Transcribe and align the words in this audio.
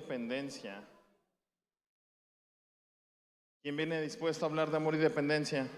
dependencia. 0.00 0.82
¿Quién 3.62 3.76
viene 3.76 4.00
dispuesto 4.00 4.46
a 4.46 4.48
hablar 4.48 4.70
de 4.70 4.78
amor 4.78 4.94
y 4.94 4.98
dependencia? 4.98 5.68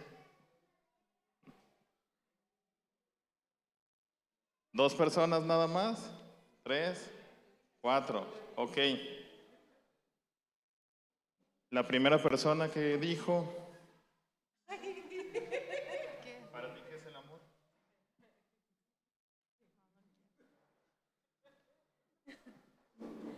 ¿Dos 4.73 4.95
personas 4.95 5.43
nada 5.43 5.67
más? 5.67 6.09
¿Tres? 6.63 7.11
¿Cuatro? 7.81 8.33
Ok. 8.55 8.79
La 11.71 11.87
primera 11.87 12.23
persona 12.23 12.71
que 12.71 12.97
dijo... 12.99 13.59
¿Para 14.67 14.81
ti 16.75 16.81
qué 16.89 16.97
es 16.97 17.07
el 17.07 17.17
amor? 17.17 17.41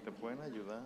Te 0.05 0.13
pueden 0.25 0.41
ayudar. 0.41 0.83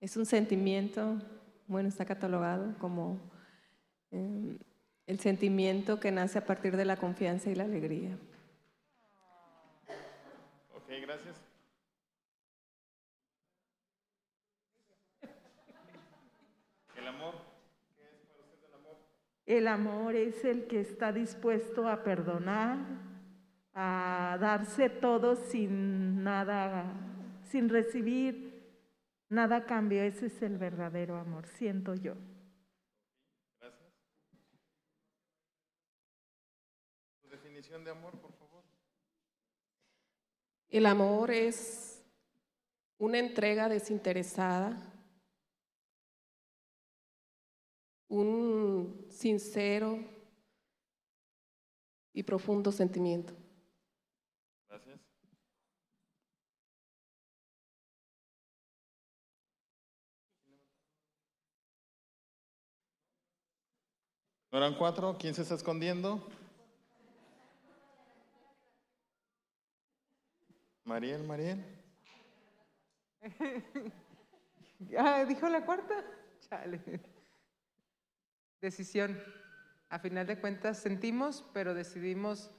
Es 0.00 0.16
un 0.16 0.24
sentimiento, 0.24 1.18
bueno, 1.66 1.90
está 1.90 2.06
catalogado 2.06 2.74
como 2.78 3.20
eh, 4.10 4.56
el 5.06 5.20
sentimiento 5.20 6.00
que 6.00 6.10
nace 6.10 6.38
a 6.38 6.46
partir 6.46 6.78
de 6.78 6.86
la 6.86 6.96
confianza 6.96 7.50
y 7.50 7.54
la 7.54 7.64
alegría. 7.64 8.16
Ok, 10.74 10.88
gracias. 11.02 11.36
El 16.96 17.06
amor. 17.06 17.34
¿Qué 17.94 18.08
es 18.08 18.24
para 18.24 18.40
usted 18.40 18.66
el 18.66 18.74
amor? 18.76 18.96
El 19.46 19.68
amor 19.68 20.16
es 20.16 20.44
el 20.44 20.66
que 20.66 20.80
está 20.80 21.12
dispuesto 21.12 21.88
a 21.88 22.02
perdonar, 22.02 22.78
a 23.74 24.36
darse 24.40 24.90
todo 24.90 25.36
sin 25.36 26.24
nada, 26.24 26.92
sin 27.44 27.68
recibir 27.68 28.46
nada 29.28 29.58
a 29.58 29.64
cambio. 29.64 30.02
Ese 30.02 30.26
es 30.26 30.42
el 30.42 30.58
verdadero 30.58 31.16
amor, 31.16 31.46
siento 31.46 31.94
yo. 31.94 32.14
Gracias. 33.60 33.92
¿Tu 37.22 37.28
definición 37.28 37.84
de 37.84 37.92
amor, 37.92 38.18
por 38.18 38.32
favor? 38.32 38.64
El 40.68 40.86
amor 40.86 41.30
es 41.30 42.04
una 42.98 43.18
entrega 43.18 43.68
desinteresada, 43.68 44.76
un 48.08 49.06
sincero 49.10 49.98
y 52.12 52.22
profundo 52.22 52.72
sentimiento. 52.72 53.34
Gracias. 54.68 55.00
¿No 64.50 64.58
eran 64.58 64.76
cuatro? 64.76 65.16
¿Quién 65.18 65.34
se 65.34 65.42
está 65.42 65.54
escondiendo? 65.54 66.26
Mariel, 70.84 71.22
Mariel. 71.24 71.64
Ah, 74.98 75.24
¿Dijo 75.24 75.48
la 75.48 75.64
cuarta? 75.64 76.04
Chale. 76.48 77.00
Decisión. 78.66 79.22
A 79.90 80.00
final 80.00 80.26
de 80.26 80.40
cuentas 80.40 80.78
sentimos, 80.78 81.44
pero 81.52 81.72
decidimos 81.72 82.50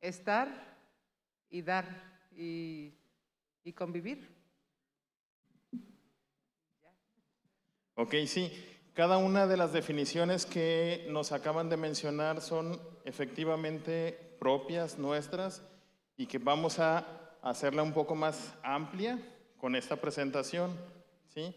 estar 0.00 0.76
y 1.50 1.62
dar 1.62 1.86
y, 2.32 2.92
y 3.62 3.72
convivir. 3.72 4.28
Ok, 7.94 8.14
sí. 8.26 8.50
Cada 8.92 9.18
una 9.18 9.46
de 9.46 9.56
las 9.56 9.72
definiciones 9.72 10.46
que 10.46 11.06
nos 11.10 11.30
acaban 11.30 11.68
de 11.68 11.76
mencionar 11.76 12.40
son 12.40 12.80
efectivamente 13.04 14.36
propias 14.40 14.98
nuestras 14.98 15.62
y 16.16 16.26
que 16.26 16.38
vamos 16.38 16.80
a 16.80 17.38
hacerla 17.40 17.84
un 17.84 17.92
poco 17.92 18.16
más 18.16 18.52
amplia 18.64 19.16
con 19.58 19.76
esta 19.76 19.94
presentación. 19.94 20.76
¿sí? 21.28 21.54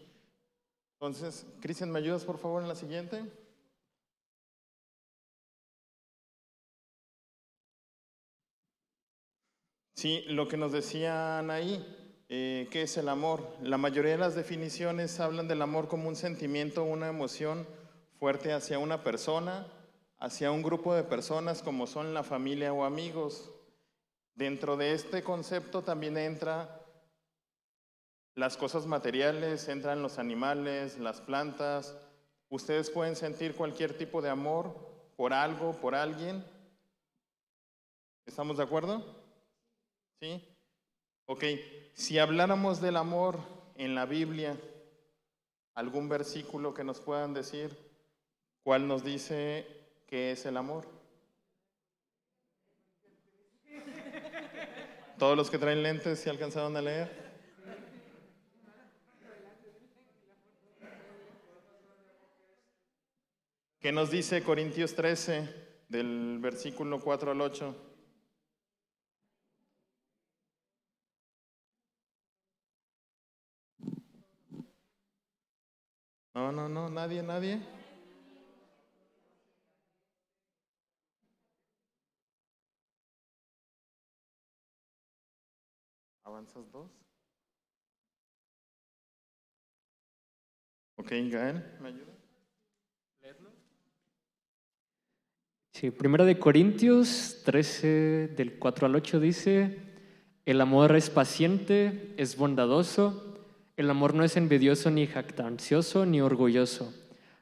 Entonces, 0.92 1.44
Cristian, 1.60 1.90
¿me 1.90 1.98
ayudas 1.98 2.24
por 2.24 2.38
favor 2.38 2.62
en 2.62 2.68
la 2.68 2.76
siguiente? 2.76 3.24
Sí, 9.96 10.24
lo 10.26 10.46
que 10.46 10.58
nos 10.58 10.72
decían 10.72 11.50
ahí, 11.50 11.82
eh, 12.28 12.68
¿qué 12.70 12.82
es 12.82 12.98
el 12.98 13.08
amor? 13.08 13.56
La 13.62 13.78
mayoría 13.78 14.12
de 14.12 14.18
las 14.18 14.34
definiciones 14.34 15.20
hablan 15.20 15.48
del 15.48 15.62
amor 15.62 15.88
como 15.88 16.06
un 16.10 16.16
sentimiento, 16.16 16.84
una 16.84 17.08
emoción 17.08 17.66
fuerte 18.18 18.52
hacia 18.52 18.78
una 18.78 19.02
persona, 19.02 19.66
hacia 20.18 20.50
un 20.50 20.62
grupo 20.62 20.94
de 20.94 21.02
personas 21.02 21.62
como 21.62 21.86
son 21.86 22.12
la 22.12 22.22
familia 22.22 22.74
o 22.74 22.84
amigos. 22.84 23.50
Dentro 24.34 24.76
de 24.76 24.92
este 24.92 25.22
concepto 25.22 25.80
también 25.80 26.18
entra 26.18 26.78
las 28.34 28.58
cosas 28.58 28.84
materiales, 28.84 29.66
entran 29.68 30.02
los 30.02 30.18
animales, 30.18 30.98
las 30.98 31.22
plantas. 31.22 31.96
Ustedes 32.50 32.90
pueden 32.90 33.16
sentir 33.16 33.54
cualquier 33.54 33.96
tipo 33.96 34.20
de 34.20 34.28
amor 34.28 34.76
por 35.16 35.32
algo, 35.32 35.72
por 35.80 35.94
alguien. 35.94 36.44
¿Estamos 38.26 38.58
de 38.58 38.62
acuerdo? 38.62 39.25
¿Sí? 40.20 40.42
Ok, 41.26 41.44
si 41.94 42.18
habláramos 42.18 42.80
del 42.80 42.96
amor 42.96 43.38
en 43.74 43.94
la 43.94 44.06
Biblia, 44.06 44.56
algún 45.74 46.08
versículo 46.08 46.72
que 46.72 46.84
nos 46.84 47.00
puedan 47.00 47.34
decir, 47.34 47.76
¿cuál 48.62 48.88
nos 48.88 49.04
dice 49.04 49.66
qué 50.06 50.32
es 50.32 50.46
el 50.46 50.56
amor? 50.56 50.88
Todos 55.18 55.36
los 55.36 55.50
que 55.50 55.58
traen 55.58 55.82
lentes, 55.82 56.18
¿se 56.18 56.30
alcanzaron 56.30 56.76
a 56.76 56.82
leer? 56.82 57.26
¿Qué 63.80 63.92
nos 63.92 64.10
dice 64.10 64.42
Corintios 64.42 64.94
13, 64.94 65.48
del 65.88 66.38
versículo 66.40 67.00
4 67.00 67.30
al 67.32 67.40
8? 67.40 67.85
No, 76.36 76.52
no, 76.52 76.68
no, 76.68 76.90
nadie, 76.90 77.22
nadie. 77.22 77.58
¿Avanzas 86.24 86.70
dos? 86.70 86.90
Ok, 90.96 91.08
Gael, 91.30 91.64
¿me 91.80 91.88
ayuda? 91.88 92.12
¿Leerlo? 93.22 93.50
Sí, 95.72 95.90
Primera 95.90 96.26
de 96.26 96.38
Corintios 96.38 97.40
13, 97.46 98.34
del 98.36 98.58
4 98.58 98.84
al 98.84 98.94
8 98.94 99.20
dice, 99.20 99.78
el 100.44 100.60
amor 100.60 100.96
es 100.96 101.08
paciente, 101.08 102.12
es 102.18 102.36
bondadoso, 102.36 103.35
el 103.76 103.90
amor 103.90 104.14
no 104.14 104.24
es 104.24 104.36
envidioso 104.36 104.90
ni 104.90 105.06
jactancioso 105.06 106.06
ni 106.06 106.20
orgulloso, 106.20 106.92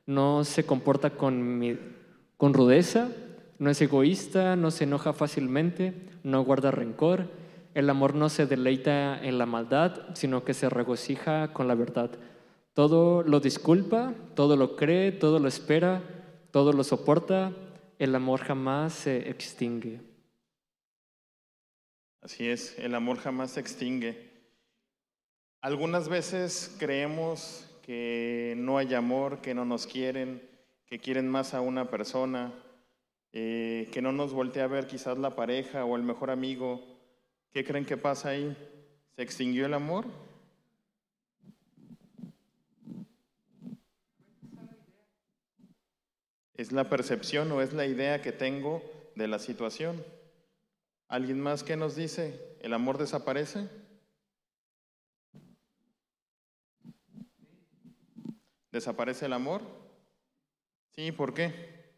no 0.06 0.44
se 0.44 0.66
comporta 0.66 1.10
con, 1.10 1.78
con 2.36 2.54
rudeza, 2.54 3.08
no 3.58 3.70
es 3.70 3.80
egoísta, 3.80 4.56
no 4.56 4.70
se 4.70 4.84
enoja 4.84 5.12
fácilmente, 5.12 5.94
no 6.24 6.44
guarda 6.44 6.70
rencor, 6.70 7.30
el 7.74 7.88
amor 7.88 8.14
no 8.14 8.28
se 8.28 8.46
deleita 8.46 9.18
en 9.22 9.38
la 9.38 9.46
maldad, 9.46 10.14
sino 10.14 10.44
que 10.44 10.54
se 10.54 10.68
regocija 10.68 11.52
con 11.52 11.68
la 11.68 11.74
verdad. 11.74 12.10
Todo 12.72 13.22
lo 13.22 13.40
disculpa, 13.40 14.14
todo 14.34 14.56
lo 14.56 14.76
cree, 14.76 15.12
todo 15.12 15.38
lo 15.38 15.48
espera, 15.48 16.02
todo 16.50 16.72
lo 16.72 16.84
soporta, 16.84 17.52
el 17.98 18.14
amor 18.14 18.40
jamás 18.40 18.92
se 18.92 19.30
extingue. 19.30 20.00
Así 22.20 22.48
es, 22.48 22.78
el 22.78 22.94
amor 22.94 23.18
jamás 23.18 23.52
se 23.52 23.60
extingue. 23.60 24.33
Algunas 25.64 26.10
veces 26.10 26.76
creemos 26.78 27.64
que 27.80 28.52
no 28.54 28.76
hay 28.76 28.92
amor, 28.92 29.40
que 29.40 29.54
no 29.54 29.64
nos 29.64 29.86
quieren, 29.86 30.46
que 30.84 30.98
quieren 30.98 31.26
más 31.26 31.54
a 31.54 31.62
una 31.62 31.88
persona, 31.88 32.52
eh, 33.32 33.88
que 33.90 34.02
no 34.02 34.12
nos 34.12 34.34
voltea 34.34 34.64
a 34.64 34.66
ver 34.66 34.86
quizás 34.86 35.16
la 35.16 35.34
pareja 35.34 35.86
o 35.86 35.96
el 35.96 36.02
mejor 36.02 36.30
amigo. 36.30 36.84
¿Qué 37.50 37.64
creen 37.64 37.86
que 37.86 37.96
pasa 37.96 38.28
ahí? 38.28 38.54
¿Se 39.16 39.22
extinguió 39.22 39.64
el 39.64 39.72
amor? 39.72 40.04
¿Es 46.58 46.72
la 46.72 46.90
percepción 46.90 47.50
o 47.52 47.62
es 47.62 47.72
la 47.72 47.86
idea 47.86 48.20
que 48.20 48.32
tengo 48.32 48.82
de 49.14 49.28
la 49.28 49.38
situación? 49.38 50.04
¿Alguien 51.08 51.40
más 51.40 51.62
que 51.62 51.78
nos 51.78 51.96
dice? 51.96 52.38
¿El 52.60 52.74
amor 52.74 52.98
desaparece? 52.98 53.66
¿Desaparece 58.74 59.26
el 59.26 59.32
amor? 59.32 59.62
Sí, 60.96 61.12
¿por 61.12 61.32
qué? 61.32 61.94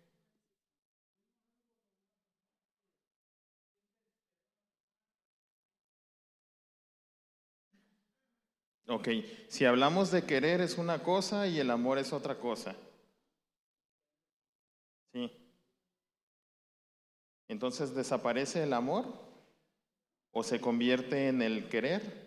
Ok, 8.89 9.09
si 9.49 9.65
hablamos 9.65 10.11
de 10.11 10.27
querer 10.27 10.61
es 10.61 10.77
una 10.77 11.03
cosa 11.03 11.47
y 11.47 11.59
el 11.59 11.71
amor 11.71 11.97
es 11.97 12.13
otra 12.13 12.39
cosa. 12.39 12.77
Sí. 15.15 15.33
Entonces, 17.49 17.95
¿desaparece 17.95 18.65
el 18.65 18.75
amor 18.75 19.07
o 20.31 20.43
se 20.43 20.61
convierte 20.61 21.29
en 21.29 21.41
el 21.41 21.71
querer? 21.71 22.27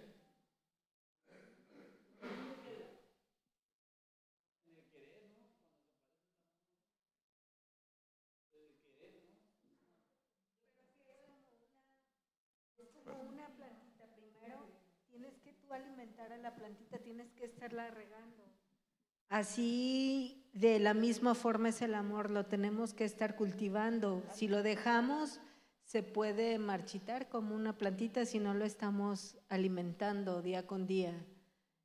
una 13.17 13.47
plantita 13.55 14.05
primero, 14.15 14.67
tienes 15.09 15.33
que 15.43 15.53
tú 15.53 15.73
alimentar 15.73 16.31
a 16.31 16.37
la 16.37 16.55
plantita, 16.55 16.97
tienes 16.99 17.31
que 17.33 17.47
estarla 17.59 17.91
regando. 17.91 18.43
Así, 19.27 20.49
de 20.53 20.79
la 20.79 20.93
misma 20.93 21.35
forma 21.35 21.69
es 21.69 21.81
el 21.81 21.93
amor, 21.93 22.31
lo 22.31 22.45
tenemos 22.45 22.93
que 22.93 23.03
estar 23.03 23.35
cultivando. 23.35 24.23
Si 24.31 24.47
lo 24.47 24.63
dejamos, 24.63 25.41
se 25.83 26.03
puede 26.03 26.57
marchitar 26.57 27.27
como 27.27 27.53
una 27.53 27.77
plantita 27.77 28.25
si 28.25 28.39
no 28.39 28.53
lo 28.53 28.63
estamos 28.63 29.37
alimentando 29.49 30.41
día 30.41 30.65
con 30.65 30.87
día. 30.87 31.13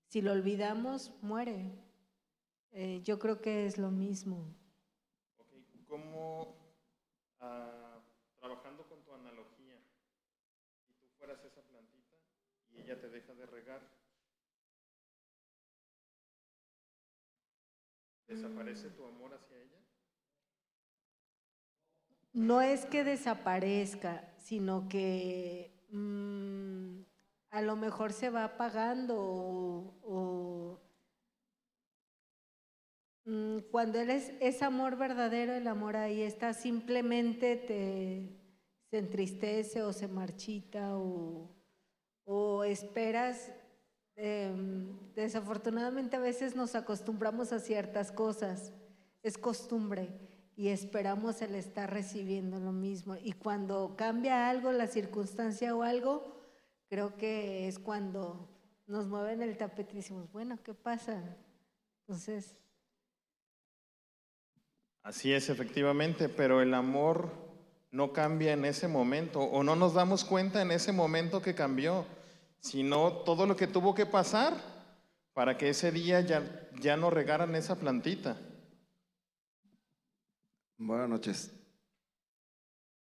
Si 0.06 0.23
lo 0.23 0.31
olvidamos, 0.32 1.12
muere. 1.23 1.73
Eh, 2.70 3.00
yo 3.03 3.19
creo 3.19 3.41
que 3.41 3.67
es 3.67 3.79
lo 3.79 3.91
mismo. 3.91 4.55
Ok, 5.38 5.49
¿cómo, 5.88 6.56
ah, 7.41 8.00
trabajando 8.37 8.87
con 8.88 9.03
tu 9.03 9.12
analogía, 9.12 9.81
si 10.87 10.94
tú 10.94 11.09
fueras 11.19 11.44
esa 11.44 11.62
plantita 11.62 12.15
y 12.70 12.81
ella 12.81 13.00
te 13.00 13.09
deja 13.09 13.35
de 13.35 13.47
regar, 13.47 14.04
¿desaparece 18.35 18.91
tu 18.91 19.05
amor 19.05 19.33
hacia 19.35 19.57
ella? 19.57 19.79
No 22.33 22.61
es 22.61 22.85
que 22.87 23.05
desaparezca, 23.05 24.35
sino 24.39 24.89
que 24.89 25.87
mm, 25.91 27.03
a 27.51 27.63
lo 27.63 27.77
mejor 27.77 28.13
se 28.13 28.31
va 28.31 28.45
apagando 28.45 29.17
o, 30.03 30.81
mm, 33.25 33.59
cuando 33.71 34.01
eres 34.01 34.33
es 34.41 34.63
amor 34.63 34.97
verdadero, 34.97 35.55
el 35.55 35.69
amor 35.69 35.97
ahí 35.97 36.23
está, 36.23 36.53
simplemente 36.53 37.57
te 37.57 38.41
se 38.91 38.99
entristece 38.99 39.83
o 39.83 39.93
se 39.93 40.07
marchita 40.07 40.97
o 40.97 42.65
esperas. 42.65 43.51
Em, 44.17 44.97
desafortunadamente 45.15 46.17
a 46.17 46.21
veces 46.21 46.55
nos 46.57 46.75
acostumbramos 46.75 47.53
a 47.53 47.61
ciertas 47.61 48.13
cosas, 48.13 48.73
es 49.23 49.39
costumbre 49.39 50.09
y 50.57 50.69
esperamos 50.69 51.43
el 51.43 51.55
estar 51.55 51.93
recibiendo 51.93 52.61
lo 52.61 52.73
mismo. 52.73 53.17
Y 53.17 53.33
cuando 53.33 53.95
cambia 53.97 54.49
algo, 54.49 54.73
la 54.73 54.87
circunstancia 54.87 55.75
o 55.75 55.83
algo, 55.83 56.41
creo 56.89 57.17
que 57.17 57.67
es 57.69 57.79
cuando 57.79 58.49
nos 58.87 59.07
mueven 59.07 59.43
el 59.43 59.57
tapete 59.57 59.93
y 59.93 59.97
decimos, 59.97 60.31
bueno, 60.31 60.59
¿qué 60.63 60.75
pasa? 60.75 61.23
Entonces, 62.01 62.57
Así 65.05 65.35
es, 65.35 65.51
efectivamente, 65.51 66.31
pero 66.31 66.63
el 66.63 66.73
amor 66.73 67.31
no 67.91 68.15
cambia 68.15 68.55
en 68.55 68.65
ese 68.65 68.89
momento 68.89 69.41
o 69.41 69.63
no 69.63 69.77
nos 69.77 69.93
damos 69.93 70.25
cuenta 70.25 70.63
en 70.63 70.71
ese 70.71 70.93
momento 70.93 71.43
que 71.43 71.55
cambió, 71.55 72.07
sino 72.65 73.13
todo 73.25 73.45
lo 73.45 73.57
que 73.57 73.67
tuvo 73.67 73.95
que 73.95 74.07
pasar 74.07 74.59
para 75.35 75.59
que 75.59 75.69
ese 75.69 75.93
día 75.93 76.23
ya, 76.23 76.71
ya 76.81 76.97
no 76.97 77.11
regaran 77.11 77.55
esa 77.55 77.79
plantita. 77.79 78.41
Buenas 80.79 81.11
noches. 81.11 81.53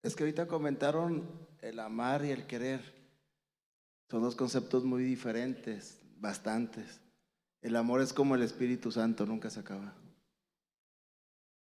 Es 0.04 0.14
que 0.14 0.22
ahorita 0.22 0.46
comentaron 0.46 1.28
el 1.60 1.80
amar 1.80 2.24
y 2.24 2.30
el 2.30 2.46
querer. 2.46 2.80
Son 4.08 4.22
dos 4.22 4.36
conceptos 4.36 4.84
muy 4.84 5.02
diferentes, 5.02 6.00
bastantes. 6.18 7.00
El 7.60 7.74
amor 7.74 8.00
es 8.00 8.12
como 8.12 8.36
el 8.36 8.42
Espíritu 8.42 8.92
Santo, 8.92 9.26
nunca 9.26 9.50
se 9.50 9.58
acaba. 9.58 9.92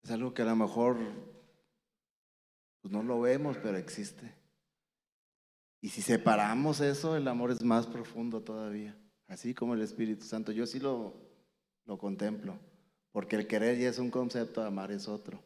Es 0.04 0.12
algo 0.12 0.36
que 0.36 0.44
a 0.44 0.46
lo 0.46 0.56
mejor 0.56 1.00
pues, 2.82 2.92
no 2.92 3.02
lo 3.02 3.20
vemos, 3.20 3.58
pero 3.58 3.78
existe. 3.78 4.39
Y 5.82 5.90
si 5.90 6.02
separamos 6.02 6.82
eso, 6.82 7.16
el 7.16 7.28
amor 7.28 7.52
es 7.52 7.64
más 7.64 7.88
profundo 7.88 8.42
todavía, 8.42 8.98
así 9.28 9.54
como 9.54 9.74
el 9.74 9.82
Espíritu 9.82 10.26
Santo. 10.26 10.52
Yo 10.52 10.66
sí 10.66 10.80
lo, 10.80 11.14
lo 11.86 11.98
contemplo, 11.98 12.60
porque 13.12 13.38
el 13.38 13.48
querer 13.48 13.78
ya 13.78 13.90
es 13.90 14.00
un 14.00 14.12
concepto, 14.12 14.62
amar 14.64 14.92
es 14.92 15.08
otro. 15.08 15.42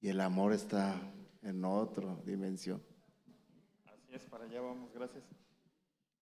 Y 0.00 0.08
el 0.08 0.20
amor 0.20 0.52
está 0.52 1.00
en 1.42 1.64
otra 1.64 2.16
dimensión. 2.24 2.82
Así 3.86 4.14
es, 4.14 4.22
para 4.24 4.44
allá 4.44 4.60
vamos, 4.60 4.92
gracias. 4.92 5.24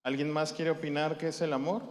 ¿Alguien 0.03 0.31
más 0.31 0.53
quiere 0.53 0.71
opinar 0.71 1.19
qué 1.19 1.29
es 1.29 1.41
el 1.41 1.53
amor? 1.53 1.83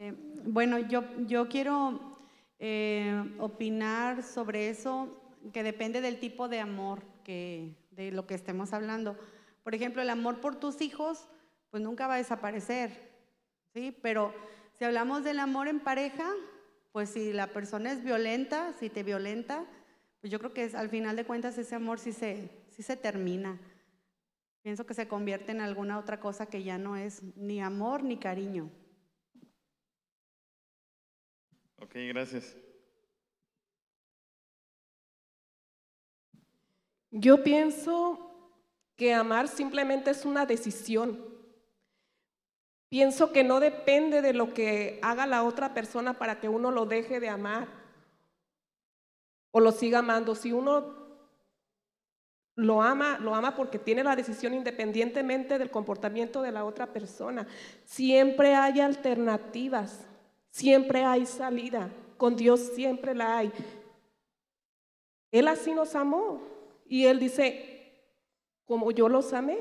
Eh, 0.00 0.14
bueno, 0.44 0.78
yo, 0.78 1.02
yo 1.26 1.48
quiero 1.48 2.16
eh, 2.60 3.34
opinar 3.40 4.22
sobre 4.22 4.68
eso, 4.68 5.08
que 5.52 5.64
depende 5.64 6.00
del 6.00 6.20
tipo 6.20 6.48
de 6.48 6.60
amor 6.60 7.02
que, 7.24 7.74
de 7.90 8.12
lo 8.12 8.24
que 8.24 8.34
estemos 8.34 8.72
hablando. 8.72 9.16
Por 9.64 9.74
ejemplo, 9.74 10.00
el 10.00 10.10
amor 10.10 10.40
por 10.40 10.54
tus 10.54 10.80
hijos, 10.82 11.26
pues 11.70 11.82
nunca 11.82 12.06
va 12.06 12.14
a 12.14 12.18
desaparecer, 12.18 13.10
¿sí? 13.74 13.96
Pero 14.00 14.32
si 14.78 14.84
hablamos 14.84 15.24
del 15.24 15.40
amor 15.40 15.66
en 15.66 15.80
pareja, 15.80 16.30
pues 16.92 17.10
si 17.10 17.32
la 17.32 17.48
persona 17.48 17.90
es 17.90 18.04
violenta, 18.04 18.72
si 18.78 18.90
te 18.90 19.02
violenta, 19.02 19.64
pues 20.20 20.30
yo 20.30 20.38
creo 20.38 20.54
que 20.54 20.64
es, 20.64 20.76
al 20.76 20.90
final 20.90 21.16
de 21.16 21.24
cuentas 21.24 21.58
ese 21.58 21.74
amor 21.74 21.98
sí 21.98 22.12
se, 22.12 22.50
sí 22.70 22.84
se 22.84 22.96
termina. 22.96 23.58
Pienso 24.62 24.86
que 24.86 24.94
se 24.94 25.08
convierte 25.08 25.50
en 25.50 25.60
alguna 25.60 25.98
otra 25.98 26.20
cosa 26.20 26.46
que 26.46 26.62
ya 26.62 26.78
no 26.78 26.96
es 26.96 27.22
ni 27.36 27.60
amor 27.60 28.04
ni 28.04 28.16
cariño. 28.16 28.70
Ok, 31.80 31.92
gracias. 32.08 32.56
Yo 37.10 37.42
pienso 37.42 38.28
que 38.96 39.14
amar 39.14 39.48
simplemente 39.48 40.10
es 40.10 40.24
una 40.24 40.44
decisión. 40.44 41.24
Pienso 42.88 43.32
que 43.32 43.44
no 43.44 43.60
depende 43.60 44.22
de 44.22 44.32
lo 44.32 44.54
que 44.54 44.98
haga 45.02 45.26
la 45.26 45.44
otra 45.44 45.74
persona 45.74 46.18
para 46.18 46.40
que 46.40 46.48
uno 46.48 46.70
lo 46.70 46.86
deje 46.86 47.20
de 47.20 47.28
amar 47.28 47.68
o 49.50 49.60
lo 49.60 49.72
siga 49.72 50.00
amando. 50.00 50.34
Si 50.34 50.52
uno 50.52 50.96
lo 52.56 52.82
ama, 52.82 53.18
lo 53.18 53.34
ama 53.36 53.54
porque 53.54 53.78
tiene 53.78 54.02
la 54.02 54.16
decisión 54.16 54.52
independientemente 54.52 55.58
del 55.58 55.70
comportamiento 55.70 56.42
de 56.42 56.50
la 56.50 56.64
otra 56.64 56.92
persona. 56.92 57.46
Siempre 57.84 58.54
hay 58.54 58.80
alternativas, 58.80 60.07
siempre 60.50 61.04
hay 61.04 61.26
salida. 61.26 61.90
Con 62.16 62.36
Dios 62.36 62.60
siempre 62.74 63.14
la 63.14 63.38
hay. 63.38 63.52
Él 65.30 65.46
así 65.48 65.74
nos 65.74 65.94
amó 65.94 66.40
y 66.86 67.04
Él 67.04 67.18
dice, 67.18 67.92
como 68.64 68.90
yo 68.90 69.08
los 69.08 69.32
amé, 69.32 69.58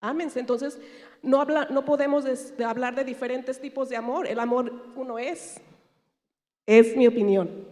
ámense. 0.00 0.40
Entonces, 0.40 0.78
no, 1.22 1.40
habla, 1.40 1.68
no 1.70 1.84
podemos 1.84 2.24
de 2.24 2.64
hablar 2.64 2.94
de 2.94 3.04
diferentes 3.04 3.60
tipos 3.60 3.88
de 3.88 3.96
amor. 3.96 4.26
El 4.26 4.40
amor 4.40 4.92
uno 4.96 5.18
es. 5.18 5.60
Es 6.66 6.96
mi 6.96 7.06
opinión. 7.06 7.66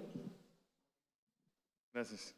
Gracias. 1.92 2.35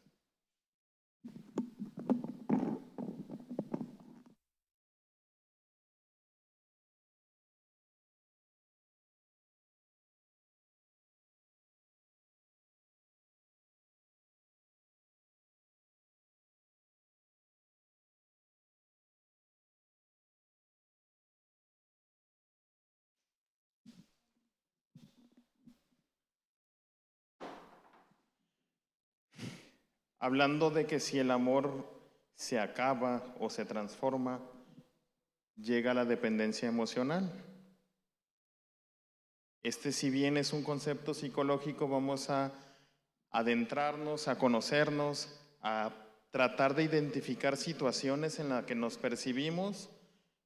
Hablando 30.19 30.69
de 30.69 30.85
que 30.85 30.99
si 30.99 31.17
el 31.17 31.31
amor 31.31 31.85
se 32.35 32.59
acaba 32.59 33.23
o 33.39 33.49
se 33.49 33.65
transforma, 33.65 34.39
llega 35.55 35.93
la 35.93 36.05
dependencia 36.05 36.69
emocional. 36.69 37.31
Este, 39.63 39.91
si 39.91 40.09
bien 40.09 40.37
es 40.37 40.53
un 40.53 40.63
concepto 40.63 41.13
psicológico, 41.13 41.87
vamos 41.87 42.29
a 42.29 42.51
adentrarnos, 43.31 44.27
a 44.27 44.37
conocernos, 44.37 45.37
a 45.61 45.91
tratar 46.31 46.75
de 46.75 46.83
identificar 46.83 47.57
situaciones 47.57 48.39
en 48.39 48.49
las 48.49 48.65
que 48.65 48.75
nos 48.75 48.97
percibimos, 48.97 49.89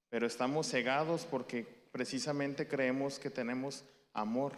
pero 0.10 0.26
estamos 0.26 0.68
cegados 0.68 1.26
porque 1.26 1.64
precisamente 1.92 2.68
creemos 2.68 3.20
que 3.20 3.30
tenemos 3.30 3.84
amor. 4.14 4.54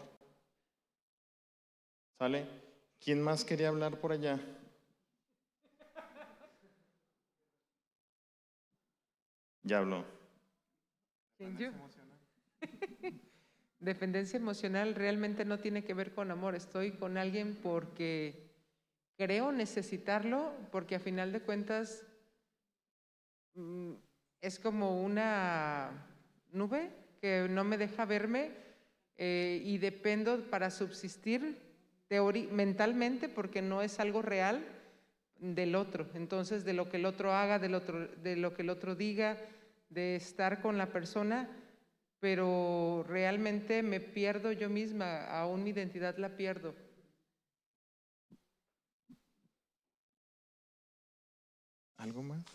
¿Sale? 2.18 2.48
¿Quién 3.04 3.22
más 3.22 3.44
quería 3.44 3.70
hablar 3.70 4.00
por 4.00 4.14
allá? 4.14 4.40
Ya 9.66 9.80
habló. 9.80 10.06
Dependencia 13.80 14.38
emocional 14.38 14.94
realmente 14.94 15.44
no 15.44 15.60
tiene 15.60 15.84
que 15.84 15.96
ver 15.96 16.14
con 16.14 16.30
amor. 16.30 16.56
Estoy 16.56 16.92
con 16.92 17.18
alguien 17.18 17.58
porque 17.62 18.46
creo 19.18 19.52
necesitarlo, 19.52 20.54
porque 20.72 20.96
a 20.96 21.00
final 21.00 21.32
de 21.32 21.42
cuentas 21.42 22.06
mm, 23.56 23.94
es 24.42 24.60
como 24.60 25.04
una 25.04 25.92
nube 26.52 26.92
que 27.20 27.48
no 27.50 27.64
me 27.64 27.80
deja 27.80 28.06
verme 28.06 28.52
eh, 29.18 29.62
y 29.66 29.80
dependo 29.80 30.44
para 30.52 30.70
subsistir 30.70 31.60
mentalmente 32.52 33.30
porque 33.30 33.64
no 33.64 33.82
es 33.82 34.00
algo 34.00 34.22
real 34.22 34.64
del 35.40 35.76
otro. 35.76 36.08
Entonces, 36.14 36.66
de 36.66 36.74
lo 36.74 36.90
que 36.90 36.98
el 36.98 37.06
otro 37.06 37.34
haga, 37.34 37.60
del 37.60 37.76
otro, 37.76 38.08
de 38.08 38.36
lo 38.36 38.54
que 38.54 38.62
el 38.62 38.70
otro 38.70 38.96
diga, 38.96 39.38
de 39.90 40.16
estar 40.16 40.62
con 40.62 40.78
la 40.78 40.88
persona, 40.88 41.50
pero 42.20 43.06
realmente 43.08 43.84
me 43.84 44.00
pierdo 44.00 44.52
yo 44.52 44.70
misma, 44.70 45.26
aún 45.26 45.64
mi 45.64 45.70
identidad 45.72 46.18
la 46.18 46.36
pierdo. 46.36 46.74
¿Algo 51.98 52.24
más? 52.24 52.46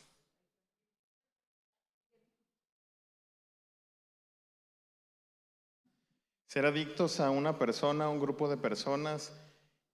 Ser 6.46 6.66
adictos 6.66 7.20
a 7.20 7.30
una 7.30 7.56
persona, 7.58 8.06
a 8.06 8.08
un 8.08 8.18
grupo 8.18 8.48
de 8.48 8.56
personas. 8.56 9.32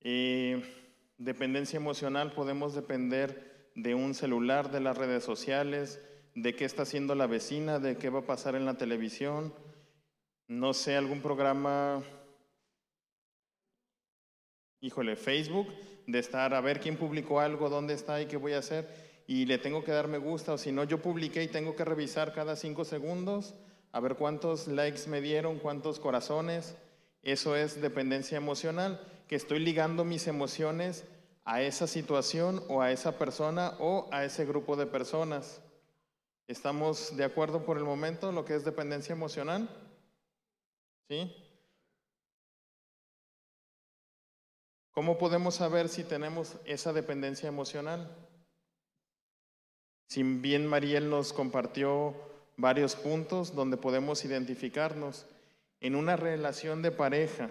Eh, 0.01 0.86
dependencia 1.19 1.77
emocional, 1.77 2.33
podemos 2.33 2.75
depender 2.75 3.71
de 3.75 3.95
un 3.95 4.15
celular, 4.15 4.71
de 4.71 4.81
las 4.81 4.97
redes 4.97 5.25
sociales, 5.25 6.01
de 6.35 6.55
qué 6.55 6.65
está 6.65 6.83
haciendo 6.83 7.15
la 7.15 7.27
vecina, 7.27 7.79
de 7.79 7.97
qué 7.97 8.11
va 8.11 8.21
a 8.21 8.27
pasar 8.27 8.55
en 8.55 8.65
la 8.65 8.77
televisión, 8.77 9.55
no 10.49 10.75
sé, 10.75 10.97
algún 10.97 11.21
programa, 11.21 12.03
híjole, 14.81 15.17
Facebook, 15.17 15.69
de 16.07 16.19
estar 16.19 16.55
a 16.55 16.61
ver 16.61 16.81
quién 16.81 16.97
publicó 16.97 17.41
algo, 17.41 17.69
dónde 17.69 17.95
está 17.95 18.21
y 18.21 18.27
qué 18.27 18.37
voy 18.37 18.53
a 18.53 18.59
hacer, 18.59 18.89
y 19.27 19.47
le 19.47 19.59
tengo 19.59 19.83
que 19.83 19.93
dar 19.93 20.09
me 20.09 20.19
gusta, 20.19 20.53
o 20.53 20.59
si 20.59 20.73
no, 20.73 20.85
yo 20.85 21.03
publiqué 21.03 21.43
y 21.43 21.49
tengo 21.49 21.75
que 21.75 21.85
revisar 21.85 22.33
cada 22.33 22.55
cinco 22.55 22.85
segundos, 22.85 23.55
a 23.93 24.01
ver 24.01 24.17
cuántos 24.17 24.69
likes 24.69 25.09
me 25.09 25.21
dieron, 25.21 25.59
cuántos 25.59 25.99
corazones, 25.99 26.77
eso 27.27 27.57
es 27.57 27.81
dependencia 27.81 28.37
emocional, 28.37 29.01
que 29.27 29.35
estoy 29.35 29.59
ligando 29.59 30.05
mis 30.05 30.29
emociones 30.29 31.05
a 31.45 31.61
esa 31.61 31.89
situación 31.89 32.63
o 32.69 32.83
a 32.83 32.93
esa 32.93 33.19
persona 33.19 33.75
o 33.81 34.09
a 34.13 34.25
ese 34.25 34.47
grupo 34.47 34.77
de 34.77 34.87
personas. 34.87 35.61
¿Estamos 36.47 37.17
de 37.17 37.25
acuerdo 37.25 37.65
por 37.65 37.79
el 37.79 37.83
momento 37.83 38.31
lo 38.31 38.45
que 38.45 38.55
es 38.55 38.65
dependencia 38.65 39.13
emocional? 39.13 39.69
¿Sí? 41.09 41.35
¿Cómo 44.93 45.19
podemos 45.19 45.57
saber 45.57 45.89
si 45.89 46.05
tenemos 46.05 46.55
esa 46.65 46.93
dependencia 46.93 47.49
emocional? 47.49 48.09
Si 50.09 50.23
bien 50.23 50.65
Mariel 50.65 51.11
nos 51.11 51.33
compartió 51.33 52.15
varios 52.57 52.95
puntos 52.95 53.57
donde 53.57 53.77
podemos 53.77 54.25
identificarnos 54.25 55.27
en 55.81 55.95
una 55.95 56.17
relación 56.17 56.83
de 56.83 56.91
pareja, 56.91 57.51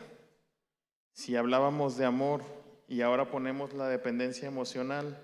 si 1.13 1.35
hablábamos 1.35 1.97
de 1.97 2.05
amor 2.05 2.43
y 2.87 3.01
ahora 3.01 3.29
ponemos 3.29 3.73
la 3.73 3.87
dependencia 3.87 4.47
emocional, 4.47 5.17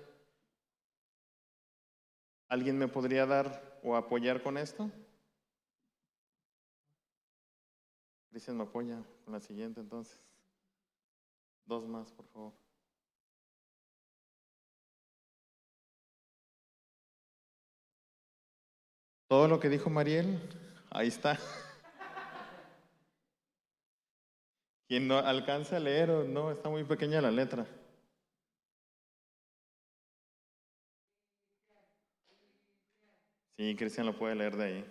¿Alguien 2.52 2.76
me 2.76 2.86
podría 2.86 3.24
dar 3.24 3.80
o 3.82 3.96
apoyar 3.96 4.42
con 4.42 4.58
esto? 4.58 4.90
Cristian 8.28 8.58
me 8.58 8.64
apoya 8.64 9.02
con 9.24 9.32
la 9.32 9.40
siguiente 9.40 9.80
entonces. 9.80 10.20
Dos 11.64 11.88
más, 11.88 12.12
por 12.12 12.26
favor. 12.26 12.52
Todo 19.28 19.48
lo 19.48 19.58
que 19.58 19.70
dijo 19.70 19.88
Mariel, 19.88 20.38
ahí 20.90 21.08
está. 21.08 21.38
Quien 24.92 25.08
no 25.08 25.16
alcanza 25.16 25.78
a 25.78 25.80
leer 25.80 26.10
o 26.10 26.24
no, 26.24 26.52
está 26.52 26.68
muy 26.68 26.84
pequeña 26.84 27.22
la 27.22 27.30
letra. 27.30 27.66
Sí, 33.56 33.74
Cristian 33.74 34.04
lo 34.04 34.18
puede 34.18 34.34
leer 34.34 34.54
de 34.54 34.64
ahí. 34.64 34.84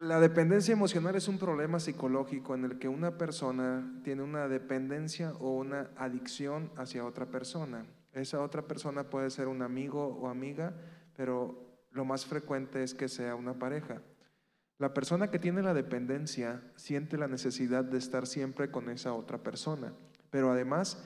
La 0.00 0.20
dependencia 0.20 0.72
emocional 0.72 1.16
es 1.16 1.28
un 1.28 1.38
problema 1.38 1.80
psicológico 1.80 2.54
en 2.54 2.64
el 2.66 2.78
que 2.78 2.88
una 2.88 3.16
persona 3.16 4.02
tiene 4.04 4.22
una 4.22 4.48
dependencia 4.48 5.32
o 5.40 5.56
una 5.56 5.92
adicción 5.96 6.70
hacia 6.76 7.06
otra 7.06 7.30
persona. 7.30 7.86
Esa 8.12 8.42
otra 8.42 8.62
persona 8.62 9.08
puede 9.08 9.30
ser 9.30 9.48
un 9.48 9.62
amigo 9.62 10.06
o 10.06 10.28
amiga, 10.28 10.74
pero 11.16 11.86
lo 11.90 12.04
más 12.04 12.26
frecuente 12.26 12.82
es 12.82 12.94
que 12.94 13.08
sea 13.08 13.34
una 13.34 13.58
pareja. 13.58 14.02
La 14.78 14.92
persona 14.94 15.30
que 15.30 15.38
tiene 15.38 15.62
la 15.62 15.74
dependencia 15.74 16.62
siente 16.76 17.16
la 17.16 17.28
necesidad 17.28 17.84
de 17.84 17.98
estar 17.98 18.26
siempre 18.26 18.70
con 18.70 18.88
esa 18.90 19.14
otra 19.14 19.38
persona, 19.42 19.94
pero 20.30 20.50
además 20.50 21.02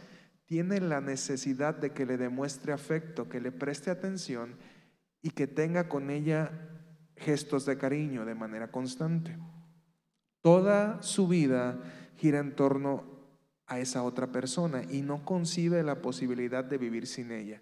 tiene 0.46 0.80
la 0.80 1.00
necesidad 1.00 1.74
de 1.74 1.92
que 1.92 2.06
le 2.06 2.16
demuestre 2.16 2.72
afecto, 2.72 3.28
que 3.28 3.40
le 3.40 3.52
preste 3.52 3.90
atención 3.90 4.56
y 5.20 5.30
que 5.30 5.46
tenga 5.46 5.88
con 5.88 6.10
ella 6.10 6.52
gestos 7.16 7.66
de 7.66 7.76
cariño 7.76 8.24
de 8.24 8.34
manera 8.34 8.70
constante. 8.70 9.36
Toda 10.40 11.02
su 11.02 11.26
vida 11.26 11.80
gira 12.16 12.38
en 12.38 12.54
torno 12.54 13.15
a 13.66 13.80
esa 13.80 14.02
otra 14.02 14.28
persona 14.28 14.84
y 14.90 15.02
no 15.02 15.24
concibe 15.24 15.82
la 15.82 16.00
posibilidad 16.02 16.64
de 16.64 16.78
vivir 16.78 17.06
sin 17.06 17.32
ella. 17.32 17.60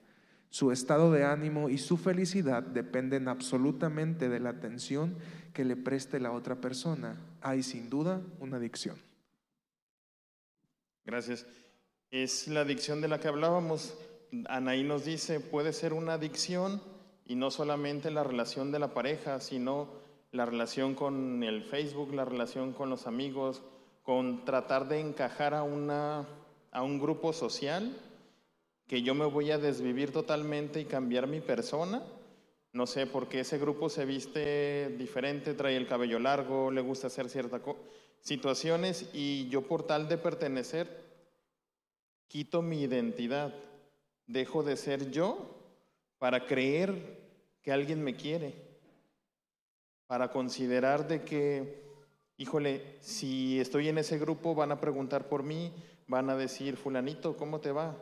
Su 0.51 0.71
estado 0.71 1.11
de 1.11 1.25
ánimo 1.25 1.69
y 1.69 1.79
su 1.79 1.97
felicidad 1.97 2.63
dependen 2.63 3.27
absolutamente 3.27 4.29
de 4.29 4.39
la 4.39 4.51
atención 4.51 5.17
que 5.53 5.65
le 5.65 5.77
preste 5.77 6.21
la 6.21 6.31
otra 6.31 6.61
persona. 6.61 7.17
Hay 7.41 7.63
sin 7.63 7.91
duda 7.91 8.23
una 8.39 8.59
adicción. 8.59 8.97
Gracias. 11.05 11.47
Es 12.11 12.47
la 12.47 12.61
adicción 12.61 13.01
de 13.01 13.09
la 13.09 13.19
que 13.19 13.29
hablábamos. 13.29 13.99
Anaí 14.49 14.85
nos 14.85 15.05
dice, 15.05 15.41
puede 15.41 15.73
ser 15.73 15.93
una 15.93 16.15
adicción 16.15 16.81
y 17.27 17.35
no 17.35 17.51
solamente 17.51 18.11
la 18.11 18.23
relación 18.23 18.71
de 18.71 18.79
la 18.79 18.95
pareja, 18.95 19.41
sino 19.41 19.89
la 20.31 20.47
relación 20.47 20.95
con 20.95 21.43
el 21.43 21.65
Facebook, 21.65 22.15
la 22.15 22.25
relación 22.25 22.73
con 22.73 22.91
los 22.91 23.07
amigos, 23.07 23.63
con 24.05 24.45
tratar 24.45 24.87
de 24.87 25.01
encajar 25.01 25.55
a, 25.55 25.65
una, 25.65 26.29
a 26.71 26.83
un 26.85 27.01
grupo 27.01 27.33
social 27.33 27.97
que 28.87 29.03
yo 29.03 29.15
me 29.15 29.25
voy 29.25 29.51
a 29.51 29.59
desvivir 29.59 30.13
totalmente 30.13 30.81
y 30.81 30.85
cambiar 30.85 31.27
mi 31.27 31.41
persona. 31.41 32.03
No 32.73 32.87
sé, 32.87 33.07
porque 33.07 33.41
ese 33.41 33.59
grupo 33.59 33.89
se 33.89 34.05
viste 34.05 34.95
diferente, 34.99 35.55
trae 35.55 35.77
el 35.77 35.89
cabello 35.89 36.19
largo, 36.19 36.71
le 36.71 36.81
gusta 36.83 37.07
hacer 37.07 37.31
ciertas 37.31 37.63
situaciones 38.21 39.09
y 39.13 39.49
yo 39.49 39.63
por 39.63 39.87
tal 39.87 40.09
de 40.09 40.19
pertenecer, 40.19 41.03
quito 42.29 42.63
mi 42.63 42.83
identidad, 42.83 43.55
dejo 44.27 44.63
de 44.63 44.77
ser 44.77 45.11
yo 45.11 45.55
para 46.19 46.47
creer 46.47 47.25
que 47.63 47.73
alguien 47.73 48.03
me 48.03 48.17
quiere, 48.17 48.55
para 50.07 50.31
considerar 50.31 51.09
de 51.09 51.23
que, 51.23 51.84
híjole, 52.45 52.99
si 53.01 53.59
estoy 53.59 53.89
en 53.89 53.97
ese 53.97 54.19
grupo 54.19 54.55
van 54.55 54.71
a 54.71 54.79
preguntar 54.79 55.29
por 55.29 55.43
mí, 55.43 55.73
van 56.07 56.29
a 56.29 56.37
decir, 56.37 56.77
fulanito, 56.77 57.39
¿cómo 57.39 57.59
te 57.59 57.73
va? 57.73 57.97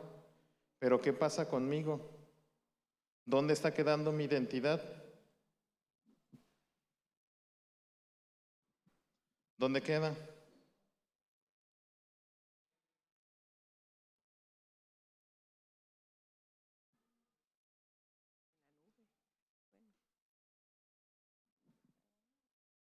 Pero 0.79 0.99
¿qué 1.01 1.13
pasa 1.13 1.47
conmigo? 1.47 2.01
¿Dónde 3.23 3.53
está 3.53 3.73
quedando 3.73 4.11
mi 4.11 4.25
identidad? 4.25 4.81
¿Dónde 9.57 9.81
queda? 9.81 10.13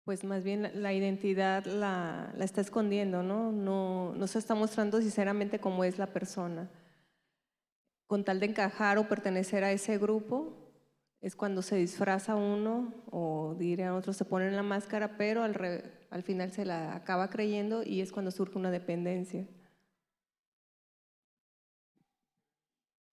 Pues 0.05 0.23
más 0.23 0.43
bien 0.43 0.69
la- 0.83 0.93
identidad 0.93 1.65
la, 1.65 2.31
está 2.39 2.61
escondiendo, 2.61 3.23
¿no? 3.23 3.51
¿no? 3.51 4.13
No 4.15 4.27
se 4.27 4.37
está 4.37 4.53
mostrando 4.53 5.01
sinceramente 5.01 5.59
cómo 5.59 5.83
es 5.83 5.97
la 5.97 6.05
persona. 6.13 6.69
Con 8.05 8.23
tal 8.23 8.39
de 8.39 8.45
encajar 8.45 8.99
o 8.99 9.09
pertenecer 9.09 9.63
a 9.63 9.71
ese 9.71 9.97
grupo, 9.97 10.53
es 11.21 11.35
cuando 11.35 11.63
se 11.63 11.75
disfraza 11.77 12.35
uno 12.35 12.93
o 13.09 13.55
dirían 13.57 13.93
otros 13.93 14.15
se 14.15 14.25
ponen 14.25 14.55
la 14.55 14.61
máscara, 14.61 15.17
pero 15.17 15.41
al, 15.41 15.55
al 16.11 16.21
final 16.21 16.51
se 16.51 16.65
la 16.65 16.95
acaba 16.95 17.31
creyendo 17.31 17.81
y 17.81 18.01
es 18.01 18.11
cuando 18.11 18.29
surge 18.29 18.59
una 18.59 18.69
dependencia. 18.69 19.47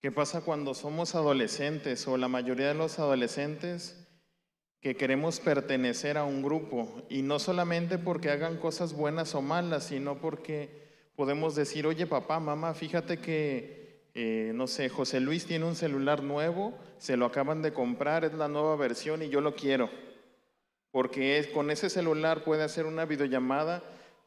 ¿Qué 0.02 0.12
pasa 0.12 0.42
cuando 0.42 0.74
somos 0.74 1.14
adolescentes 1.14 2.06
o 2.06 2.18
la 2.18 2.28
mayoría 2.28 2.68
de 2.68 2.74
los 2.74 2.98
adolescentes 2.98 4.01
que 4.82 4.96
queremos 4.96 5.38
pertenecer 5.38 6.18
a 6.18 6.24
un 6.24 6.42
grupo? 6.42 7.02
Y 7.08 7.22
no 7.22 7.38
solamente 7.38 7.98
porque 7.98 8.30
hagan 8.30 8.58
cosas 8.58 8.92
buenas 8.92 9.34
o 9.36 9.40
malas, 9.40 9.84
sino 9.84 10.18
porque 10.18 10.82
podemos 11.14 11.54
decir, 11.54 11.86
oye 11.86 12.06
papá, 12.06 12.40
mamá, 12.40 12.74
fíjate 12.74 13.18
que, 13.18 14.10
eh, 14.14 14.50
no 14.54 14.66
sé, 14.66 14.88
José 14.88 15.20
Luis 15.20 15.46
tiene 15.46 15.66
un 15.66 15.76
celular 15.76 16.24
nuevo, 16.24 16.76
se 16.98 17.16
lo 17.16 17.26
acaban 17.26 17.62
de 17.62 17.72
comprar, 17.72 18.24
es 18.24 18.34
la 18.34 18.48
nueva 18.48 18.74
versión 18.74 19.22
y 19.22 19.28
yo 19.28 19.40
lo 19.40 19.54
quiero. 19.54 19.88
Porque 20.90 21.48
con 21.54 21.70
ese 21.70 21.88
celular 21.88 22.42
puede 22.42 22.64
hacer 22.64 22.84
una 22.84 23.04
videollamada 23.04 23.84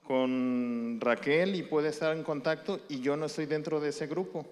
con 0.08 1.00
Raquel 1.02 1.56
y 1.56 1.64
puede 1.64 1.90
estar 1.90 2.16
en 2.16 2.24
contacto 2.24 2.80
y 2.88 3.02
yo 3.02 3.18
no 3.18 3.26
estoy 3.26 3.46
dentro 3.46 3.82
de 3.82 3.90
ese 3.90 4.08
grupo. 4.08 4.48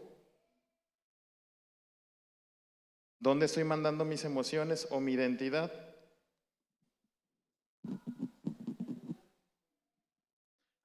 ¿Dónde 3.19 3.45
estoy 3.45 3.63
mandando 3.63 4.03
mis 4.03 4.25
emociones 4.25 4.85
o 4.91 4.99
mi 4.99 5.13
identidad? 5.13 5.92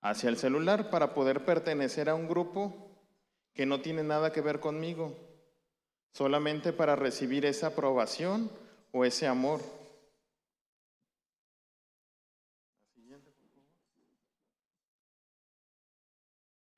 Hacia 0.01 0.29
el 0.29 0.37
celular 0.37 0.91
para 0.91 1.15
poder 1.15 1.45
pertenecer 1.45 2.09
a 2.09 2.15
un 2.15 2.29
grupo 2.29 2.89
que 3.53 3.67
no 3.67 3.81
tiene 3.81 4.05
nada 4.05 4.33
que 4.33 4.41
ver 4.41 4.61
conmigo, 4.61 5.17
solamente 6.13 6.73
para 6.73 6.95
recibir 6.95 7.45
esa 7.45 7.69
aprobación 7.69 8.51
o 8.93 9.05
ese 9.05 9.27
amor. 9.27 9.61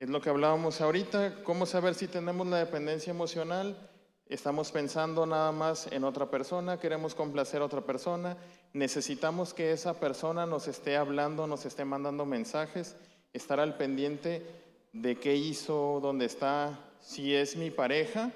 Es 0.01 0.09
lo 0.09 0.19
que 0.19 0.31
hablábamos 0.31 0.81
ahorita, 0.81 1.43
cómo 1.43 1.67
saber 1.67 1.93
si 1.93 2.07
tenemos 2.07 2.47
la 2.47 2.57
dependencia 2.57 3.11
emocional. 3.11 3.77
Estamos 4.25 4.71
pensando 4.71 5.27
nada 5.27 5.51
más 5.51 5.85
en 5.91 6.05
otra 6.05 6.31
persona, 6.31 6.79
queremos 6.79 7.13
complacer 7.13 7.61
a 7.61 7.65
otra 7.65 7.81
persona, 7.81 8.35
necesitamos 8.73 9.53
que 9.53 9.71
esa 9.71 9.93
persona 9.99 10.47
nos 10.47 10.67
esté 10.67 10.97
hablando, 10.97 11.45
nos 11.45 11.65
esté 11.65 11.85
mandando 11.85 12.25
mensajes, 12.25 12.95
estar 13.33 13.59
al 13.59 13.77
pendiente 13.77 14.45
de 14.93 15.17
qué 15.17 15.35
hizo, 15.35 15.99
dónde 16.01 16.25
está, 16.25 16.79
si 16.99 17.33
es 17.33 17.55
mi 17.55 17.71
pareja 17.71 18.31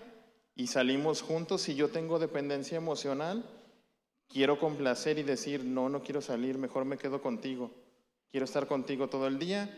y 0.55 0.67
salimos 0.67 1.21
juntos, 1.21 1.61
si 1.61 1.75
yo 1.75 1.89
tengo 1.89 2.17
dependencia 2.17 2.77
emocional, 2.77 3.43
quiero 4.27 4.57
complacer 4.59 5.19
y 5.19 5.23
decir, 5.23 5.63
no, 5.63 5.89
no 5.89 6.01
quiero 6.01 6.21
salir, 6.21 6.57
mejor 6.57 6.85
me 6.85 6.97
quedo 6.97 7.21
contigo, 7.21 7.71
quiero 8.31 8.45
estar 8.45 8.67
contigo 8.67 9.07
todo 9.07 9.27
el 9.27 9.37
día. 9.37 9.69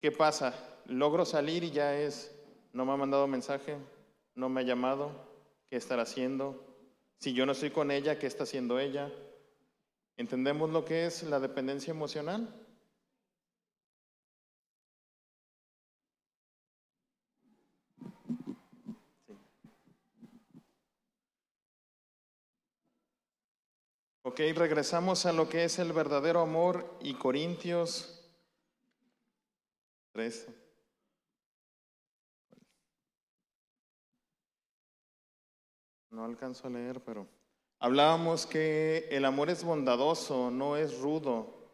¿Qué 0.00 0.10
pasa? 0.12 0.54
Logro 0.86 1.24
salir 1.24 1.64
y 1.64 1.70
ya 1.70 1.96
es, 1.96 2.34
no 2.72 2.84
me 2.84 2.92
ha 2.92 2.96
mandado 2.96 3.26
mensaje, 3.26 3.76
no 4.34 4.48
me 4.48 4.60
ha 4.60 4.64
llamado, 4.64 5.12
¿qué 5.70 5.76
estará 5.76 6.02
haciendo? 6.02 6.62
Si 7.18 7.32
yo 7.32 7.46
no 7.46 7.52
estoy 7.52 7.70
con 7.70 7.90
ella, 7.90 8.18
¿qué 8.18 8.26
está 8.26 8.42
haciendo 8.42 8.78
ella? 8.78 9.10
¿Entendemos 10.16 10.70
lo 10.70 10.84
que 10.84 11.06
es 11.06 11.22
la 11.22 11.40
dependencia 11.40 11.92
emocional? 11.92 12.63
Ok, 24.26 24.40
regresamos 24.56 25.26
a 25.26 25.34
lo 25.34 25.50
que 25.50 25.64
es 25.64 25.78
el 25.78 25.92
verdadero 25.92 26.40
amor 26.40 26.96
y 27.02 27.12
Corintios 27.12 28.26
3. 30.12 30.48
No 36.08 36.24
alcanzo 36.24 36.68
a 36.68 36.70
leer, 36.70 37.04
pero 37.04 37.26
hablábamos 37.78 38.46
que 38.46 39.08
el 39.10 39.26
amor 39.26 39.50
es 39.50 39.62
bondadoso, 39.62 40.50
no 40.50 40.78
es 40.78 40.98
rudo. 41.00 41.68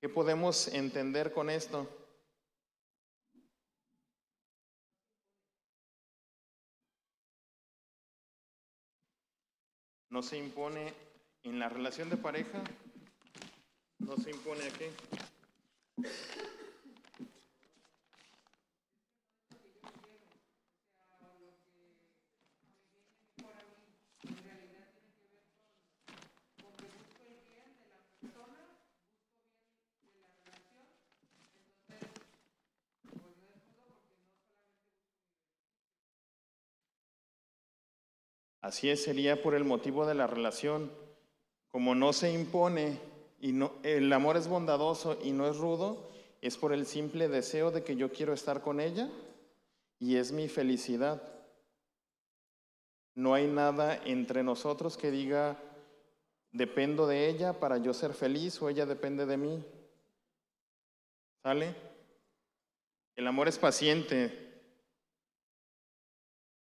¿Qué 0.00 0.08
podemos 0.08 0.68
entender 0.68 1.32
con 1.32 1.50
esto? 1.50 1.88
No 10.08 10.22
se 10.22 10.38
impone 10.38 11.11
en 11.44 11.58
la 11.58 11.68
relación 11.68 12.08
de 12.10 12.16
pareja, 12.16 12.62
no 13.98 14.16
se 14.16 14.30
impone 14.30 14.64
aquí. 14.64 14.84
Así 38.62 38.88
es, 38.88 39.02
sería 39.02 39.42
por 39.42 39.56
el 39.56 39.64
motivo 39.64 40.06
de 40.06 40.14
la 40.14 40.28
relación. 40.28 41.01
Como 41.72 41.94
no 41.94 42.12
se 42.12 42.30
impone 42.30 43.00
y 43.40 43.52
no, 43.52 43.72
el 43.82 44.12
amor 44.12 44.36
es 44.36 44.46
bondadoso 44.46 45.18
y 45.24 45.32
no 45.32 45.48
es 45.48 45.56
rudo, 45.56 46.08
es 46.42 46.58
por 46.58 46.72
el 46.72 46.86
simple 46.86 47.28
deseo 47.28 47.70
de 47.70 47.82
que 47.82 47.96
yo 47.96 48.12
quiero 48.12 48.34
estar 48.34 48.60
con 48.60 48.78
ella 48.78 49.10
y 49.98 50.16
es 50.16 50.32
mi 50.32 50.48
felicidad. 50.48 51.22
No 53.14 53.32
hay 53.34 53.46
nada 53.46 54.00
entre 54.04 54.42
nosotros 54.42 54.96
que 54.96 55.10
diga, 55.10 55.58
dependo 56.50 57.06
de 57.06 57.28
ella 57.28 57.54
para 57.54 57.78
yo 57.78 57.94
ser 57.94 58.12
feliz 58.12 58.60
o 58.60 58.68
ella 58.68 58.84
depende 58.84 59.24
de 59.24 59.36
mí. 59.38 59.64
¿Sale? 61.42 61.74
El 63.16 63.26
amor 63.26 63.48
es 63.48 63.58
paciente. 63.58 64.50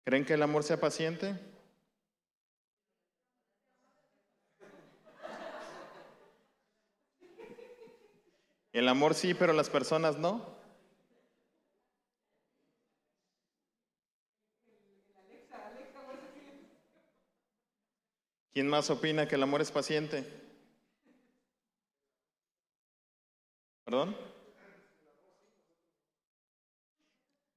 ¿Creen 0.06 0.26
que 0.26 0.34
el 0.36 0.44
amor 0.44 0.64
sea 0.64 0.80
paciente? 0.80 1.49
El 8.72 8.88
amor 8.88 9.16
sí, 9.16 9.34
pero 9.34 9.54
las 9.54 9.70
personas 9.70 10.18
no. 10.18 10.58
¿Quién 18.54 18.68
más 18.68 18.90
opina 18.90 19.28
que 19.28 19.36
el 19.36 19.44
amor 19.44 19.62
es 19.62 19.72
paciente? 19.72 20.26
¿Perdón? 23.86 24.16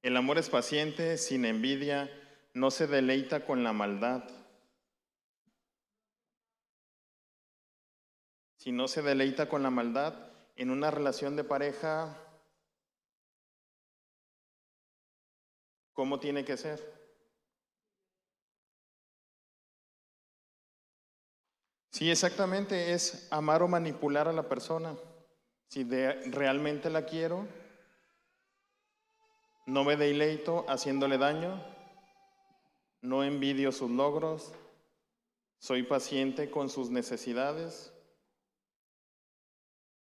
El 0.01 0.17
amor 0.17 0.37
es 0.37 0.49
paciente, 0.49 1.17
sin 1.17 1.45
envidia, 1.45 2.09
no 2.53 2.71
se 2.71 2.87
deleita 2.87 3.45
con 3.45 3.63
la 3.63 3.71
maldad. 3.71 4.23
Si 8.57 8.71
no 8.71 8.87
se 8.87 9.01
deleita 9.01 9.47
con 9.47 9.61
la 9.61 9.69
maldad, 9.69 10.32
en 10.55 10.69
una 10.69 10.91
relación 10.91 11.35
de 11.35 11.43
pareja, 11.43 12.17
¿cómo 15.93 16.19
tiene 16.19 16.45
que 16.45 16.57
ser? 16.57 17.03
Sí, 21.91 22.09
exactamente, 22.09 22.93
es 22.93 23.27
amar 23.31 23.61
o 23.61 23.67
manipular 23.67 24.27
a 24.27 24.33
la 24.33 24.49
persona. 24.49 24.95
Si 25.67 25.83
realmente 25.83 26.89
la 26.89 27.05
quiero, 27.05 27.47
no 29.67 29.83
me 29.83 29.95
deleito 29.95 30.65
haciéndole 30.67 31.17
daño, 31.17 31.63
no 33.01 33.23
envidio 33.23 33.71
sus 33.71 33.91
logros, 33.91 34.53
soy 35.59 35.83
paciente 35.83 36.49
con 36.49 36.69
sus 36.69 36.89
necesidades. 36.89 37.92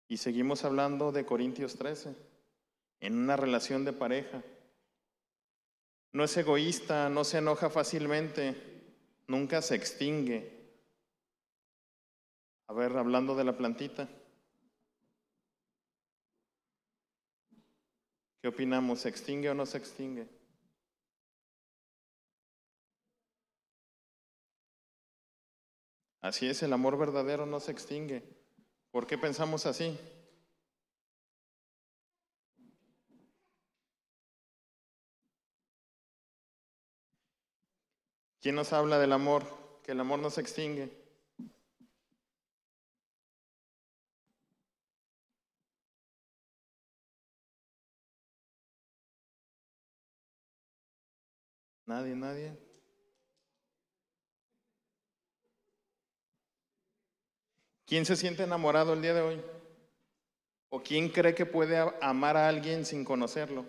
Y 0.08 0.18
seguimos 0.18 0.64
hablando 0.64 1.12
de 1.12 1.26
Corintios 1.26 1.76
13, 1.76 2.16
en 3.02 3.18
una 3.18 3.36
relación 3.36 3.84
de 3.84 3.94
pareja. 3.94 4.42
No 6.14 6.24
es 6.24 6.36
egoísta, 6.38 7.10
no 7.10 7.24
se 7.24 7.40
enoja 7.40 7.70
fácilmente, 7.70 8.56
nunca 9.28 9.62
se 9.62 9.76
extingue. 9.76 10.58
A 12.68 12.74
ver, 12.74 12.98
hablando 12.98 13.36
de 13.36 13.44
la 13.44 13.58
plantita. 13.58 14.08
¿Qué 18.42 18.48
opinamos? 18.48 19.00
¿Se 19.02 19.10
extingue 19.10 19.50
o 19.50 19.54
no 19.54 19.66
se 19.66 19.78
extingue? 19.78 20.28
Así 26.22 26.48
es, 26.48 26.64
el 26.64 26.74
amor 26.74 26.98
verdadero 26.98 27.46
no 27.46 27.60
se 27.60 27.72
extingue. 27.72 28.37
¿Por 28.92 29.06
qué 29.08 29.18
pensamos 29.18 29.66
así? 29.66 29.98
¿Quién 38.42 38.56
nos 38.56 38.72
habla 38.74 38.98
del 39.00 39.12
amor? 39.14 39.44
Que 39.84 39.92
el 39.92 40.00
amor 40.00 40.20
no 40.20 40.30
se 40.30 40.42
extingue. 40.42 40.92
Nadie, 51.86 52.16
nadie. 52.16 52.67
¿Quién 57.88 58.06
se 58.06 58.18
siente 58.18 58.44
enamorado 58.44 58.92
el 58.92 59.02
día 59.02 59.14
de 59.14 59.22
hoy? 59.22 59.42
¿O 60.70 60.84
quién 60.84 61.08
cree 61.08 61.34
que 61.34 61.46
puede 61.46 61.78
amar 62.02 62.36
a 62.36 62.50
alguien 62.50 62.86
sin 62.86 63.06
conocerlo? 63.06 63.66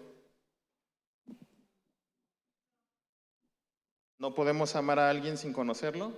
¿No 4.18 4.34
podemos 4.34 4.74
amar 4.74 4.98
a 4.98 5.08
alguien 5.08 5.38
sin 5.38 5.52
conocerlo? 5.52 6.12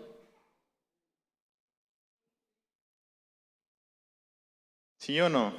¿Sí 4.97 5.21
o 5.21 5.29
no? 5.29 5.53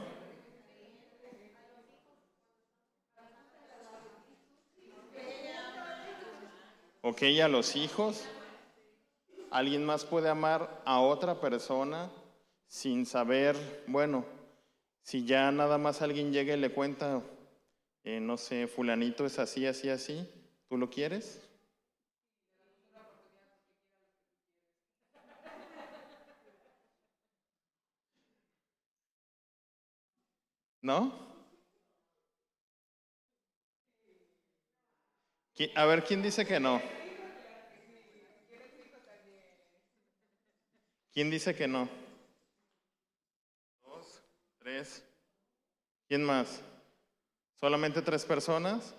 Ok, 7.03 7.21
a 7.43 7.47
los 7.47 7.75
hijos. 7.75 8.25
¿Alguien 9.51 9.85
más 9.85 10.05
puede 10.05 10.27
amar 10.27 10.81
a 10.85 11.01
otra 11.01 11.39
persona 11.39 12.09
sin 12.71 13.05
saber, 13.05 13.83
bueno, 13.85 14.25
si 15.01 15.25
ya 15.25 15.51
nada 15.51 15.77
más 15.77 16.01
alguien 16.01 16.31
llega 16.31 16.55
y 16.55 16.57
le 16.57 16.71
cuenta, 16.71 17.21
eh, 18.05 18.21
no 18.21 18.37
sé, 18.37 18.65
fulanito 18.65 19.25
es 19.25 19.39
así, 19.39 19.67
así, 19.67 19.89
así, 19.89 20.25
¿tú 20.69 20.77
lo 20.77 20.89
quieres? 20.89 21.41
¿No? 30.81 31.13
A 35.75 35.85
ver, 35.85 36.05
¿quién 36.05 36.21
dice 36.23 36.45
que 36.45 36.61
no? 36.61 36.81
¿Quién 41.11 41.29
dice 41.29 41.53
que 41.53 41.67
no? 41.67 42.00
Tres. 44.61 45.03
¿Quién 46.07 46.23
más? 46.23 46.61
¿Solamente 47.59 48.03
tres 48.03 48.23
personas? 48.23 48.93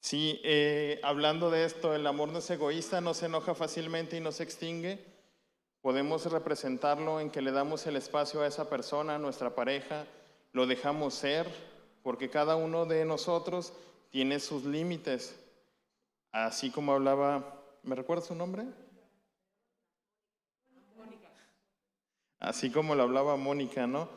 Sí, 0.00 0.40
eh, 0.42 0.98
hablando 1.04 1.52
de 1.52 1.64
esto, 1.64 1.94
el 1.94 2.04
amor 2.08 2.30
no 2.30 2.38
es 2.40 2.50
egoísta, 2.50 3.00
no 3.00 3.14
se 3.14 3.26
enoja 3.26 3.54
fácilmente 3.54 4.16
y 4.16 4.20
no 4.20 4.32
se 4.32 4.42
extingue. 4.42 4.98
Podemos 5.82 6.26
representarlo 6.26 7.20
en 7.20 7.30
que 7.30 7.42
le 7.42 7.52
damos 7.52 7.86
el 7.86 7.94
espacio 7.94 8.42
a 8.42 8.48
esa 8.48 8.68
persona, 8.68 9.14
a 9.14 9.18
nuestra 9.20 9.54
pareja, 9.54 10.06
lo 10.52 10.66
dejamos 10.66 11.14
ser, 11.14 11.46
porque 12.02 12.28
cada 12.28 12.56
uno 12.56 12.86
de 12.86 13.04
nosotros 13.04 13.72
tiene 14.10 14.40
sus 14.40 14.64
límites. 14.64 15.38
Así 16.32 16.72
como 16.72 16.92
hablaba, 16.92 17.62
¿me 17.84 17.94
recuerda 17.94 18.24
su 18.24 18.34
nombre? 18.34 18.64
Así 22.40 22.70
como 22.70 22.94
lo 22.94 23.02
hablaba 23.02 23.36
Mónica, 23.36 23.86
¿no? 23.86 24.08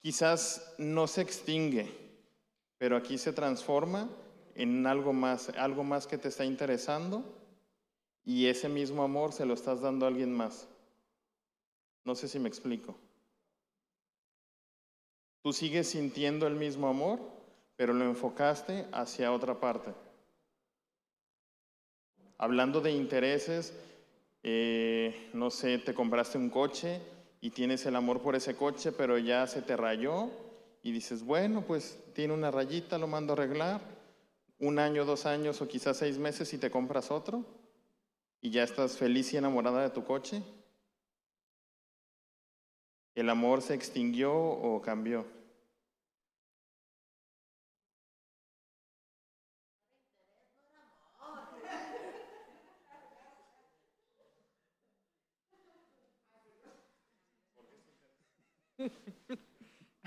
Quizás 0.00 0.74
no 0.78 1.06
se 1.06 1.22
extingue, 1.22 1.90
pero 2.78 2.96
aquí 2.96 3.16
se 3.16 3.32
transforma 3.32 4.08
en 4.54 4.86
algo 4.86 5.12
más, 5.12 5.48
algo 5.50 5.84
más 5.84 6.06
que 6.06 6.18
te 6.18 6.28
está 6.28 6.44
interesando 6.44 7.24
y 8.24 8.46
ese 8.46 8.68
mismo 8.68 9.02
amor 9.02 9.32
se 9.32 9.46
lo 9.46 9.54
estás 9.54 9.80
dando 9.80 10.04
a 10.04 10.08
alguien 10.08 10.32
más. 10.32 10.68
No 12.04 12.14
sé 12.14 12.28
si 12.28 12.38
me 12.38 12.48
explico. 12.48 12.96
Tú 15.42 15.52
sigues 15.52 15.88
sintiendo 15.88 16.46
el 16.46 16.54
mismo 16.54 16.88
amor, 16.88 17.20
pero 17.76 17.92
lo 17.92 18.04
enfocaste 18.04 18.86
hacia 18.92 19.32
otra 19.32 19.60
parte. 19.60 19.92
Hablando 22.38 22.80
de 22.80 22.92
intereses, 22.92 23.74
eh, 24.42 25.30
no 25.32 25.50
sé, 25.50 25.78
te 25.78 25.94
compraste 25.94 26.38
un 26.38 26.50
coche 26.50 27.00
y 27.44 27.50
tienes 27.50 27.84
el 27.84 27.94
amor 27.94 28.22
por 28.22 28.34
ese 28.34 28.56
coche, 28.56 28.90
pero 28.90 29.18
ya 29.18 29.46
se 29.46 29.60
te 29.60 29.76
rayó 29.76 30.30
y 30.82 30.92
dices, 30.92 31.22
bueno, 31.22 31.60
pues 31.60 32.02
tiene 32.14 32.32
una 32.32 32.50
rayita, 32.50 32.96
lo 32.96 33.06
mando 33.06 33.34
a 33.34 33.36
arreglar, 33.36 33.82
un 34.60 34.78
año, 34.78 35.04
dos 35.04 35.26
años 35.26 35.60
o 35.60 35.68
quizás 35.68 35.98
seis 35.98 36.16
meses 36.16 36.54
y 36.54 36.58
te 36.58 36.70
compras 36.70 37.10
otro 37.10 37.44
y 38.40 38.48
ya 38.48 38.62
estás 38.62 38.96
feliz 38.96 39.30
y 39.34 39.36
enamorada 39.36 39.82
de 39.82 39.90
tu 39.90 40.06
coche. 40.06 40.42
¿El 43.14 43.28
amor 43.28 43.60
se 43.60 43.74
extinguió 43.74 44.34
o 44.34 44.80
cambió? 44.80 45.26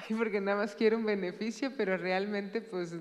porque 0.17 0.39
nada 0.41 0.57
más 0.57 0.75
quiero 0.75 0.97
un 0.97 1.05
beneficio, 1.05 1.71
pero 1.75 1.97
realmente 1.97 2.61
pues 2.61 2.93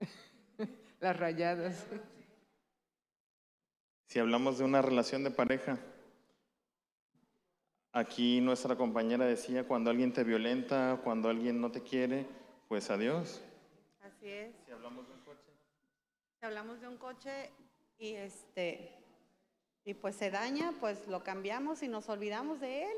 las 1.00 1.16
rayadas. 1.16 1.86
Si 4.06 4.18
hablamos 4.18 4.58
de 4.58 4.64
una 4.64 4.82
relación 4.82 5.24
de 5.24 5.30
pareja, 5.30 5.78
Aquí 7.96 8.42
nuestra 8.42 8.76
compañera 8.76 9.24
decía, 9.24 9.66
cuando 9.66 9.88
alguien 9.88 10.12
te 10.12 10.22
violenta, 10.22 11.00
cuando 11.02 11.30
alguien 11.30 11.62
no 11.62 11.72
te 11.72 11.82
quiere, 11.82 12.26
pues 12.68 12.90
adiós. 12.90 13.40
Así 14.02 14.28
es. 14.28 14.54
Si 14.66 14.70
hablamos 14.70 15.08
de 15.08 15.14
un 15.14 15.20
coche. 15.20 15.50
Si 16.38 16.44
hablamos 16.44 16.78
de 16.82 16.88
un 16.88 16.98
coche 16.98 17.50
y 17.98 18.12
este 18.16 18.92
y 19.82 19.94
pues 19.94 20.14
se 20.14 20.30
daña, 20.30 20.74
pues 20.78 21.08
lo 21.08 21.24
cambiamos 21.24 21.82
y 21.82 21.88
nos 21.88 22.10
olvidamos 22.10 22.60
de 22.60 22.82
él. 22.82 22.96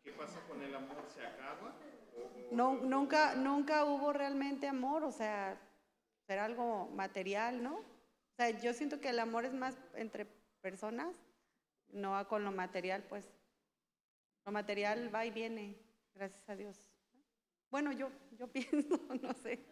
¿Y 0.00 0.04
qué 0.04 0.12
pasa 0.12 0.40
con 0.48 0.62
el 0.62 0.74
amor? 0.74 1.04
¿Se 1.14 1.24
acaba? 1.24 1.74
no, 2.50 2.74
nunca, 2.74 3.34
nunca 3.34 3.84
hubo 3.84 4.12
realmente 4.12 4.66
amor, 4.66 5.04
o 5.04 5.12
sea, 5.12 5.60
era 6.26 6.44
algo 6.44 6.88
material, 6.88 7.62
¿no? 7.62 7.76
O 7.76 8.34
sea, 8.36 8.50
yo 8.50 8.72
siento 8.72 9.00
que 9.00 9.10
el 9.10 9.18
amor 9.18 9.44
es 9.44 9.52
más 9.52 9.76
entre 9.94 10.26
personas, 10.60 11.14
no 11.88 12.26
con 12.28 12.44
lo 12.44 12.52
material, 12.52 13.04
pues 13.04 13.24
lo 14.44 14.52
material 14.52 15.14
va 15.14 15.26
y 15.26 15.30
viene, 15.30 15.76
gracias 16.14 16.48
a 16.48 16.56
Dios. 16.56 16.76
Bueno, 17.70 17.92
yo, 17.92 18.10
yo 18.32 18.48
pienso, 18.52 19.00
no 19.20 19.32
sé. 19.34 19.64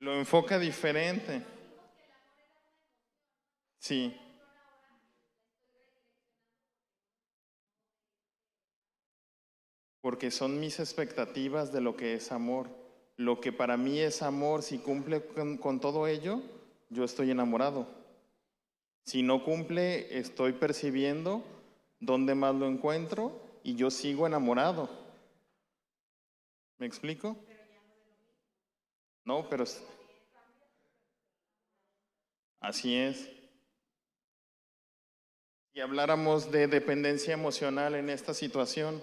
Lo 0.00 0.14
enfoca 0.14 0.58
diferente. 0.58 1.42
Sí. 3.78 4.23
Porque 10.04 10.30
son 10.30 10.60
mis 10.60 10.80
expectativas 10.80 11.72
de 11.72 11.80
lo 11.80 11.96
que 11.96 12.12
es 12.12 12.30
amor. 12.30 12.68
Lo 13.16 13.40
que 13.40 13.54
para 13.54 13.78
mí 13.78 14.00
es 14.00 14.20
amor, 14.20 14.62
si 14.62 14.76
cumple 14.76 15.24
con, 15.24 15.80
todo 15.80 16.06
ello, 16.06 16.42
yo 16.90 17.04
estoy 17.04 17.30
enamorado. 17.30 17.88
Si 19.06 19.22
no 19.22 19.42
cumple, 19.42 20.18
estoy 20.18 20.52
percibiendo 20.52 21.42
dónde 22.00 22.34
más 22.34 22.54
lo 22.54 22.68
encuentro 22.68 23.40
y 23.62 23.76
yo 23.76 23.90
sigo 23.90 24.26
enamorado. 24.26 24.90
¿Me 26.76 26.86
explico? 26.86 27.34
No, 29.24 29.48
pero 29.48 29.64
Así 32.60 32.94
es. 32.94 33.30
Si 35.72 35.80
habláramos 35.80 36.52
de 36.52 36.66
dependencia 36.66 37.32
emocional 37.32 37.94
en 37.94 38.10
esta 38.10 38.34
situación, 38.34 39.00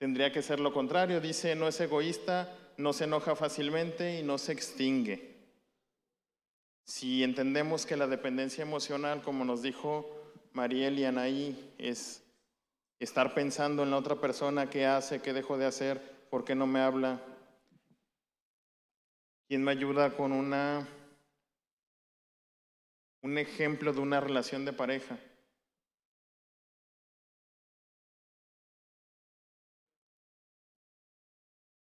tendría 0.00 0.32
que 0.32 0.40
ser 0.40 0.60
lo 0.60 0.72
contrario. 0.72 1.20
Dice, 1.20 1.54
no 1.54 1.68
es 1.68 1.78
egoísta, 1.78 2.48
no 2.78 2.94
se 2.94 3.04
enoja 3.04 3.36
fácilmente 3.36 4.18
y 4.18 4.22
no 4.22 4.38
se 4.38 4.52
extingue. 4.52 5.36
Si 6.84 7.22
entendemos 7.22 7.84
que 7.84 7.98
la 7.98 8.06
dependencia 8.06 8.62
emocional, 8.62 9.22
como 9.22 9.44
nos 9.44 9.60
dijo 9.60 10.10
Mariel 10.54 10.98
y 10.98 11.04
Anaí, 11.04 11.74
es 11.76 12.22
estar 12.98 13.34
pensando 13.34 13.82
en 13.82 13.90
la 13.90 13.98
otra 13.98 14.16
persona, 14.16 14.70
qué 14.70 14.86
hace, 14.86 15.20
qué 15.20 15.34
dejo 15.34 15.58
de 15.58 15.66
hacer, 15.66 16.00
por 16.30 16.44
qué 16.44 16.54
no 16.54 16.66
me 16.66 16.80
habla, 16.80 17.20
quién 19.48 19.62
me 19.62 19.70
ayuda 19.70 20.16
con 20.16 20.32
una 20.32 20.88
un 23.22 23.36
ejemplo 23.36 23.92
de 23.92 24.00
una 24.00 24.18
relación 24.18 24.64
de 24.64 24.72
pareja. 24.72 25.18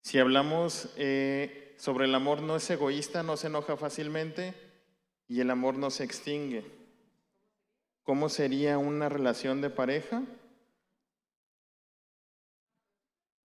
Si 0.07 0.19
hablamos 0.19 0.93
eh, 0.95 1.75
sobre 1.77 2.05
el 2.05 2.15
amor 2.15 2.41
no 2.41 2.55
es 2.55 2.69
egoísta, 2.69 3.23
no 3.23 3.35
se 3.35 3.47
enoja 3.47 3.75
fácilmente 3.75 4.53
y 5.27 5.41
el 5.41 5.51
amor 5.51 5.77
no 5.77 5.89
se 5.89 6.05
extingue. 6.05 6.63
¿Cómo 8.03 8.29
sería 8.29 8.77
una 8.77 9.09
relación 9.09 9.59
de 9.59 9.69
pareja? 9.69 10.23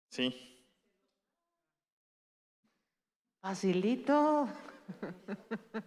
Sí. 0.09 0.61
Facilito. 3.41 4.47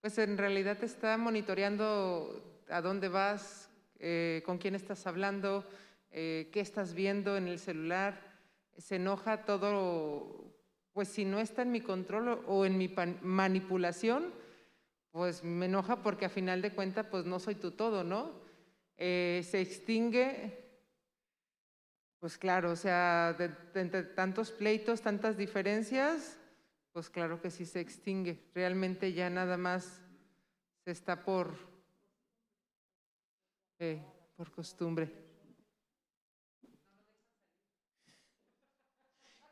Pues 0.00 0.18
en 0.18 0.38
realidad 0.38 0.78
te 0.78 0.86
está 0.86 1.16
monitoreando 1.16 2.62
a 2.68 2.80
dónde 2.80 3.08
vas, 3.08 3.68
eh, 3.98 4.42
con 4.46 4.58
quién 4.58 4.76
estás 4.76 5.04
hablando, 5.06 5.64
eh, 6.12 6.48
qué 6.52 6.60
estás 6.60 6.94
viendo 6.94 7.36
en 7.36 7.48
el 7.48 7.58
celular. 7.58 8.35
Se 8.78 8.96
enoja 8.96 9.44
todo, 9.44 10.54
pues 10.92 11.08
si 11.08 11.24
no 11.24 11.40
está 11.40 11.62
en 11.62 11.72
mi 11.72 11.80
control 11.80 12.44
o 12.46 12.66
en 12.66 12.78
mi 12.78 12.94
manipulación, 13.22 14.32
pues 15.10 15.42
me 15.42 15.66
enoja 15.66 16.02
porque 16.02 16.26
a 16.26 16.28
final 16.28 16.60
de 16.60 16.74
cuentas 16.74 17.06
pues 17.10 17.24
no 17.24 17.40
soy 17.40 17.54
tu 17.54 17.70
todo, 17.70 18.04
¿no? 18.04 18.32
Eh, 18.98 19.42
se 19.48 19.60
extingue, 19.60 20.66
pues 22.18 22.38
claro, 22.38 22.72
o 22.72 22.76
sea, 22.76 23.34
de, 23.38 23.50
entre 23.80 24.02
tantos 24.02 24.50
pleitos, 24.50 25.02
tantas 25.02 25.36
diferencias, 25.36 26.38
pues 26.92 27.10
claro 27.10 27.40
que 27.40 27.50
sí 27.50 27.66
se 27.66 27.80
extingue. 27.80 28.50
Realmente 28.54 29.12
ya 29.12 29.28
nada 29.30 29.56
más 29.56 30.00
se 30.84 30.90
está 30.90 31.24
por, 31.24 31.54
eh, 33.78 34.02
por 34.36 34.50
costumbre. 34.50 35.25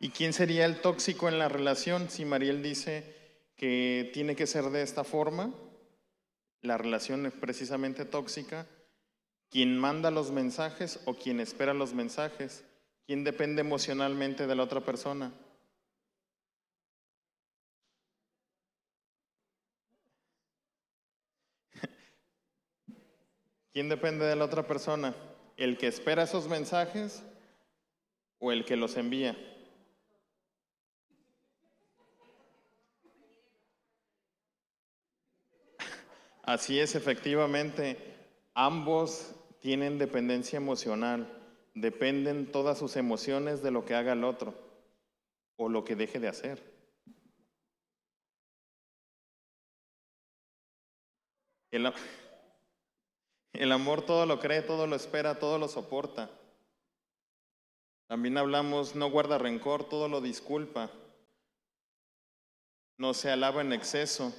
¿Y 0.05 0.11
quién 0.11 0.35
sería 0.35 0.67
el 0.67 0.83
tóxico 0.83 1.31
en 1.31 1.39
la 1.39 1.49
relación? 1.49 2.11
Si 2.11 2.27
Mariel 2.27 2.63
dice 2.63 3.15
que 3.57 4.11
tiene 4.13 4.37
que 4.37 4.47
ser 4.47 4.65
de 4.65 4.83
esta 4.83 5.03
forma, 5.03 5.55
la 6.61 6.77
relación 6.77 7.25
es 7.25 7.33
precisamente 7.33 8.05
tóxica. 8.05 8.67
¿Quién 9.49 9.79
manda 9.79 10.11
los 10.11 10.31
mensajes 10.31 11.01
o 11.07 11.15
quien 11.15 11.41
espera 11.41 11.73
los 11.73 11.95
mensajes? 11.95 12.67
¿Quién 13.07 13.25
depende 13.25 13.63
emocionalmente 13.63 14.47
de 14.47 14.55
la 14.55 14.65
otra 14.65 14.83
persona? 14.83 15.33
¿Quién 23.73 23.89
depende 23.89 24.27
de 24.27 24.37
la 24.37 24.45
otra 24.45 24.67
persona? 24.67 25.15
¿El 25.57 25.79
que 25.79 25.87
espera 25.87 26.25
esos 26.25 26.47
mensajes 26.47 27.23
o 28.39 28.53
el 28.53 28.67
que 28.67 28.77
los 28.77 28.99
envía? 28.99 29.35
Así 36.47 36.79
es, 36.79 36.95
efectivamente, 36.95 37.97
ambos 38.53 39.35
tienen 39.61 39.99
dependencia 39.99 40.59
emocional, 40.59 41.27
dependen 41.75 42.53
todas 42.53 42.79
sus 42.79 42.97
emociones 42.97 43.63
de 43.63 43.71
lo 43.71 43.87
que 43.87 43.95
haga 43.95 44.13
el 44.13 44.25
otro 44.25 44.55
o 45.57 45.71
lo 45.71 45.85
que 45.85 45.97
deje 45.97 46.21
de 46.21 46.29
hacer. 46.29 46.75
El, 53.53 53.73
amor 53.73 54.03
todo 54.03 54.27
lo 54.27 54.39
cree, 54.39 54.63
todo 54.63 54.87
lo 54.87 54.95
espera, 54.95 55.41
todo 55.41 55.59
lo 55.59 55.67
soporta. 55.67 56.31
También 58.07 58.39
hablamos, 58.39 58.95
no 58.95 59.11
guarda 59.11 59.39
rencor, 59.39 59.89
todo 59.89 60.09
lo 60.09 60.21
disculpa. 60.21 60.91
No 62.97 63.13
se 63.13 63.31
alaba 63.31 63.63
en 63.63 63.73
exceso. 63.73 64.33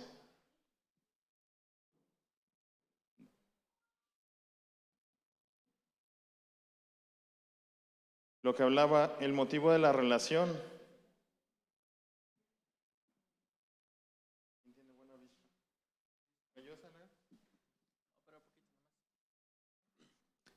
Lo 8.46 8.54
que 8.54 8.62
hablaba, 8.62 9.18
el 9.22 9.34
motivo 9.34 9.72
de 9.72 9.80
la 9.80 9.92
relación, 9.92 10.56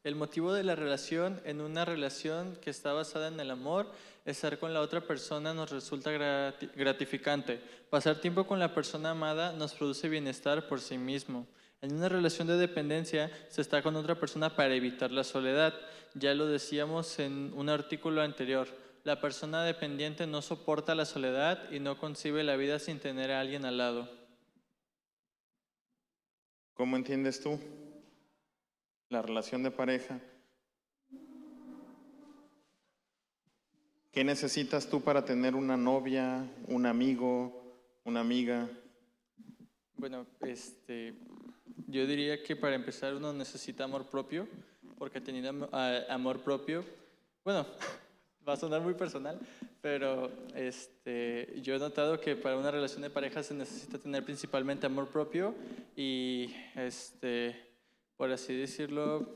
El 0.05 0.15
motivo 0.15 0.53
de 0.53 0.65
la 0.65 0.75
relación 0.75 1.41
en 1.45 1.63
una 1.63 1.87
relación 1.87 2.57
que 2.63 2.71
está 2.71 2.93
basada 2.93 3.29
en 3.29 3.41
el 3.41 3.51
amor, 3.51 3.91
estar 4.27 4.59
con 4.59 4.73
la 4.73 4.81
otra 4.81 5.01
persona 5.01 5.55
nos 5.55 5.71
resulta 5.71 6.11
gratificante. 6.13 7.61
Pasar 7.91 8.21
tiempo 8.21 8.47
con 8.47 8.59
la 8.59 8.75
persona 8.75 9.11
amada 9.11 9.53
nos 9.53 9.75
produce 9.75 10.09
bienestar 10.09 10.69
por 10.69 10.81
sí 10.81 10.99
mismo. 10.99 11.47
En 11.81 11.95
una 11.95 12.09
relación 12.09 12.49
de 12.49 12.57
dependencia 12.57 13.31
se 13.49 13.61
está 13.61 13.83
con 13.83 13.95
otra 13.95 14.17
persona 14.17 14.55
para 14.55 14.75
evitar 14.75 15.13
la 15.13 15.23
soledad. 15.23 15.75
Ya 16.15 16.35
lo 16.35 16.47
decíamos 16.47 17.19
en 17.19 17.53
un 17.55 17.69
artículo 17.69 18.23
anterior. 18.23 18.69
La 19.05 19.21
persona 19.21 19.65
dependiente 19.65 20.27
no 20.27 20.43
soporta 20.43 20.95
la 20.95 21.05
soledad 21.05 21.71
y 21.71 21.81
no 21.81 21.99
concibe 21.99 22.45
la 22.45 22.57
vida 22.57 22.79
sin 22.79 22.99
tener 22.99 23.31
a 23.31 23.41
alguien 23.41 23.65
al 23.65 23.79
lado. 23.79 24.09
¿Cómo 26.75 26.97
entiendes 26.97 27.41
tú? 27.41 27.59
la 29.09 29.23
relación 29.23 29.63
de 29.63 29.71
pareja. 29.71 30.21
¿Qué 34.13 34.25
necesitas 34.25 34.89
tú 34.89 35.03
para 35.03 35.25
tener 35.25 35.55
una 35.55 35.77
novia, 35.77 36.51
un 36.67 36.87
amigo, 36.87 37.79
una 38.05 38.21
amiga? 38.21 38.69
Bueno, 39.97 40.27
este, 40.41 41.15
yo 41.87 42.07
diría 42.07 42.43
que 42.43 42.57
para 42.57 42.75
empezar 42.75 43.15
uno 43.15 43.33
necesita 43.33 43.85
amor 43.85 44.07
propio, 44.07 44.49
porque 44.99 45.21
teniendo 45.21 45.69
amor 46.09 46.41
propio, 46.41 46.85
bueno, 47.45 47.67
va 48.49 48.55
a 48.55 48.57
sonar 48.57 48.81
muy 48.81 48.95
personal, 48.95 49.39
pero 49.81 50.31
este, 50.55 51.55
yo 51.63 51.75
he 51.75 51.79
notado 51.79 52.21
que 52.21 52.35
para 52.35 52.57
una 52.57 52.71
relación 52.71 53.03
de 53.03 53.11
pareja 53.11 53.43
se 53.43 53.55
necesita 53.55 53.99
tener 53.99 54.25
principalmente 54.25 54.87
amor 54.87 55.09
propio 55.09 55.55
y 55.97 56.55
este, 56.75 57.57
por 58.17 58.31
así 58.33 58.55
decirlo, 58.55 59.29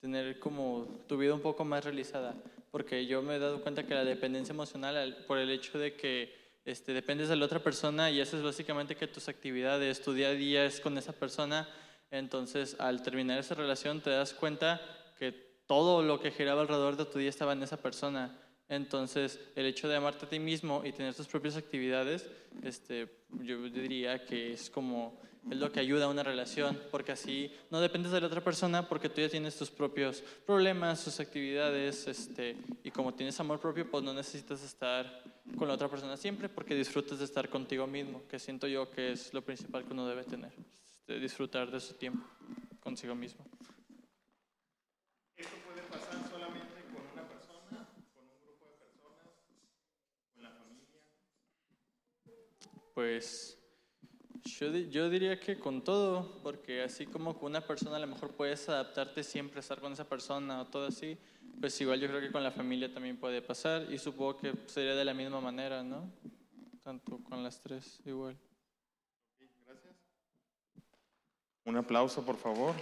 tener 0.00 0.38
como 0.38 1.02
tu 1.06 1.16
vida 1.16 1.34
un 1.34 1.40
poco 1.40 1.64
más 1.64 1.84
realizada. 1.84 2.34
Porque 2.70 3.06
yo 3.06 3.22
me 3.22 3.36
he 3.36 3.38
dado 3.38 3.62
cuenta 3.62 3.86
que 3.86 3.94
la 3.94 4.04
dependencia 4.04 4.52
emocional, 4.52 5.24
por 5.26 5.38
el 5.38 5.50
hecho 5.50 5.78
de 5.78 5.94
que 5.94 6.34
este, 6.64 6.92
dependes 6.92 7.28
de 7.28 7.36
la 7.36 7.46
otra 7.46 7.60
persona 7.60 8.10
y 8.10 8.20
haces 8.20 8.42
básicamente 8.42 8.94
que 8.94 9.06
tus 9.06 9.28
actividades, 9.28 10.02
tu 10.02 10.12
día 10.12 10.28
a 10.28 10.32
día 10.32 10.64
es 10.66 10.80
con 10.80 10.98
esa 10.98 11.12
persona, 11.12 11.68
entonces 12.10 12.76
al 12.78 13.02
terminar 13.02 13.38
esa 13.38 13.54
relación 13.54 14.00
te 14.00 14.10
das 14.10 14.34
cuenta 14.34 14.80
que 15.18 15.32
todo 15.66 16.02
lo 16.02 16.20
que 16.20 16.30
giraba 16.30 16.62
alrededor 16.62 16.96
de 16.96 17.04
tu 17.04 17.18
día 17.18 17.28
estaba 17.28 17.52
en 17.52 17.62
esa 17.62 17.76
persona. 17.76 18.38
Entonces, 18.70 19.40
el 19.56 19.66
hecho 19.66 19.88
de 19.88 19.96
amarte 19.96 20.26
a 20.26 20.28
ti 20.28 20.38
mismo 20.38 20.82
y 20.84 20.92
tener 20.92 21.14
tus 21.14 21.26
propias 21.26 21.56
actividades, 21.56 22.28
este, 22.62 23.08
yo 23.42 23.62
diría 23.62 24.24
que 24.24 24.52
es 24.52 24.68
como 24.68 25.18
es 25.50 25.56
lo 25.56 25.72
que 25.72 25.80
ayuda 25.80 26.04
a 26.04 26.08
una 26.08 26.22
relación, 26.22 26.78
porque 26.90 27.12
así 27.12 27.50
no 27.70 27.80
dependes 27.80 28.12
de 28.12 28.20
la 28.20 28.26
otra 28.26 28.42
persona 28.42 28.88
porque 28.88 29.08
tú 29.08 29.20
ya 29.20 29.28
tienes 29.28 29.56
tus 29.56 29.70
propios 29.70 30.22
problemas, 30.44 31.04
tus 31.04 31.20
actividades, 31.20 32.06
este, 32.06 32.56
y 32.82 32.90
como 32.90 33.14
tienes 33.14 33.38
amor 33.40 33.58
propio, 33.60 33.90
pues 33.90 34.04
no 34.04 34.12
necesitas 34.12 34.62
estar 34.62 35.22
con 35.56 35.68
la 35.68 35.74
otra 35.74 35.88
persona 35.88 36.16
siempre 36.16 36.48
porque 36.48 36.74
disfrutas 36.74 37.18
de 37.18 37.24
estar 37.24 37.48
contigo 37.48 37.86
mismo, 37.86 38.22
que 38.28 38.38
siento 38.38 38.66
yo 38.66 38.90
que 38.90 39.12
es 39.12 39.32
lo 39.32 39.42
principal 39.42 39.84
que 39.84 39.92
uno 39.92 40.06
debe 40.06 40.24
tener, 40.24 40.52
este, 41.08 41.20
disfrutar 41.20 41.70
de 41.70 41.80
su 41.80 41.94
tiempo 41.94 42.26
consigo 42.80 43.14
mismo. 43.14 43.42
¿Esto 45.38 45.54
puede 45.64 45.80
pasar 45.88 46.28
solamente 46.28 46.84
con 46.92 47.02
una 47.14 47.26
persona, 47.26 47.88
con 48.14 48.24
un 48.24 48.38
grupo 48.44 48.66
de 48.66 48.76
personas, 48.76 49.24
con 50.34 50.42
la 50.42 50.50
familia? 50.50 51.00
Pues 52.92 53.54
Yo, 54.44 54.68
yo 54.68 55.08
diría 55.08 55.40
que 55.40 55.58
con 55.58 55.82
todo, 55.82 56.42
porque 56.42 56.82
así 56.82 57.06
como 57.06 57.38
con 57.38 57.52
una 57.52 57.66
persona 57.66 57.96
a 57.96 58.00
lo 58.00 58.06
mejor 58.06 58.32
puedes 58.32 58.68
adaptarte 58.68 59.22
siempre 59.22 59.58
a 59.58 59.60
estar 59.60 59.80
con 59.80 59.92
esa 59.92 60.06
persona 60.06 60.60
o 60.60 60.66
todo 60.66 60.88
así, 60.88 61.16
pues 61.58 61.80
igual 61.80 62.00
yo 62.00 62.08
creo 62.08 62.20
que 62.20 62.30
con 62.30 62.42
la 62.42 62.50
familia 62.50 62.92
también 62.92 63.16
puede 63.16 63.40
pasar 63.40 63.90
y 63.90 63.98
supongo 63.98 64.36
que 64.36 64.52
sería 64.66 64.94
de 64.94 65.04
la 65.06 65.14
misma 65.14 65.40
manera, 65.40 65.82
¿no? 65.82 66.10
Tanto 66.82 67.18
con 67.24 67.42
las 67.42 67.60
tres 67.60 68.00
igual. 68.04 68.36
Un 71.68 71.76
aplauso, 71.76 72.24
por 72.24 72.38
favor. 72.38 72.74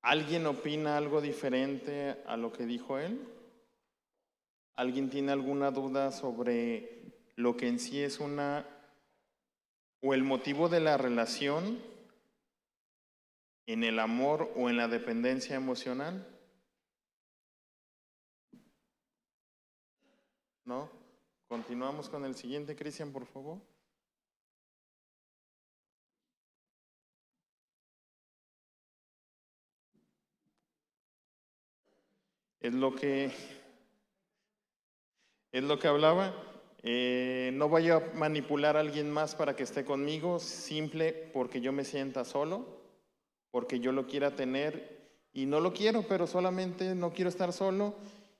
¿Alguien 0.00 0.46
opina 0.46 0.96
algo 0.96 1.20
diferente 1.20 2.20
a 2.26 2.36
lo 2.36 2.52
que 2.52 2.66
dijo 2.66 2.98
él? 2.98 3.24
¿Alguien 4.74 5.08
tiene 5.08 5.30
alguna 5.30 5.70
duda 5.70 6.10
sobre 6.10 7.30
lo 7.36 7.56
que 7.56 7.68
en 7.68 7.78
sí 7.78 8.02
es 8.02 8.18
una 8.18 8.66
o 10.00 10.14
el 10.14 10.24
motivo 10.24 10.68
de 10.68 10.80
la 10.80 10.96
relación 10.96 11.78
en 13.66 13.84
el 13.84 14.00
amor 14.00 14.52
o 14.56 14.68
en 14.68 14.78
la 14.78 14.88
dependencia 14.88 15.54
emocional? 15.54 16.26
¿No? 20.64 21.01
Continuamos 21.52 22.08
con 22.08 22.24
el 22.24 22.34
siguiente, 22.34 22.74
Cristian, 22.74 23.12
por 23.12 23.26
favor. 23.26 23.58
Es 32.58 32.72
lo 32.72 32.94
que 32.94 33.30
es 35.52 35.62
lo 35.62 35.78
que 35.78 35.88
hablaba. 35.88 36.34
Eh, 36.82 37.50
no 37.52 37.68
voy 37.68 37.90
a 37.90 38.00
manipular 38.14 38.78
a 38.78 38.80
alguien 38.80 39.10
más 39.10 39.34
para 39.34 39.54
que 39.54 39.64
esté 39.64 39.84
conmigo, 39.84 40.38
simple 40.38 41.12
porque 41.34 41.60
yo 41.60 41.70
me 41.70 41.84
sienta 41.84 42.24
solo, 42.24 42.80
porque 43.50 43.78
yo 43.78 43.92
lo 43.92 44.06
quiera 44.06 44.34
tener 44.34 45.20
y 45.34 45.44
no 45.44 45.60
lo 45.60 45.74
quiero, 45.74 46.00
pero 46.08 46.26
solamente 46.26 46.94
no 46.94 47.12
quiero 47.12 47.28
estar 47.28 47.52
solo 47.52 47.94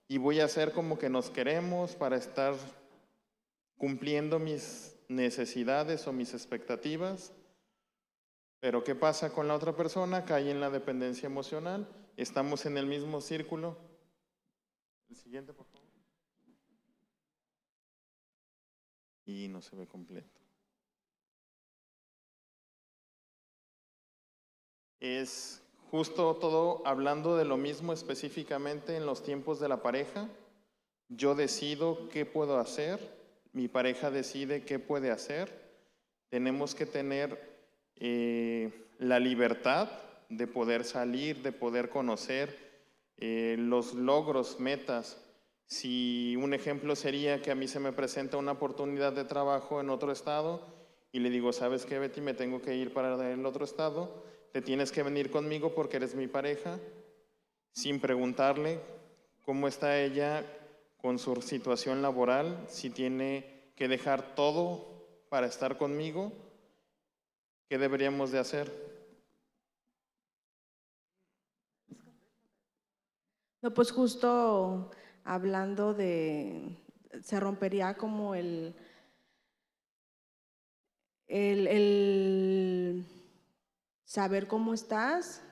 y 0.09 0.17
voy 0.17 0.41
a 0.41 0.47
hacer 0.47 0.73
como 0.73 0.99
que 0.99 1.11
nos 1.11 1.29
queremos 1.29 1.95
para 1.95 2.17
estar 2.17 2.55
cumpliendo 3.83 4.39
mis 4.39 4.95
necesidades 5.09 6.07
o 6.07 6.13
mis 6.13 6.35
expectativas. 6.35 7.33
Pero 8.61 8.85
¿qué 8.85 8.95
pasa 8.95 9.33
con 9.33 9.49
la 9.49 9.57
otra 9.57 9.75
persona? 9.75 10.25
Cae 10.25 10.53
en 10.53 10.61
la 10.61 10.71
dependencia 10.71 11.27
emocional. 11.27 11.89
Estamos 12.17 12.65
en 12.65 12.79
el 12.79 12.87
mismo 12.87 13.21
círculo. 13.21 13.77
El 15.11 15.17
siguiente, 15.17 15.53
por 15.53 15.67
favor. 15.67 15.89
Y 19.27 19.49
no 19.49 19.61
se 19.61 19.75
ve 19.75 19.89
completo. 19.89 20.41
Es 25.01 25.61
justo 25.91 26.37
todo 26.37 26.87
hablando 26.87 27.37
de 27.37 27.45
lo 27.45 27.57
mismo 27.57 27.93
específicamente 27.93 28.97
en 28.97 29.07
los 29.07 29.25
tiempos 29.25 29.59
de 29.59 29.69
la 29.69 29.83
pareja. 29.83 30.29
Yo 31.09 31.35
decido 31.35 32.09
qué 32.11 32.25
puedo 32.25 32.61
hacer, 32.61 33.22
mi 33.53 33.69
pareja 33.69 34.11
decide 34.11 34.65
qué 34.65 34.79
puede 34.79 35.11
hacer. 35.11 35.53
Tenemos 36.29 36.75
que 36.75 36.87
tener 36.87 37.39
eh, 37.97 38.71
la 38.99 39.19
libertad 39.19 39.91
de 40.29 40.47
poder 40.47 40.85
salir, 40.85 41.43
de 41.43 41.53
poder 41.53 41.91
conocer 41.91 42.57
eh, 43.19 43.57
los 43.59 43.95
logros, 43.95 44.59
metas. 44.59 45.19
Si 45.67 46.37
un 46.37 46.55
ejemplo 46.55 46.97
sería 46.97 47.43
que 47.43 47.51
a 47.51 47.55
mí 47.55 47.69
se 47.69 47.81
me 47.81 47.93
presenta 47.93 48.39
una 48.39 48.53
oportunidad 48.53 49.13
de 49.13 49.25
trabajo 49.25 49.81
en 49.81 49.91
otro 49.91 50.13
estado 50.13 50.67
y 51.13 51.21
le 51.21 51.31
digo, 51.31 51.53
¿sabes 51.53 51.85
qué, 51.85 51.99
Betty? 51.99 52.23
Me 52.23 52.35
tengo 52.35 52.63
que 52.63 52.75
ir 52.75 52.93
para 52.93 53.33
el 53.33 53.45
otro 53.45 53.65
estado, 53.65 54.25
te 54.53 54.63
tienes 54.63 54.93
que 54.93 55.03
venir 55.03 55.31
conmigo 55.31 55.75
porque 55.75 55.99
eres 55.99 56.15
mi 56.15 56.27
pareja, 56.27 56.79
sin 57.73 58.01
preguntarle 58.01 58.81
cómo 59.45 59.69
está 59.69 60.01
ella 60.01 60.45
con 61.03 61.19
su 61.19 61.43
situación 61.43 62.01
laboral, 62.01 62.65
si 62.69 62.89
tiene 62.89 63.73
que 63.75 63.89
dejar 63.89 64.37
todo 64.37 65.27
para 65.29 65.49
estar 65.49 65.77
conmigo, 65.77 66.33
¿qué 67.69 67.77
deberíamos 67.77 68.31
de 68.31 68.39
hacer? 68.39 68.71
No, 73.63 73.75
pues 73.75 73.91
justo 73.91 74.93
hablando 75.25 75.93
de, 75.93 76.79
se 77.21 77.41
rompería 77.41 77.97
como 77.97 78.37
el, 78.37 78.77
el, 81.27 81.67
el 81.67 83.07
saber 84.05 84.47
cómo 84.47 84.73
estás, 84.73 85.43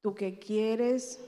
tú 0.00 0.14
qué 0.14 0.38
quieres, 0.38 1.20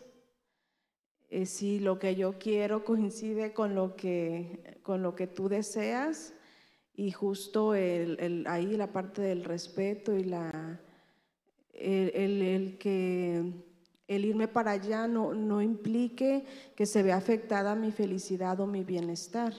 eh, 1.31 1.47
si 1.47 1.79
lo 1.81 1.99
que 1.99 2.14
yo 2.17 2.38
quiero 2.38 2.85
coincide 2.85 3.53
con 3.53 3.75
lo 3.75 3.97
que, 3.97 4.79
con 4.83 5.03
lo 5.03 5.14
que 5.14 5.27
tú 5.27 5.49
deseas 5.49 6.35
y 6.95 7.11
justo 7.12 7.75
el, 7.75 8.19
el- 8.21 8.47
ahí 8.47 8.77
la 8.77 8.93
parte 8.93 9.23
del 9.23 9.45
respeto 9.45 10.17
y 10.17 10.25
la, 10.25 10.81
el, 11.75 12.43
el- 12.43 12.79
que 12.79 13.53
el 14.09 14.25
irme 14.25 14.49
para 14.49 14.71
allá 14.73 15.07
no, 15.07 15.35
no 15.35 15.61
implique 15.61 16.45
que 16.75 16.87
se 16.87 17.03
vea 17.03 17.17
afectada 17.17 17.75
mi 17.75 17.93
felicidad 17.93 18.59
o 18.61 18.67
mi 18.67 18.83
bienestar. 18.85 19.53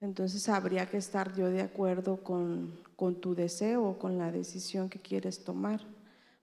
Entonces 0.00 0.48
habría 0.48 0.88
que 0.88 0.96
estar 0.98 1.34
yo 1.34 1.48
de 1.48 1.62
acuerdo 1.62 2.22
con, 2.22 2.80
con 2.96 3.20
tu 3.20 3.34
deseo 3.34 3.84
o 3.84 3.98
con 3.98 4.18
la 4.18 4.30
decisión 4.32 4.88
que 4.88 4.98
quieres 5.00 5.44
tomar 5.44 5.80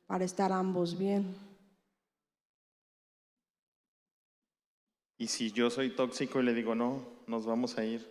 para 0.08 0.26
estar 0.26 0.52
ambos 0.52 0.98
bien. 0.98 1.36
Y 5.20 5.28
si 5.28 5.52
yo 5.52 5.70
soy 5.70 5.90
tóxico 5.90 6.40
y 6.40 6.44
le 6.44 6.54
digo, 6.54 6.76
no, 6.76 7.06
nos 7.28 7.46
vamos 7.46 7.78
a 7.78 7.84
ir. 7.84 8.10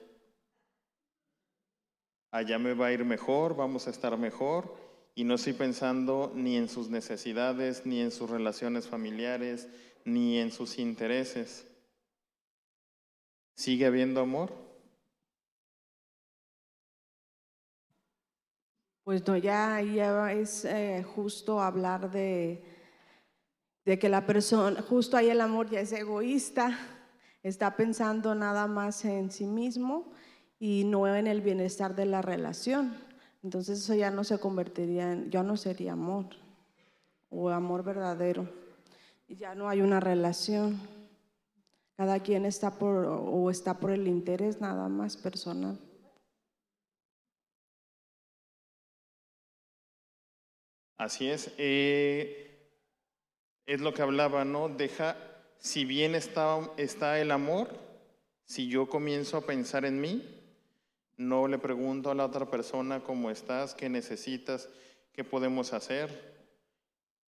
Allá 2.30 2.58
me 2.58 2.74
va 2.74 2.88
a 2.88 2.92
ir 2.92 3.02
mejor, 3.02 3.56
vamos 3.56 3.86
a 3.86 3.90
estar 3.90 4.16
mejor 4.18 4.76
y 5.14 5.24
no 5.24 5.36
estoy 5.36 5.54
pensando 5.54 6.30
ni 6.34 6.58
en 6.58 6.68
sus 6.68 6.90
necesidades, 6.90 7.86
ni 7.86 8.02
en 8.02 8.10
sus 8.10 8.28
relaciones 8.28 8.86
familiares, 8.86 9.68
ni 10.04 10.38
en 10.38 10.52
sus 10.52 10.78
intereses. 10.78 11.66
¿Sigue 13.56 13.86
habiendo 13.86 14.20
amor? 14.20 14.52
Pues 19.02 19.26
no, 19.26 19.34
ya, 19.38 19.80
ya 19.80 20.30
es 20.34 20.66
eh, 20.66 21.02
justo 21.14 21.58
hablar 21.62 22.10
de, 22.10 22.62
de 23.86 23.98
que 23.98 24.10
la 24.10 24.26
persona, 24.26 24.82
justo 24.82 25.16
ahí 25.16 25.30
el 25.30 25.40
amor 25.40 25.70
ya 25.70 25.80
es 25.80 25.92
egoísta, 25.92 26.78
está 27.42 27.76
pensando 27.76 28.34
nada 28.34 28.66
más 28.66 29.04
en 29.04 29.30
sí 29.30 29.46
mismo 29.46 30.12
y 30.58 30.84
no 30.84 31.06
en 31.06 31.26
el 31.26 31.40
bienestar 31.40 31.94
de 31.94 32.06
la 32.06 32.22
relación. 32.22 32.96
Entonces 33.42 33.78
eso 33.80 33.94
ya 33.94 34.10
no 34.10 34.24
se 34.24 34.38
convertiría 34.38 35.12
en, 35.12 35.30
ya 35.30 35.42
no 35.42 35.56
sería 35.56 35.92
amor 35.92 36.26
o 37.30 37.48
amor 37.50 37.84
verdadero. 37.84 38.48
Y 39.28 39.36
ya 39.36 39.54
no 39.54 39.68
hay 39.68 39.80
una 39.80 40.00
relación. 40.00 40.80
Cada 41.96 42.20
quien 42.20 42.46
está 42.46 42.78
por 42.78 43.06
o 43.06 43.50
está 43.50 43.74
por 43.74 43.90
el 43.90 44.06
interés 44.06 44.60
nada 44.60 44.88
más 44.88 45.16
personal. 45.16 45.78
Así 50.96 51.28
es. 51.28 51.52
eh, 51.58 52.48
es 53.66 53.80
lo 53.80 53.92
que 53.92 54.02
hablaba, 54.02 54.44
¿no? 54.44 54.68
Deja, 54.68 55.16
si 55.58 55.84
bien 55.84 56.14
está, 56.14 56.60
está 56.76 57.20
el 57.20 57.30
amor, 57.30 57.68
si 58.44 58.68
yo 58.68 58.88
comienzo 58.88 59.36
a 59.36 59.46
pensar 59.46 59.84
en 59.84 60.00
mí, 60.00 60.22
no 61.16 61.48
le 61.48 61.58
pregunto 61.58 62.10
a 62.10 62.14
la 62.14 62.24
otra 62.24 62.46
persona 62.46 63.02
cómo 63.02 63.30
estás, 63.30 63.74
qué 63.74 63.88
necesitas, 63.88 64.68
qué 65.12 65.24
podemos 65.24 65.72
hacer. 65.72 66.38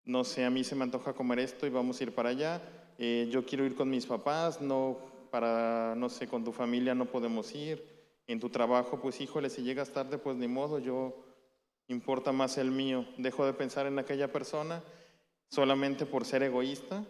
No 0.04 0.24
sé, 0.24 0.44
a 0.44 0.50
mí 0.50 0.64
se 0.64 0.76
me 0.76 0.84
antoja 0.84 1.12
comer 1.12 1.40
esto 1.40 1.66
y 1.66 1.70
vamos 1.70 2.00
a 2.00 2.04
ir 2.04 2.14
para 2.14 2.30
allá. 2.30 2.62
Eh, 2.98 3.28
yo 3.30 3.44
quiero 3.44 3.66
ir 3.66 3.74
con 3.74 3.90
mis 3.90 4.06
papás, 4.06 4.60
no 4.60 4.98
para, 5.30 5.94
no 5.96 6.08
sé, 6.08 6.28
con 6.28 6.44
tu 6.44 6.52
familia 6.52 6.94
no 6.94 7.06
podemos 7.06 7.54
ir. 7.54 7.84
En 8.26 8.38
tu 8.38 8.48
trabajo, 8.48 9.00
pues 9.00 9.20
híjole, 9.20 9.50
si 9.50 9.62
llegas 9.62 9.90
tarde, 9.90 10.18
pues 10.18 10.36
ni 10.36 10.46
modo, 10.46 10.78
yo 10.78 11.16
importa 11.88 12.30
más 12.30 12.58
el 12.58 12.70
mío. 12.70 13.04
Dejo 13.18 13.44
de 13.44 13.52
pensar 13.52 13.86
en 13.86 13.98
aquella 13.98 14.30
persona 14.30 14.82
solamente 15.48 16.06
por 16.06 16.24
ser 16.24 16.44
egoísta, 16.44 17.04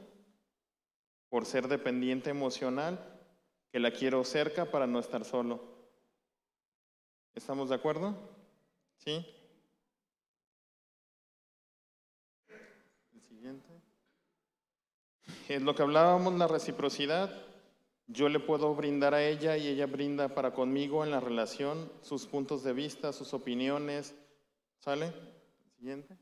por 1.30 1.46
ser 1.46 1.68
dependiente 1.68 2.28
emocional, 2.28 2.98
que 3.72 3.78
la 3.78 3.92
quiero 3.92 4.24
cerca 4.24 4.70
para 4.70 4.86
no 4.86 4.98
estar 4.98 5.24
solo. 5.24 5.62
¿Estamos 7.34 7.68
de 7.68 7.76
acuerdo? 7.76 8.16
¿Sí? 8.96 9.24
El 13.14 13.22
siguiente. 13.22 13.68
Es 15.48 15.62
lo 15.62 15.74
que 15.74 15.82
hablábamos, 15.82 16.34
la 16.34 16.48
reciprocidad. 16.48 17.32
Yo 18.08 18.28
le 18.28 18.40
puedo 18.40 18.74
brindar 18.74 19.14
a 19.14 19.24
ella 19.24 19.56
y 19.56 19.68
ella 19.68 19.86
brinda 19.86 20.34
para 20.34 20.52
conmigo 20.52 21.04
en 21.04 21.12
la 21.12 21.20
relación 21.20 21.92
sus 22.02 22.26
puntos 22.26 22.64
de 22.64 22.72
vista, 22.72 23.12
sus 23.12 23.32
opiniones. 23.34 24.16
¿Sale? 24.80 25.12
Siguiente. 25.76 26.18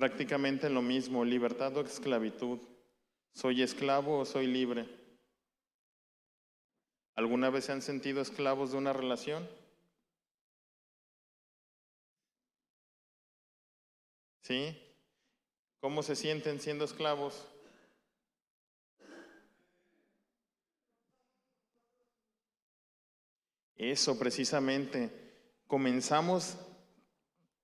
Prácticamente 0.00 0.70
lo 0.70 0.80
mismo, 0.80 1.26
libertad 1.26 1.76
o 1.76 1.82
esclavitud. 1.82 2.58
¿Soy 3.34 3.60
esclavo 3.60 4.20
o 4.20 4.24
soy 4.24 4.46
libre? 4.46 4.88
¿Alguna 7.16 7.50
vez 7.50 7.66
se 7.66 7.72
han 7.72 7.82
sentido 7.82 8.22
esclavos 8.22 8.72
de 8.72 8.78
una 8.78 8.94
relación? 8.94 9.46
¿Sí? 14.40 14.74
¿Cómo 15.80 16.02
se 16.02 16.16
sienten 16.16 16.62
siendo 16.62 16.86
esclavos? 16.86 17.46
Eso 23.76 24.18
precisamente. 24.18 25.10
Comenzamos 25.66 26.56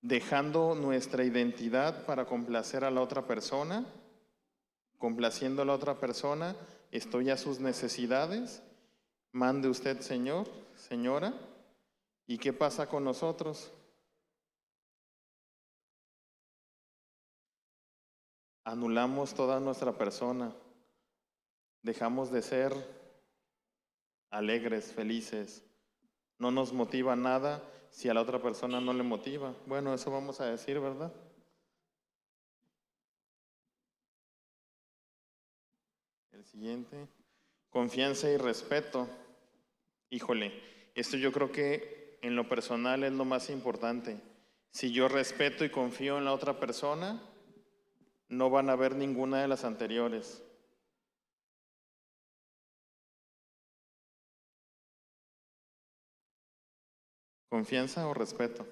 dejando 0.07 0.75
nuestra 0.75 1.25
identidad 1.25 2.07
para 2.07 2.27
complacer 2.27 2.85
a 2.85 2.91
la 2.91 3.01
otra 3.01 3.27
persona, 3.27 3.85
complaciendo 4.99 5.63
a 5.63 5.65
la 5.65 5.75
otra 5.75 5.99
persona, 5.99 6.55
estoy 6.91 7.31
a 7.31 7.37
sus 7.37 7.59
necesidades, 7.59 8.63
mande 9.33 9.69
usted 9.69 10.01
Señor, 10.01 10.47
señora, 10.77 11.35
¿y 12.27 12.39
qué 12.39 12.53
pasa 12.53 12.89
con 12.89 13.05
nosotros? 13.05 13.73
anulamos 18.67 19.33
toda 19.33 19.61
nuestra 19.61 19.93
persona, 19.93 20.53
dejamos 21.83 22.33
de 22.33 22.43
ser 22.43 22.75
alegres, 24.29 24.93
felices, 24.93 25.65
no 26.37 26.51
nos 26.51 26.73
motiva 26.73 27.15
nada 27.15 27.63
si 27.97 28.11
a 28.11 28.15
la 28.15 28.21
otra 28.21 28.43
persona 28.43 28.79
no 28.79 28.93
le 28.93 29.03
motiva. 29.03 29.55
Bueno, 29.65 29.95
eso 29.95 30.11
vamos 30.11 30.39
a 30.43 30.45
decir, 30.45 30.79
¿verdad? 30.79 31.11
El 36.31 36.45
siguiente, 36.45 37.09
confianza 37.71 38.29
y 38.29 38.37
respeto. 38.37 39.09
Híjole, 40.11 40.53
esto 40.95 41.17
yo 41.17 41.33
creo 41.33 41.51
que 41.51 42.19
en 42.21 42.37
lo 42.37 42.47
personal 42.51 43.03
es 43.03 43.13
lo 43.13 43.25
más 43.25 43.49
importante. 43.49 44.21
Si 44.73 44.93
yo 44.93 45.09
respeto 45.09 45.65
y 45.65 45.71
confío 45.71 46.19
en 46.19 46.27
la 46.27 46.35
otra 46.35 46.61
persona, 46.61 47.23
no 48.29 48.51
van 48.51 48.69
a 48.69 48.77
ver 48.77 48.95
ninguna 48.95 49.41
de 49.41 49.49
las 49.49 49.65
anteriores. 49.65 50.45
¿Confianza 57.57 58.07
o 58.07 58.13
respeto? 58.13 58.67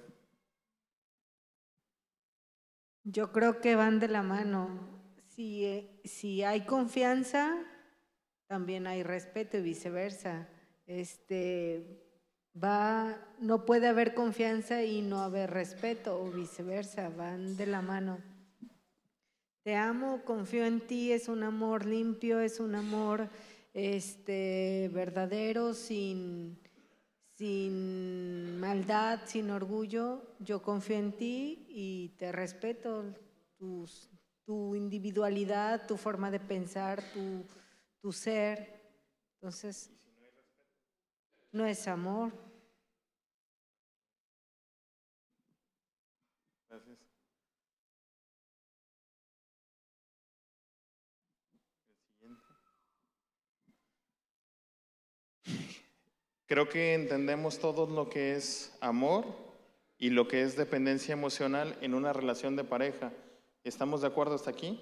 Yo 3.03 3.31
creo 3.31 3.59
que 3.59 3.75
van 3.75 3.99
de 3.99 4.07
la 4.07 4.21
mano. 4.21 4.69
Si, 5.29 5.65
eh, 5.65 6.01
si 6.03 6.43
hay 6.43 6.67
confianza, 6.67 7.57
también 8.45 8.85
hay 8.85 9.01
respeto 9.01 9.57
y 9.57 9.63
viceversa. 9.63 10.47
Este 10.85 11.99
va, 12.53 13.17
no 13.39 13.65
puede 13.65 13.87
haber 13.87 14.13
confianza 14.13 14.83
y 14.83 15.01
no 15.01 15.21
haber 15.21 15.49
respeto 15.49 16.21
o 16.21 16.29
viceversa, 16.29 17.09
van 17.09 17.57
de 17.57 17.65
la 17.65 17.81
mano. 17.81 18.19
Te 19.63 19.75
amo, 19.75 20.21
confío 20.23 20.63
en 20.63 20.79
ti, 20.79 21.11
es 21.11 21.27
un 21.27 21.41
amor 21.41 21.87
limpio, 21.87 22.39
es 22.39 22.59
un 22.59 22.75
amor 22.75 23.29
este, 23.73 24.91
verdadero, 24.93 25.73
sin, 25.73 26.59
sin 27.35 28.59
maldad, 28.59 29.21
sin 29.25 29.51
orgullo. 29.51 30.35
Yo 30.39 30.61
confío 30.61 30.97
en 30.97 31.13
ti 31.13 31.65
y 31.69 32.09
te 32.17 32.31
respeto 32.31 33.03
tu 33.57 34.75
individualidad, 34.75 35.87
tu 35.87 35.97
forma 35.97 36.31
de 36.31 36.39
pensar, 36.39 37.01
tu, 37.13 37.45
tu 38.01 38.11
ser. 38.11 38.81
Entonces, 39.35 39.91
no 41.51 41.65
es 41.65 41.87
amor. 41.87 42.44
Creo 56.47 56.69
que 56.69 56.93
entendemos 56.93 57.59
todo 57.59 57.87
lo 57.87 58.09
que 58.09 58.35
es 58.35 58.77
amor 58.79 59.25
y 59.97 60.11
lo 60.11 60.27
que 60.27 60.43
es 60.43 60.55
dependencia 60.55 61.13
emocional 61.13 61.77
en 61.81 61.93
una 61.95 62.13
relación 62.13 62.55
de 62.55 62.63
pareja. 62.63 63.11
¿Estamos 63.63 64.01
de 64.01 64.07
acuerdo 64.07 64.35
hasta 64.35 64.51
aquí? 64.51 64.79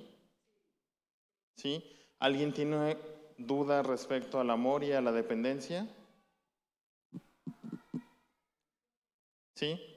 ¿Sí? 1.55 1.83
¿Alguien 2.19 2.53
tiene 2.53 2.97
duda 3.37 3.81
respecto 3.81 4.39
al 4.39 4.49
amor 4.49 4.83
y 4.83 4.91
a 4.91 5.01
la 5.01 5.13
dependencia? 5.13 5.87
¿Sí? 9.55 9.92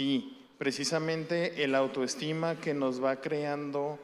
Sí, 0.00 0.34
precisamente 0.56 1.62
el 1.62 1.74
autoestima 1.74 2.58
que 2.58 2.72
nos 2.72 3.04
va 3.04 3.20
creando 3.20 3.98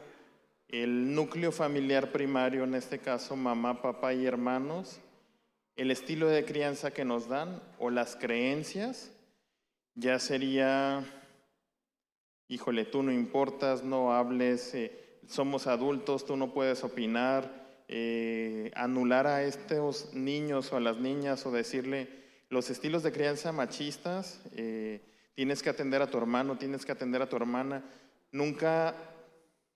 el 0.68 1.14
núcleo 1.14 1.53
familiar 1.53 2.12
primario, 2.12 2.64
en 2.64 2.74
este 2.74 2.99
caso 2.99 3.34
mamá, 3.34 3.80
papá 3.80 4.12
y 4.12 4.26
hermanos, 4.26 5.01
el 5.74 5.90
estilo 5.90 6.28
de 6.28 6.44
crianza 6.44 6.90
que 6.90 7.07
nos 7.07 7.28
dan 7.28 7.62
o 7.78 7.88
las 7.88 8.14
creencias, 8.14 9.11
ya 9.94 10.18
sería, 10.18 11.03
híjole, 12.49 12.84
tú 12.84 13.03
no 13.03 13.11
importas, 13.11 13.82
no 13.82 14.12
hables, 14.12 14.74
eh, 14.74 14.92
somos 15.26 15.66
adultos, 15.66 16.26
tú 16.26 16.36
no 16.36 16.53
puedes 16.53 16.84
opinar, 16.84 17.84
eh, 17.88 18.70
anular 18.74 19.26
a 19.26 19.44
estos 19.44 20.12
niños 20.12 20.74
o 20.74 20.76
a 20.76 20.80
las 20.80 20.99
niñas 20.99 21.47
o 21.47 21.51
decirle 21.51 22.11
los 22.51 22.68
estilos 22.68 23.03
de 23.03 23.12
crianza 23.12 23.51
machistas. 23.51 24.42
Eh, 24.57 25.01
Tienes 25.37 25.62
que 25.62 25.68
atender 25.68 26.01
a 26.01 26.07
tu 26.07 26.16
hermano, 26.16 26.57
tienes 26.57 26.87
que 26.87 26.93
atender 26.93 27.20
a 27.20 27.28
tu 27.28 27.37
hermana. 27.37 27.84
Nunca 28.32 28.95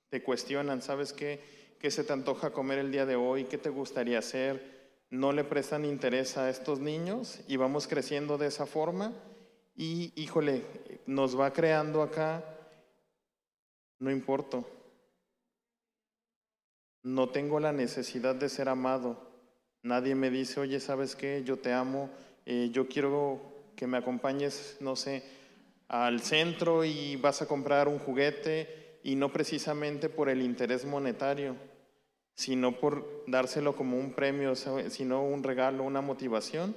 te 0.09 0.23
cuestionan, 0.23 0.81
¿sabes 0.81 1.13
qué? 1.13 1.39
¿Qué 1.79 1.91
se 1.91 2.03
te 2.03 2.15
antoja 2.15 2.51
comer 2.51 2.79
el 2.79 2.91
día 2.91 3.05
de 3.05 3.15
hoy? 3.15 3.45
¿Qué 3.45 3.59
te 3.59 3.69
gustaría 3.69 4.19
hacer? 4.19 4.91
No 5.11 5.33
le 5.33 5.45
prestan 5.45 5.85
interés 5.85 6.39
a 6.39 6.49
estos 6.49 6.79
niños 6.79 7.41
y 7.47 7.59
vamos 7.59 7.87
creciendo 7.87 8.39
de 8.39 8.47
esa 8.47 8.65
forma 8.65 9.13
y, 9.77 10.15
híjole, 10.17 10.65
nos 11.05 11.39
va 11.39 11.53
creando 11.53 12.03
acá, 12.03 12.43
no 13.99 14.11
importa. 14.11 14.65
No 17.03 17.29
tengo 17.29 17.61
la 17.61 17.73
necesidad 17.73 18.35
de 18.35 18.49
ser 18.49 18.71
amado. 18.71 19.31
Nadie 19.83 20.15
me 20.15 20.31
dice, 20.31 20.59
oye, 20.61 20.81
¿sabes 20.81 21.15
qué? 21.15 21.43
Yo 21.45 21.59
te 21.59 21.75
amo, 21.75 22.09
eh, 22.47 22.71
yo 22.73 22.89
quiero 22.89 23.41
que 23.77 23.87
me 23.87 23.99
acompañes, 23.99 24.79
no 24.81 24.97
sé, 24.97 25.23
al 25.91 26.21
centro 26.21 26.85
y 26.85 27.17
vas 27.17 27.43
a 27.43 27.49
comprar 27.49 27.89
un 27.89 27.99
juguete 27.99 29.01
y 29.03 29.17
no 29.17 29.33
precisamente 29.33 30.09
por 30.09 30.29
el 30.29 30.41
interés 30.41 30.85
monetario, 30.85 31.57
sino 32.33 32.79
por 32.79 33.25
dárselo 33.27 33.75
como 33.75 33.99
un 33.99 34.13
premio, 34.13 34.55
sino 34.55 35.25
un 35.25 35.43
regalo, 35.43 35.83
una 35.83 36.01
motivación. 36.01 36.77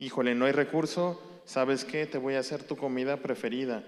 Híjole, 0.00 0.34
no 0.34 0.46
hay 0.46 0.52
recurso, 0.52 1.22
¿sabes 1.44 1.84
qué? 1.84 2.06
Te 2.06 2.18
voy 2.18 2.34
a 2.34 2.40
hacer 2.40 2.64
tu 2.64 2.76
comida 2.76 3.18
preferida. 3.18 3.84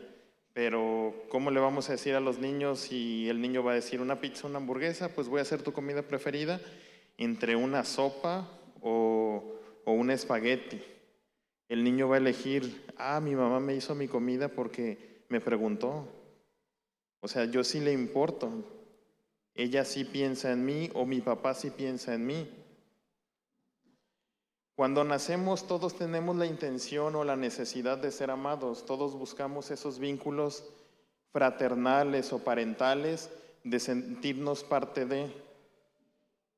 Pero 0.53 1.13
¿cómo 1.29 1.51
le 1.51 1.59
vamos 1.59 1.89
a 1.89 1.93
decir 1.93 2.15
a 2.15 2.21
los 2.21 2.39
niños 2.39 2.79
si 2.79 3.29
el 3.29 3.41
niño 3.41 3.65
va 3.65 3.73
a 3.73 3.75
decir 3.75 4.01
una 4.01 4.21
pizza, 4.21 4.47
una 4.47 4.59
hamburguesa? 4.59 5.09
Pues 5.09 5.27
voy 5.27 5.41
a 5.41 5.43
hacer 5.43 5.63
tu 5.63 5.73
comida 5.73 6.03
preferida 6.03 6.61
entre 7.19 7.57
una 7.57 7.83
sopa 7.85 8.49
o, 8.81 9.43
o 9.85 9.93
un 9.93 10.13
espagueti. 10.13 10.81
El 11.69 11.83
niño 11.83 12.09
va 12.09 12.17
a 12.17 12.19
elegir, 12.19 12.87
ah, 12.97 13.21
mi 13.21 13.35
mamá 13.35 13.59
me 13.61 13.75
hizo 13.75 13.95
mi 13.95 14.07
comida 14.09 14.49
porque 14.49 15.25
me 15.29 15.41
preguntó. 15.41 16.09
O 17.21 17.29
sea, 17.29 17.45
yo 17.47 17.65
sí 17.65 17.81
le 17.81 17.93
importo. 17.93 18.51
Ella 19.55 19.85
sí 19.85 20.05
piensa 20.05 20.53
en 20.53 20.65
mí 20.65 20.91
o 20.95 21.07
mi 21.07 21.21
papá 21.21 21.55
sí 21.55 21.71
piensa 21.71 22.15
en 22.15 22.27
mí. 22.27 22.49
Cuando 24.77 25.05
nacemos 25.05 25.67
todos 25.67 25.97
tenemos 25.97 26.37
la 26.37 26.45
intención 26.45 27.17
o 27.17 27.25
la 27.25 27.35
necesidad 27.35 27.97
de 27.97 28.13
ser 28.13 28.31
amados, 28.31 28.85
todos 28.85 29.15
buscamos 29.15 29.71
esos 29.71 29.99
vínculos 29.99 30.65
fraternales 31.33 32.33
o 32.35 32.45
parentales 32.45 33.31
de 33.65 33.81
sentirnos 33.81 34.63
parte 34.63 35.07
de. 35.07 35.33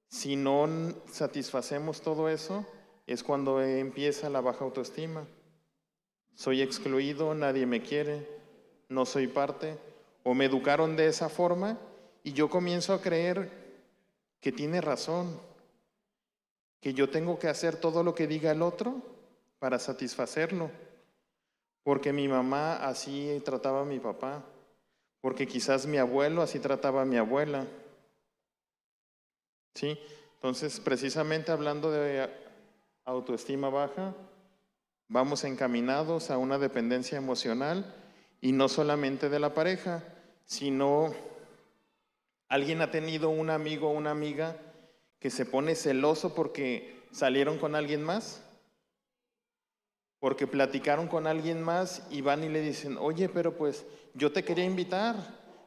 Si 0.09 0.35
no 0.35 0.69
satisfacemos 1.11 2.01
todo 2.01 2.29
eso, 2.29 2.67
es 3.09 3.25
cuando 3.25 3.63
empieza 3.63 4.29
la 4.29 4.43
baja 4.43 4.65
autoestima. 4.65 5.27
Soy 6.35 6.61
excluido, 6.61 7.35
nadie 7.35 7.65
me 7.65 7.83
quiere, 7.83 8.29
no 8.91 9.07
soy 9.07 9.27
parte, 9.27 9.79
o 10.23 10.35
me 10.35 10.45
educaron 10.45 10.95
de 10.95 11.07
esa 11.07 11.31
forma 11.31 11.79
y 12.23 12.35
yo 12.35 12.51
comienzo 12.51 12.93
a 12.93 13.01
creer 13.01 13.51
que 14.41 14.53
tiene 14.53 14.83
razón, 14.83 15.41
que 16.81 16.93
yo 16.93 17.09
tengo 17.09 17.39
que 17.39 17.49
hacer 17.49 17.77
todo 17.77 18.03
lo 18.03 18.15
que 18.15 18.27
diga 18.27 18.53
el 18.53 18.61
otro 18.61 19.01
para 19.59 19.79
satisfacerlo, 19.79 20.71
porque 21.83 22.13
mi 22.13 22.29
mamá 22.29 22.77
así 22.87 23.41
trataba 23.43 23.81
a 23.81 23.87
mi 23.87 23.99
papá, 24.01 24.45
porque 25.23 25.47
quizás 25.47 25.87
mi 25.87 25.97
abuelo 25.97 26.43
así 26.43 26.59
trataba 26.61 27.03
a 27.03 27.07
mi 27.07 27.17
abuela. 27.17 27.67
¿Sí? 29.75 29.99
Entonces, 30.35 30.79
precisamente 30.79 31.51
hablando 31.51 31.91
de 31.91 32.48
autoestima 33.09 33.71
baja, 33.71 34.15
vamos 35.09 35.45
encaminados 35.45 36.31
a 36.31 36.37
una 36.37 36.59
dependencia 36.59 37.17
emocional 37.17 37.95
y 38.43 38.53
no 38.53 38.69
solamente 38.69 39.31
de 39.31 39.41
la 39.41 39.55
pareja, 39.55 40.05
sino 40.45 41.15
alguien 42.49 42.83
ha 42.83 42.91
tenido 42.91 43.31
un 43.31 43.49
amigo 43.49 43.89
o 43.89 43.93
una 43.93 44.11
amiga 44.11 44.59
que 45.21 45.31
se 45.31 45.47
pone 45.47 45.75
celoso 45.75 46.35
porque 46.35 47.03
salieron 47.11 47.57
con 47.57 47.75
alguien 47.75 48.03
más, 48.03 48.43
porque 50.21 50.47
platicaron 50.47 51.09
con 51.09 51.27
alguien 51.27 51.63
más 51.63 52.07
y 52.11 52.21
van 52.21 52.45
y 52.45 52.51
le 52.51 52.61
dicen, 52.61 52.99
oye, 52.99 53.31
pero 53.31 53.57
pues 53.57 53.87
yo 54.13 54.33
te 54.33 54.45
quería 54.45 54.67
invitar, 54.67 55.17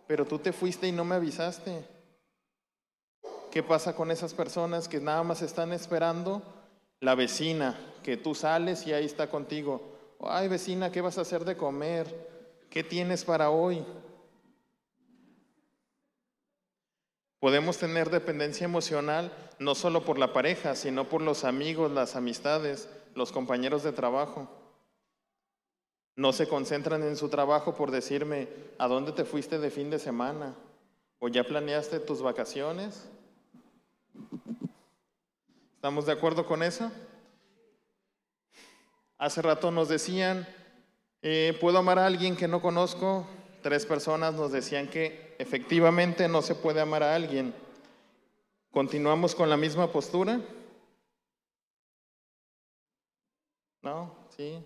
pero 0.06 0.26
tú 0.26 0.38
te 0.38 0.54
fuiste 0.54 0.88
y 0.88 0.92
no 0.92 1.06
me 1.06 1.16
avisaste. 1.16 1.86
¿Qué 3.50 3.64
pasa 3.64 3.96
con 3.96 4.12
esas 4.12 4.36
personas 4.36 4.88
que 4.88 5.00
nada 5.00 5.24
más 5.24 5.42
están 5.42 5.74
esperando 5.74 6.61
la 7.02 7.16
vecina, 7.16 7.76
que 8.04 8.16
tú 8.16 8.34
sales 8.34 8.88
y 8.88 8.94
ahí 8.94 9.06
está 9.06 9.30
contigo? 9.30 9.82
Ay, 10.22 10.48
vecina, 10.48 10.92
¿qué 10.92 11.02
vas 11.02 11.18
a 11.18 11.22
hacer 11.22 11.44
de 11.44 11.58
comer? 11.58 12.30
¿Qué 12.70 12.84
tienes 12.84 13.26
para 13.26 13.50
hoy? 13.50 13.84
Podemos 17.40 17.80
tener 17.80 18.12
dependencia 18.12 18.66
emocional 18.66 19.32
no 19.58 19.74
solo 19.74 20.06
por 20.06 20.20
la 20.20 20.32
pareja, 20.32 20.76
sino 20.76 21.10
por 21.10 21.24
los 21.24 21.44
amigos, 21.44 21.92
las 21.92 22.16
amistades, 22.16 22.88
los 23.16 23.32
compañeros 23.32 23.82
de 23.82 23.92
trabajo. 23.92 24.48
No 26.16 26.34
se 26.34 26.48
concentran 26.48 27.02
en 27.02 27.18
su 27.18 27.30
trabajo 27.30 27.74
por 27.74 27.90
decirme, 27.90 28.48
¿a 28.78 28.88
dónde 28.88 29.12
te 29.12 29.26
fuiste 29.26 29.58
de 29.58 29.72
fin 29.72 29.90
de 29.90 29.98
semana? 29.98 30.54
¿O 31.18 31.30
ya 31.30 31.44
planeaste 31.44 32.00
tus 32.00 32.22
vacaciones? 32.22 33.10
¿Estamos 35.82 36.06
de 36.06 36.12
acuerdo 36.12 36.46
con 36.46 36.62
eso? 36.62 36.92
Hace 39.18 39.42
rato 39.42 39.72
nos 39.72 39.90
decían, 39.90 40.48
eh, 41.24 41.58
¿puedo 41.60 41.80
amar 41.80 41.98
a 41.98 42.06
alguien 42.06 42.38
que 42.38 42.48
no 42.48 42.62
conozco? 42.62 43.26
Tres 43.64 43.88
personas 43.88 44.36
nos 44.36 44.52
decían 44.52 44.88
que 44.88 45.36
efectivamente 45.40 46.28
no 46.28 46.44
se 46.44 46.54
puede 46.54 46.82
amar 46.82 47.02
a 47.02 47.16
alguien. 47.16 47.56
¿Continuamos 48.70 49.34
con 49.34 49.50
la 49.50 49.58
misma 49.58 49.92
postura? 49.92 50.40
¿No? 53.82 54.16
¿Sí? 54.38 54.64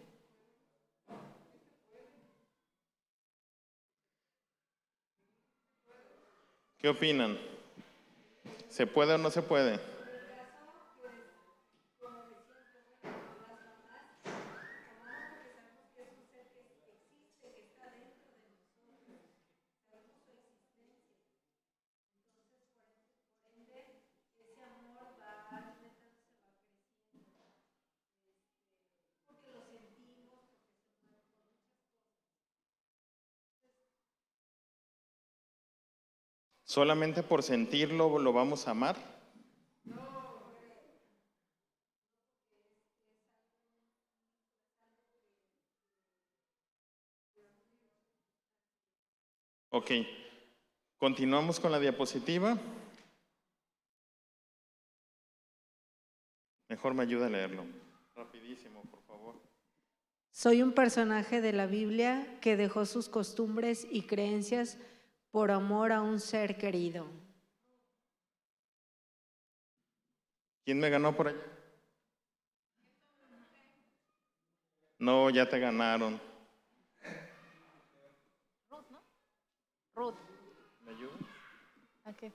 ¿Qué 6.77 6.89
opinan? 6.89 7.39
¿Se 8.67 8.85
puede 8.85 9.13
o 9.13 9.17
no 9.17 9.31
se 9.31 9.41
puede? 9.41 9.94
¿Solamente 36.75 37.23
por 37.23 37.41
sentirlo 37.41 38.19
lo 38.19 38.33
vamos 38.33 38.67
a 38.67 38.71
amar? 38.71 38.97
Ok, 49.69 49.89
continuamos 50.97 51.61
con 51.61 51.71
la 51.71 51.79
diapositiva. 51.79 52.57
Mejor 56.67 56.93
me 56.93 57.03
ayuda 57.03 57.27
a 57.27 57.29
leerlo. 57.29 57.63
Rapidísimo, 58.17 58.81
por 58.91 59.01
favor. 59.03 59.35
Soy 60.33 60.61
un 60.61 60.73
personaje 60.73 61.39
de 61.39 61.53
la 61.53 61.67
Biblia 61.67 62.37
que 62.41 62.57
dejó 62.57 62.85
sus 62.85 63.07
costumbres 63.07 63.87
y 63.89 64.01
creencias 64.01 64.77
por 65.35 65.51
amor 65.51 65.91
a 65.91 66.01
un 66.01 66.17
ser 66.17 66.57
querido. 66.57 67.05
¿Quién 70.63 70.79
me 70.79 70.89
ganó 70.89 71.13
por 71.13 71.27
allá? 71.27 71.41
No, 74.97 75.29
ya 75.29 75.45
te 75.49 75.59
ganaron. 75.59 76.21
Ruth, 78.69 78.85
¿no? 78.89 79.01
Ruth. 79.93 80.15
¿Me 80.85 80.91
ayudas? 80.93 81.19
Okay. 82.05 82.31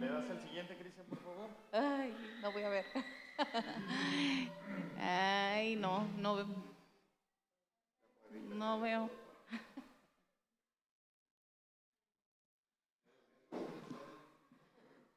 ¿Le 0.00 0.06
das 0.06 0.28
el 0.28 0.40
siguiente, 0.42 0.76
Cristian, 0.76 1.06
por 1.06 1.18
favor? 1.22 1.48
Ay, 1.72 2.14
no 2.42 2.52
voy 2.52 2.62
a 2.62 2.68
ver. 2.68 2.84
Ay, 5.00 5.76
no, 5.76 6.06
no 6.18 6.36
veo. 6.36 6.46
No 8.50 8.80
veo. 8.80 9.27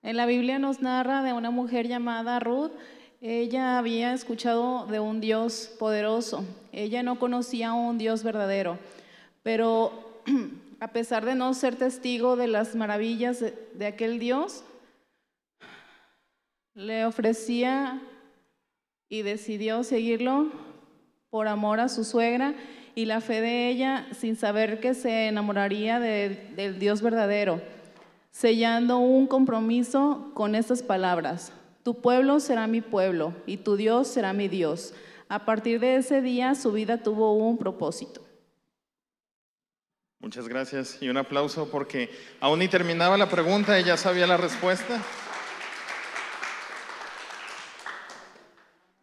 En 0.03 0.17
la 0.17 0.25
Biblia 0.25 0.57
nos 0.57 0.81
narra 0.81 1.21
de 1.21 1.33
una 1.33 1.51
mujer 1.51 1.87
llamada 1.87 2.39
Ruth. 2.39 2.71
Ella 3.21 3.77
había 3.77 4.13
escuchado 4.13 4.87
de 4.87 4.99
un 4.99 5.21
Dios 5.21 5.71
poderoso. 5.77 6.43
Ella 6.71 7.03
no 7.03 7.19
conocía 7.19 7.69
a 7.69 7.73
un 7.73 7.99
Dios 7.99 8.23
verdadero, 8.23 8.79
pero 9.43 10.21
a 10.79 10.87
pesar 10.87 11.23
de 11.23 11.35
no 11.35 11.53
ser 11.53 11.75
testigo 11.75 12.35
de 12.35 12.47
las 12.47 12.75
maravillas 12.75 13.39
de, 13.39 13.85
aquel 13.85 14.17
Dios, 14.17 14.63
le 16.73 17.05
ofrecía 17.05 18.01
y 19.07 19.21
decidió 19.21 19.83
seguirlo 19.83 20.51
por 21.29 21.47
amor 21.47 21.79
a 21.79 21.89
su 21.89 22.03
suegra 22.03 22.55
y 22.95 23.05
la 23.05 23.21
fe 23.21 23.39
de 23.39 23.69
ella 23.69 24.07
sin 24.13 24.35
saber 24.35 24.79
que 24.79 24.95
se 24.95 25.27
enamoraría 25.27 25.99
de- 25.99 26.51
del 26.55 26.79
Dios 26.79 27.03
verdadero 27.03 27.61
sellando 28.32 28.97
un 28.97 29.27
compromiso 29.27 30.32
con 30.34 30.55
estas 30.55 30.82
palabras. 30.82 31.51
Tu 31.84 31.99
pueblo 32.01 32.39
será 32.39 32.67
mi 32.67 32.82
pueblo 32.82 33.34
y 33.45 33.57
tu 33.57 33.75
Dios 33.75 34.07
será 34.07 34.34
mi 34.34 34.47
Dios. 34.47 34.93
A 35.29 35.45
partir 35.45 35.79
de 35.79 35.97
ese 35.97 36.21
día 36.21 36.55
su 36.55 36.71
vida 36.71 37.03
tuvo 37.03 37.34
un 37.34 37.57
propósito. 37.57 38.21
Muchas 40.19 40.47
gracias 40.47 41.01
y 41.01 41.09
un 41.09 41.17
aplauso 41.17 41.69
porque 41.71 42.11
aún 42.39 42.59
ni 42.59 42.67
terminaba 42.67 43.17
la 43.17 43.29
pregunta 43.29 43.79
y 43.79 43.84
ya 43.84 43.97
sabía 43.97 44.27
la 44.27 44.38
respuesta. 44.38 45.01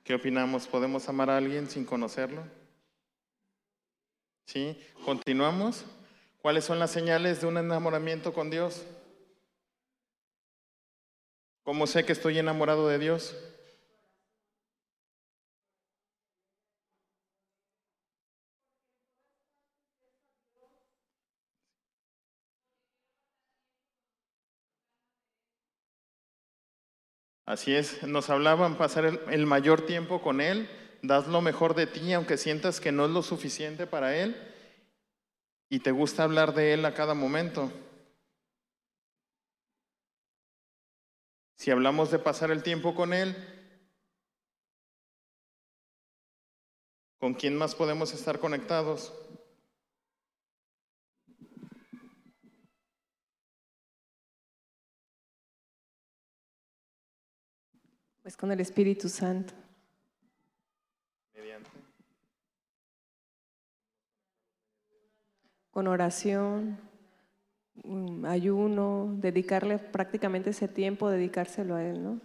¿Qué 0.04 0.14
opinamos? 0.14 0.66
¿Podemos 0.66 1.08
amar 1.08 1.28
a 1.28 1.36
alguien 1.36 1.68
sin 1.68 1.84
conocerlo? 1.84 2.42
¿Sí? 4.46 4.80
¿Continuamos? 5.04 5.84
¿Cuáles 6.40 6.64
son 6.64 6.78
las 6.78 6.92
señales 6.92 7.40
de 7.40 7.46
un 7.48 7.58
enamoramiento 7.58 8.32
con 8.32 8.48
Dios? 8.48 8.84
¿Cómo 11.68 11.86
sé 11.86 12.06
que 12.06 12.12
estoy 12.12 12.38
enamorado 12.38 12.88
de 12.88 12.98
Dios? 12.98 13.36
Así 27.44 27.74
es, 27.74 28.02
nos 28.02 28.30
hablaban 28.30 28.78
pasar 28.78 29.04
el, 29.04 29.20
el 29.30 29.44
mayor 29.44 29.82
tiempo 29.82 30.22
con 30.22 30.40
Él, 30.40 30.70
das 31.02 31.26
lo 31.28 31.42
mejor 31.42 31.74
de 31.74 31.86
ti 31.86 32.14
aunque 32.14 32.38
sientas 32.38 32.80
que 32.80 32.92
no 32.92 33.04
es 33.04 33.10
lo 33.10 33.22
suficiente 33.22 33.86
para 33.86 34.16
Él 34.16 34.34
y 35.68 35.80
te 35.80 35.90
gusta 35.90 36.24
hablar 36.24 36.54
de 36.54 36.72
Él 36.72 36.86
a 36.86 36.94
cada 36.94 37.12
momento. 37.12 37.70
Si 41.58 41.72
hablamos 41.72 42.12
de 42.12 42.20
pasar 42.20 42.52
el 42.52 42.62
tiempo 42.62 42.94
con 42.94 43.12
Él, 43.12 43.34
¿con 47.18 47.34
quién 47.34 47.56
más 47.56 47.74
podemos 47.74 48.14
estar 48.14 48.38
conectados? 48.38 49.12
Pues 58.22 58.36
con 58.36 58.52
el 58.52 58.60
Espíritu 58.60 59.08
Santo. 59.08 59.52
Mediante. 61.34 61.70
Con 65.72 65.88
oración, 65.88 66.87
ayuno, 68.26 69.14
dedicarle 69.18 69.78
prácticamente 69.78 70.50
ese 70.50 70.68
tiempo, 70.68 71.08
dedicárselo 71.08 71.74
a 71.74 71.84
Él, 71.84 72.02
¿no? 72.02 72.20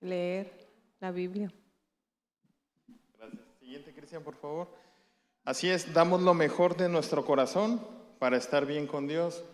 Leer 0.00 0.68
la 1.00 1.10
Biblia. 1.10 1.52
Gracias. 3.16 3.42
Siguiente, 3.58 3.92
Cristian, 3.92 4.22
por 4.22 4.36
favor. 4.36 4.68
Así 5.44 5.68
es, 5.68 5.92
damos 5.92 6.22
lo 6.22 6.34
mejor 6.34 6.76
de 6.76 6.88
nuestro 6.88 7.24
corazón 7.24 7.80
para 8.18 8.36
estar 8.36 8.66
bien 8.66 8.86
con 8.86 9.06
Dios. 9.06 9.44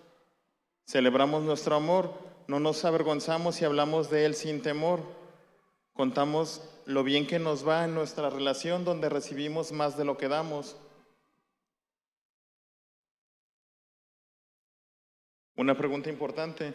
Celebramos 0.87 1.45
nuestro 1.45 1.77
amor, 1.77 2.13
no 2.47 2.61
nos 2.61 2.85
avergonzamos 2.85 3.61
y 3.61 3.65
hablamos 3.65 4.11
de 4.11 4.27
Él 4.27 4.35
sin 4.35 4.61
temor. 4.61 5.01
Contamos 5.95 6.69
lo 6.87 7.05
bien 7.05 7.27
que 7.27 7.39
nos 7.39 7.67
va 7.67 7.85
en 7.85 7.95
nuestra 7.95 8.29
relación 8.29 8.85
donde 8.85 9.09
recibimos 9.09 9.73
más 9.73 9.97
de 9.97 10.05
lo 10.05 10.19
que 10.19 10.29
damos. 10.29 10.77
Una 15.57 15.77
pregunta 15.77 16.11
importante. 16.11 16.75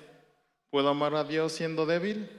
¿Puedo 0.69 0.89
amar 0.89 1.15
a 1.15 1.23
Dios 1.23 1.51
siendo 1.51 1.86
débil? 1.86 2.30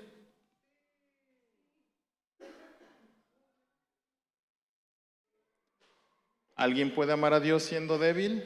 ¿Alguien 6.55 6.95
puede 6.95 7.13
amar 7.13 7.35
a 7.35 7.41
Dios 7.41 7.63
siendo 7.63 7.99
débil? 7.99 8.45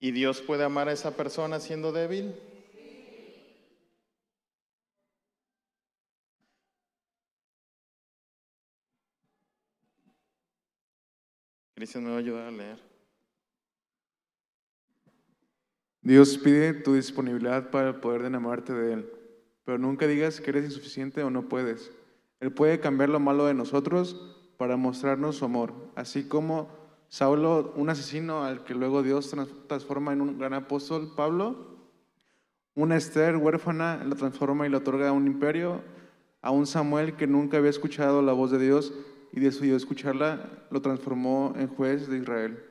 ¿Y 0.00 0.10
Dios 0.12 0.40
puede 0.40 0.64
amar 0.64 0.88
a 0.88 0.92
esa 0.92 1.16
persona 1.16 1.60
siendo 1.60 1.92
débil? 1.92 2.34
Cristian 11.74 12.04
me 12.04 12.10
va 12.10 12.16
a 12.16 12.20
ayudar 12.20 12.48
a 12.48 12.50
leer. 12.50 12.95
Dios 16.06 16.38
pide 16.38 16.72
tu 16.72 16.94
disponibilidad 16.94 17.70
para 17.70 18.00
poder 18.00 18.20
de 18.20 18.28
enamorarte 18.28 18.72
de 18.72 18.92
Él, 18.92 19.10
pero 19.64 19.76
nunca 19.76 20.06
digas 20.06 20.40
que 20.40 20.50
eres 20.50 20.66
insuficiente 20.66 21.24
o 21.24 21.30
no 21.30 21.48
puedes. 21.48 21.90
Él 22.38 22.52
puede 22.52 22.78
cambiar 22.78 23.08
lo 23.08 23.18
malo 23.18 23.44
de 23.44 23.54
nosotros 23.54 24.36
para 24.56 24.76
mostrarnos 24.76 25.34
su 25.34 25.44
amor, 25.44 25.74
así 25.96 26.28
como 26.28 26.68
Saulo, 27.08 27.72
un 27.74 27.90
asesino 27.90 28.44
al 28.44 28.62
que 28.62 28.76
luego 28.76 29.02
Dios 29.02 29.34
transforma 29.66 30.12
en 30.12 30.20
un 30.20 30.38
gran 30.38 30.54
apóstol, 30.54 31.12
Pablo, 31.16 31.76
una 32.76 32.96
Esther 32.96 33.36
huérfana 33.36 34.04
la 34.04 34.14
transforma 34.14 34.64
y 34.64 34.70
le 34.70 34.76
otorga 34.76 35.10
un 35.10 35.26
imperio, 35.26 35.80
a 36.40 36.52
un 36.52 36.68
Samuel 36.68 37.16
que 37.16 37.26
nunca 37.26 37.56
había 37.56 37.70
escuchado 37.70 38.22
la 38.22 38.32
voz 38.32 38.52
de 38.52 38.60
Dios 38.60 38.94
y 39.32 39.40
decidió 39.40 39.74
escucharla, 39.74 40.66
lo 40.70 40.80
transformó 40.80 41.52
en 41.56 41.66
juez 41.66 42.06
de 42.06 42.18
Israel. 42.18 42.62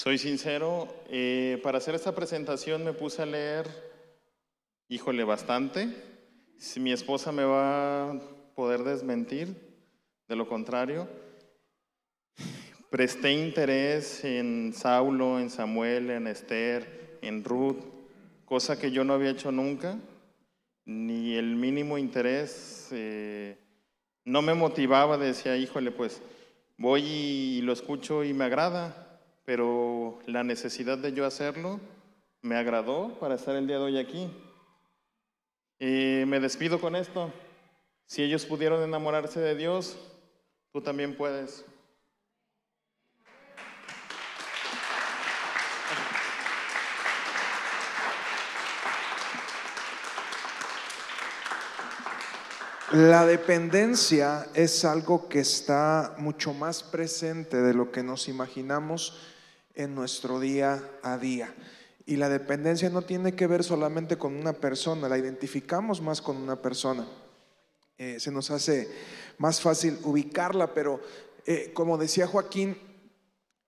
Soy 0.00 0.16
sincero, 0.16 0.86
eh, 1.10 1.58
para 1.60 1.78
hacer 1.78 1.96
esta 1.96 2.14
presentación 2.14 2.84
me 2.84 2.92
puse 2.92 3.20
a 3.20 3.26
leer, 3.26 3.66
híjole, 4.88 5.24
bastante. 5.24 5.88
Si 6.56 6.78
mi 6.78 6.92
esposa 6.92 7.32
me 7.32 7.42
va 7.42 8.12
a 8.12 8.20
poder 8.54 8.84
desmentir, 8.84 9.56
de 10.28 10.36
lo 10.36 10.46
contrario, 10.46 11.08
presté 12.90 13.32
interés 13.32 14.22
en 14.22 14.72
Saulo, 14.72 15.40
en 15.40 15.50
Samuel, 15.50 16.10
en 16.10 16.28
Esther, 16.28 17.18
en 17.20 17.42
Ruth, 17.42 17.82
cosa 18.44 18.78
que 18.78 18.92
yo 18.92 19.02
no 19.02 19.14
había 19.14 19.30
hecho 19.30 19.50
nunca, 19.50 19.98
ni 20.84 21.34
el 21.34 21.56
mínimo 21.56 21.98
interés, 21.98 22.86
eh, 22.92 23.58
no 24.24 24.42
me 24.42 24.54
motivaba, 24.54 25.18
decía, 25.18 25.56
híjole, 25.56 25.90
pues 25.90 26.22
voy 26.76 27.02
y 27.02 27.62
lo 27.62 27.72
escucho 27.72 28.22
y 28.22 28.32
me 28.32 28.44
agrada, 28.44 29.07
pero 29.48 30.18
la 30.26 30.44
necesidad 30.44 30.98
de 30.98 31.14
yo 31.14 31.24
hacerlo 31.24 31.80
me 32.42 32.56
agradó 32.56 33.18
para 33.18 33.36
estar 33.36 33.56
el 33.56 33.66
día 33.66 33.78
de 33.78 33.82
hoy 33.82 33.98
aquí. 33.98 34.30
Eh, 35.78 36.26
me 36.28 36.38
despido 36.38 36.78
con 36.82 36.94
esto. 36.94 37.32
Si 38.04 38.22
ellos 38.22 38.44
pudieron 38.44 38.82
enamorarse 38.82 39.40
de 39.40 39.54
Dios, 39.54 39.96
tú 40.70 40.82
también 40.82 41.16
puedes. 41.16 41.64
La 52.92 53.24
dependencia 53.24 54.46
es 54.52 54.84
algo 54.84 55.30
que 55.30 55.40
está 55.40 56.16
mucho 56.18 56.52
más 56.52 56.82
presente 56.82 57.56
de 57.62 57.72
lo 57.72 57.90
que 57.90 58.02
nos 58.02 58.28
imaginamos 58.28 59.36
en 59.78 59.94
nuestro 59.94 60.40
día 60.40 60.82
a 61.02 61.16
día. 61.16 61.54
Y 62.04 62.16
la 62.16 62.28
dependencia 62.28 62.90
no 62.90 63.02
tiene 63.02 63.34
que 63.34 63.46
ver 63.46 63.62
solamente 63.62 64.18
con 64.18 64.34
una 64.34 64.52
persona, 64.52 65.08
la 65.08 65.16
identificamos 65.16 66.02
más 66.02 66.20
con 66.20 66.36
una 66.36 66.60
persona. 66.60 67.06
Eh, 67.96 68.18
se 68.18 68.30
nos 68.30 68.50
hace 68.50 68.88
más 69.38 69.60
fácil 69.60 69.98
ubicarla, 70.02 70.74
pero 70.74 71.00
eh, 71.46 71.70
como 71.72 71.96
decía 71.96 72.26
Joaquín, 72.26 72.76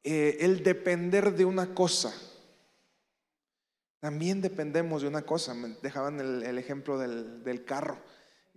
eh, 0.02 0.38
el 0.40 0.64
depender 0.64 1.34
de 1.34 1.44
una 1.44 1.74
cosa, 1.74 2.12
también 4.00 4.40
dependemos 4.40 5.02
de 5.02 5.08
una 5.08 5.22
cosa. 5.22 5.54
Me 5.54 5.76
dejaban 5.80 6.18
el, 6.18 6.42
el 6.42 6.58
ejemplo 6.58 6.98
del, 6.98 7.44
del 7.44 7.64
carro. 7.64 7.98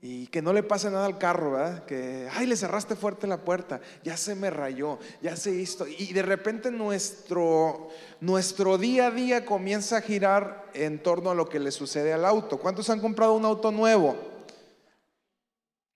Y 0.05 0.27
que 0.27 0.41
no 0.41 0.51
le 0.51 0.63
pase 0.63 0.91
nada 0.91 1.05
al 1.05 1.17
carro, 1.17 1.53
¿verdad? 1.53 1.85
Que, 1.85 2.27
ay, 2.33 2.45
le 2.45 2.57
cerraste 2.57 2.93
fuerte 2.93 3.25
la 3.25 3.37
puerta, 3.37 3.79
ya 4.03 4.17
se 4.17 4.35
me 4.35 4.49
rayó, 4.49 4.99
ya 5.21 5.37
se 5.37 5.51
hizo. 5.51 5.87
Y 5.87 6.11
de 6.11 6.21
repente 6.23 6.71
nuestro, 6.71 7.87
nuestro 8.19 8.77
día 8.77 9.07
a 9.07 9.11
día 9.11 9.45
comienza 9.45 9.95
a 9.95 10.01
girar 10.01 10.65
en 10.73 11.01
torno 11.01 11.31
a 11.31 11.35
lo 11.35 11.47
que 11.47 11.57
le 11.57 11.71
sucede 11.71 12.11
al 12.11 12.25
auto. 12.25 12.57
¿Cuántos 12.57 12.89
han 12.89 12.99
comprado 12.99 13.33
un 13.33 13.45
auto 13.45 13.71
nuevo? 13.71 14.17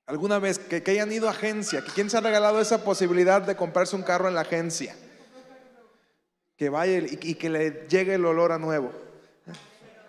¿Alguna 0.06 0.40
vez 0.40 0.58
que, 0.58 0.82
hayan 0.90 1.12
ido 1.12 1.28
a 1.28 1.32
agencia? 1.32 1.84
¿Quién 1.94 2.10
se 2.10 2.16
ha 2.16 2.22
regalado 2.22 2.62
esa 2.62 2.86
posibilidad 2.86 3.42
de 3.42 3.58
comprarse 3.58 3.98
un 3.98 4.04
carro 4.04 4.30
en 4.30 4.36
la 4.36 4.42
agencia? 4.42 4.96
Que 6.56 6.70
vaya 6.70 7.00
y, 7.00 7.20
y 7.24 7.36
que 7.36 7.50
le 7.50 7.88
llegue 7.90 8.14
el 8.14 8.26
olor 8.26 8.54
a 8.54 8.58
nuevo. 8.58 8.90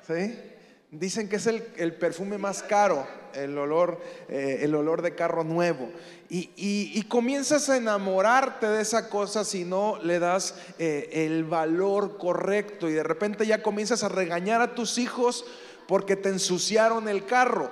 ¿Sí? 0.07 0.48
Dicen 0.91 1.29
que 1.29 1.37
es 1.37 1.47
el, 1.47 1.67
el 1.77 1.95
perfume 1.95 2.39
más 2.39 2.63
caro, 2.63 3.07
el 3.35 3.59
olor, 3.59 4.01
eh, 4.29 4.61
el 4.63 4.75
olor 4.75 5.03
de 5.03 5.15
carro 5.15 5.45
nuevo. 5.45 5.91
Y, 6.31 6.51
y, 6.57 7.03
comienzas 7.05 7.69
a 7.69 7.77
enamorarte 7.77 8.67
de 8.67 8.83
esa 8.83 9.09
cosa 9.09 9.45
si 9.45 9.65
no 9.65 9.99
le 10.03 10.19
das 10.19 10.55
eh, 10.79 11.09
el 11.13 11.45
valor 11.45 12.19
correcto. 12.19 12.89
Y 12.89 12.93
de 12.93 13.03
repente 13.03 13.47
ya 13.47 13.63
comienzas 13.63 14.03
a 14.03 14.09
regañar 14.09 14.61
a 14.61 14.75
tus 14.75 14.99
hijos 14.99 15.45
porque 15.87 16.17
te 16.17 16.29
ensuciaron 16.29 17.09
el 17.09 17.25
carro. 17.25 17.71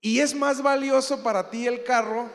Y 0.00 0.20
es 0.20 0.34
más 0.34 0.62
valioso 0.62 1.22
para 1.22 1.50
ti 1.50 1.66
el 1.66 1.82
carro 1.84 2.28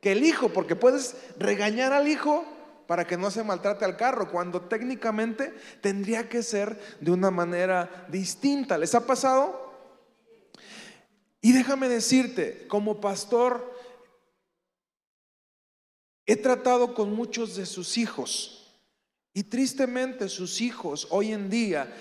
que 0.00 0.12
el 0.12 0.24
hijo, 0.24 0.48
porque 0.50 0.76
puedes 0.76 1.16
regañar 1.38 1.92
al 1.92 2.08
hijo 2.08 2.44
para 2.90 3.06
que 3.06 3.16
no 3.16 3.30
se 3.30 3.44
maltrate 3.44 3.84
al 3.84 3.96
carro, 3.96 4.32
cuando 4.32 4.62
técnicamente 4.62 5.54
tendría 5.80 6.28
que 6.28 6.42
ser 6.42 6.76
de 6.98 7.12
una 7.12 7.30
manera 7.30 8.08
distinta. 8.08 8.76
¿Les 8.76 8.96
ha 8.96 9.06
pasado? 9.06 9.72
Y 11.40 11.52
déjame 11.52 11.88
decirte, 11.88 12.66
como 12.66 13.00
pastor, 13.00 13.78
he 16.26 16.34
tratado 16.34 16.92
con 16.92 17.14
muchos 17.14 17.54
de 17.54 17.64
sus 17.64 17.96
hijos 17.96 18.74
y 19.34 19.44
tristemente 19.44 20.28
sus 20.28 20.60
hijos 20.60 21.06
hoy 21.10 21.32
en 21.32 21.48
día 21.48 21.94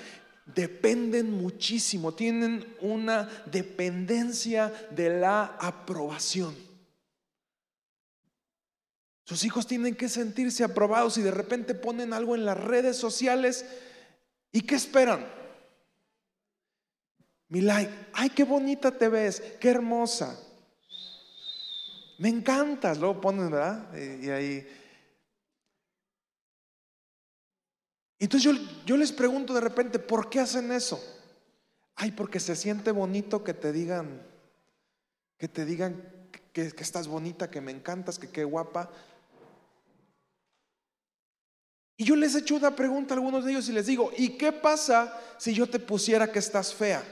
dependen 0.47 1.29
muchísimo, 1.29 2.15
tienen 2.15 2.65
una 2.81 3.29
dependencia 3.45 4.73
de 4.89 5.19
la 5.19 5.55
aprobación. 5.59 6.68
Sus 9.29 9.43
hijos 9.43 9.67
tienen 9.67 9.93
que 9.93 10.09
sentirse 10.09 10.63
aprobados 10.63 11.19
y 11.19 11.21
de 11.21 11.29
repente 11.29 11.75
ponen 11.75 12.13
algo 12.13 12.33
en 12.33 12.45
las 12.45 12.57
redes 12.57 12.97
sociales. 12.97 13.63
¿Y 14.51 14.61
qué 14.61 14.73
esperan? 14.73 15.23
Mi 17.49 17.61
like, 17.61 17.93
ay, 18.13 18.31
qué 18.31 18.43
bonita 18.43 18.89
te 18.89 19.07
ves, 19.07 19.39
qué 19.59 19.69
hermosa. 19.69 20.35
Me 22.17 22.29
encantas, 22.29 22.97
luego 22.97 23.21
ponen, 23.21 23.51
¿verdad? 23.51 23.95
Y, 23.95 24.25
y 24.25 24.29
ahí. 24.31 24.67
Entonces 28.17 28.51
yo, 28.51 28.59
yo 28.83 28.97
les 28.97 29.11
pregunto 29.11 29.53
de 29.53 29.61
repente, 29.61 29.99
¿por 29.99 30.27
qué 30.31 30.39
hacen 30.39 30.71
eso? 30.71 30.99
Ay, 31.93 32.13
porque 32.13 32.39
se 32.39 32.55
siente 32.55 32.89
bonito 32.89 33.43
que 33.43 33.53
te 33.53 33.71
digan, 33.71 34.23
que 35.37 35.47
te 35.47 35.65
digan 35.65 36.01
que, 36.51 36.71
que 36.71 36.83
estás 36.83 37.07
bonita, 37.07 37.51
que 37.51 37.61
me 37.61 37.71
encantas, 37.71 38.17
que 38.17 38.31
qué 38.31 38.43
guapa. 38.43 38.89
Y 41.99 42.05
yo 42.05 42.15
les 42.15 42.33
he 42.33 42.39
hecho 42.39 42.55
una 42.55 42.73
pregunta 42.73 43.13
a 43.13 43.17
algunos 43.17 43.43
de 43.43 43.51
ellos 43.51 43.67
y 43.67 43.73
les 43.73 43.85
digo, 43.85 44.09
¿y 44.17 44.29
qué 44.37 44.53
pasa 44.53 45.13
si 45.37 45.53
yo 45.53 45.67
te 45.67 45.79
pusiera 45.79 46.31
que 46.31 46.39
estás 46.39 46.73
fea? 46.73 47.03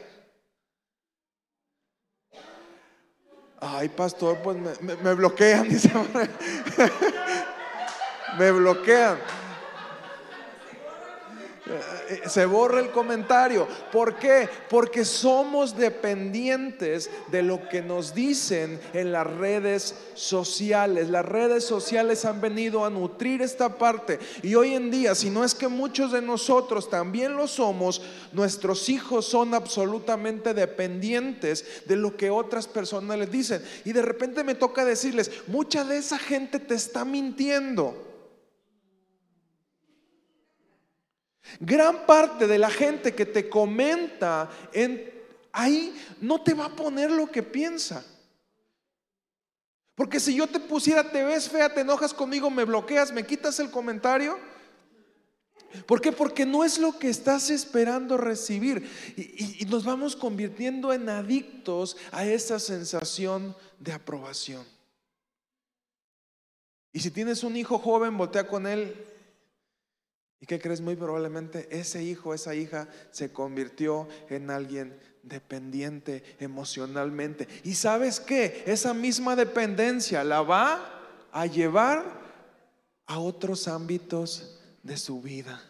Ay, 3.59 3.89
pastor, 3.89 4.37
pues 4.41 4.55
me, 4.55 4.95
me- 4.95 5.13
bloquean, 5.13 5.67
dice. 5.67 5.91
me 8.39 8.51
bloquean. 8.53 9.17
Eh, 12.09 12.21
Se 12.27 12.45
borra 12.45 12.79
el 12.79 12.91
comentario. 12.91 13.67
¿Por 13.91 14.15
qué? 14.15 14.49
Porque 14.69 15.05
somos 15.05 15.75
dependientes 15.75 17.09
de 17.29 17.43
lo 17.43 17.67
que 17.69 17.81
nos 17.81 18.13
dicen 18.13 18.79
en 18.93 19.11
las 19.11 19.27
redes 19.27 19.95
sociales. 20.13 21.09
Las 21.09 21.25
redes 21.25 21.63
sociales 21.63 22.25
han 22.25 22.41
venido 22.41 22.85
a 22.85 22.89
nutrir 22.89 23.41
esta 23.41 23.77
parte. 23.77 24.19
Y 24.43 24.55
hoy 24.55 24.73
en 24.73 24.91
día, 24.91 25.15
si 25.15 25.29
no 25.29 25.43
es 25.43 25.53
que 25.53 25.67
muchos 25.67 26.11
de 26.11 26.21
nosotros 26.21 26.89
también 26.89 27.35
lo 27.35 27.47
somos, 27.47 28.01
nuestros 28.31 28.89
hijos 28.89 29.25
son 29.25 29.53
absolutamente 29.53 30.53
dependientes 30.53 31.83
de 31.85 31.95
lo 31.95 32.15
que 32.15 32.29
otras 32.29 32.67
personas 32.67 33.17
les 33.17 33.31
dicen. 33.31 33.61
Y 33.85 33.93
de 33.93 34.01
repente 34.01 34.43
me 34.43 34.55
toca 34.55 34.85
decirles, 34.85 35.31
mucha 35.47 35.83
de 35.83 35.97
esa 35.97 36.17
gente 36.17 36.59
te 36.59 36.75
está 36.75 37.05
mintiendo. 37.05 38.06
Gran 41.59 42.05
parte 42.05 42.47
de 42.47 42.57
la 42.57 42.69
gente 42.69 43.13
que 43.15 43.25
te 43.25 43.49
comenta 43.49 44.49
en 44.73 45.15
ahí 45.51 45.95
no 46.21 46.41
te 46.43 46.53
va 46.53 46.65
a 46.65 46.75
poner 46.75 47.09
lo 47.09 47.31
que 47.31 47.41
piensa. 47.43 48.05
Porque 49.95 50.19
si 50.19 50.35
yo 50.35 50.45
te 50.47 50.59
pusiera 50.59 51.09
te 51.11 51.23
ves 51.23 51.49
fea, 51.49 51.73
te 51.73 51.81
enojas 51.81 52.13
conmigo, 52.13 52.49
me 52.51 52.65
bloqueas, 52.65 53.11
me 53.11 53.25
quitas 53.25 53.59
el 53.59 53.71
comentario. 53.71 54.37
¿Por 55.87 55.99
qué? 55.99 56.11
Porque 56.11 56.45
no 56.45 56.63
es 56.63 56.77
lo 56.77 56.97
que 56.99 57.09
estás 57.09 57.49
esperando 57.49 58.15
recibir. 58.17 58.87
Y, 59.15 59.21
y- 59.21 59.57
y 59.61 59.65
nos 59.65 59.83
vamos 59.83 60.15
convirtiendo 60.15 60.93
en 60.93 61.09
adictos 61.09 61.97
a 62.11 62.25
esa 62.25 62.59
sensación 62.59 63.55
de 63.79 63.91
aprobación. 63.93 64.63
Y 66.93 66.99
si 66.99 67.11
tienes 67.11 67.43
un 67.43 67.57
hijo 67.57 67.79
joven, 67.79 68.17
voltea 68.17 68.47
con 68.47 68.65
él 68.67 68.95
¿Y 70.39 70.45
qué 70.45 70.59
crees? 70.59 70.81
Muy 70.81 70.95
probablemente 70.95 71.67
ese 71.71 72.03
hijo, 72.03 72.33
esa 72.33 72.53
hija 72.53 72.87
se 73.11 73.31
convirtió 73.33 74.07
en 74.29 74.51
alguien 74.51 74.99
dependiente 75.23 76.23
emocionalmente. 76.39 77.47
¿Y 77.63 77.75
sabes 77.75 78.19
qué? 78.19 78.63
Esa 78.67 78.93
misma 78.93 79.35
dependencia 79.35 80.23
la 80.23 80.41
va 80.41 80.97
a 81.31 81.45
llevar 81.45 82.03
a 83.07 83.19
otros 83.19 83.67
ámbitos 83.67 84.59
de 84.83 84.97
su 84.97 85.21
vida. 85.21 85.61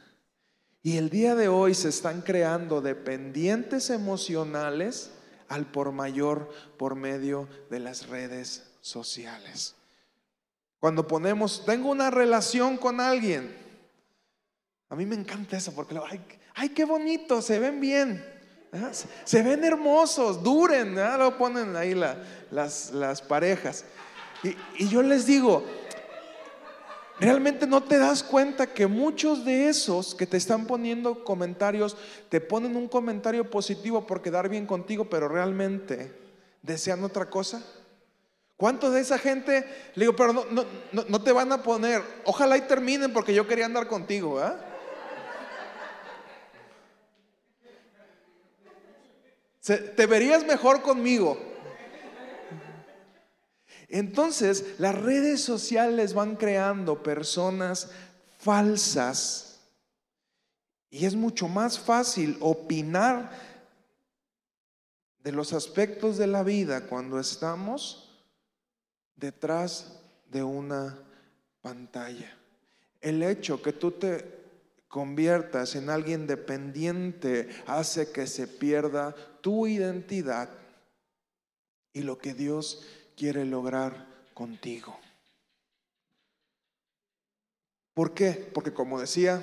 Y 0.84 0.98
el 0.98 1.10
día 1.10 1.36
de 1.36 1.48
hoy 1.48 1.74
se 1.74 1.90
están 1.90 2.22
creando 2.22 2.82
dependientes 2.82 3.90
emocionales 3.90 5.12
al 5.48 5.66
por 5.66 5.92
mayor 5.92 6.50
por 6.78 6.96
medio 6.96 7.48
de 7.70 7.80
las 7.80 8.08
redes 8.08 8.64
sociales. 8.82 9.76
Cuando 10.80 11.08
ponemos, 11.08 11.66
tengo 11.66 11.90
una 11.90 12.12
relación 12.12 12.78
con 12.78 13.02
alguien, 13.02 13.54
a 14.90 14.96
mí 14.96 15.06
me 15.06 15.16
encanta 15.16 15.58
eso 15.58 15.74
porque, 15.74 16.00
ay, 16.10 16.22
ay, 16.56 16.70
qué 16.70 16.86
bonito, 16.86 17.42
se 17.42 17.60
ven 17.60 17.80
bien, 17.82 18.24
se, 19.26 19.44
ven 19.44 19.64
hermosos, 19.64 20.42
duren, 20.44 20.96
¿verdad? 20.96 21.18
lo 21.20 21.38
ponen 21.38 21.76
ahí 21.76 21.94
la- 21.94 22.18
las, 22.52 22.92
las 22.92 23.22
parejas. 23.22 23.86
Y, 24.44 24.56
y 24.84 24.88
yo 24.88 25.02
les 25.02 25.26
digo, 25.26 25.64
realmente 27.20 27.66
no 27.66 27.84
te 27.84 27.98
das 27.98 28.24
cuenta 28.24 28.68
que 28.68 28.88
muchos 28.88 29.44
de 29.44 29.68
esos 29.70 30.14
que 30.16 30.28
te 30.28 30.38
están 30.38 30.66
poniendo 30.68 31.24
comentarios, 31.24 31.98
te 32.30 32.40
ponen 32.40 32.76
un 32.76 32.88
comentario 32.88 33.50
positivo 33.50 34.06
por 34.06 34.22
quedar 34.22 34.48
bien 34.50 34.66
contigo, 34.66 35.10
pero 35.10 35.28
realmente 35.28 36.14
desean 36.62 37.04
otra 37.04 37.30
cosa. 37.30 37.64
¿Cuántos 38.56 38.94
de 38.94 39.02
esa 39.02 39.20
gente, 39.20 39.66
le 39.96 40.06
digo, 40.06 40.16
pero 40.16 40.34
no, 40.34 40.46
no, 40.46 40.66
no, 40.92 41.04
no 41.08 41.22
te 41.24 41.32
van 41.32 41.52
a 41.52 41.62
poner, 41.62 42.02
ojalá 42.26 42.58
y 42.58 42.62
terminen 42.62 43.14
porque 43.14 43.34
yo 43.34 43.48
quería 43.48 43.66
andar 43.66 43.88
contigo, 43.88 44.36
¿verdad? 44.36 44.60
Te 49.68 50.06
verías 50.06 50.46
mejor 50.46 50.82
conmigo. 50.82 51.38
Entonces, 53.90 54.76
las 54.80 54.96
redes 54.96 55.42
sociales 55.42 56.14
van 56.14 56.36
creando 56.36 57.04
personas 57.04 57.90
falsas 58.38 59.60
y 60.90 61.06
es 61.06 61.16
mucho 61.16 61.48
más 61.48 61.80
fácil 61.80 62.38
opinar 62.40 63.32
de 65.20 65.32
los 65.32 65.54
aspectos 65.54 66.18
de 66.18 66.28
la 66.28 66.44
vida 66.44 66.88
cuando 66.88 67.20
estamos 67.20 68.10
detrás 69.16 70.00
de 70.30 70.44
una 70.44 70.98
pantalla. 71.62 72.34
El 73.02 73.24
hecho 73.24 73.62
que 73.62 73.74
tú 73.74 73.92
te 73.92 74.37
conviertas 74.88 75.76
en 75.76 75.90
alguien 75.90 76.28
dependiente 76.28 77.50
hace 77.66 78.12
que 78.12 78.28
se 78.28 78.48
pierda 78.48 79.16
tu 79.42 79.68
identidad 79.68 80.50
y 81.94 82.04
lo 82.04 82.18
que 82.18 82.34
Dios 82.34 82.86
quiere 83.16 83.46
lograr 83.46 84.08
contigo. 84.34 84.98
¿Por 87.94 88.14
qué? 88.14 88.50
Porque 88.54 88.74
como 88.74 89.00
decía 89.00 89.42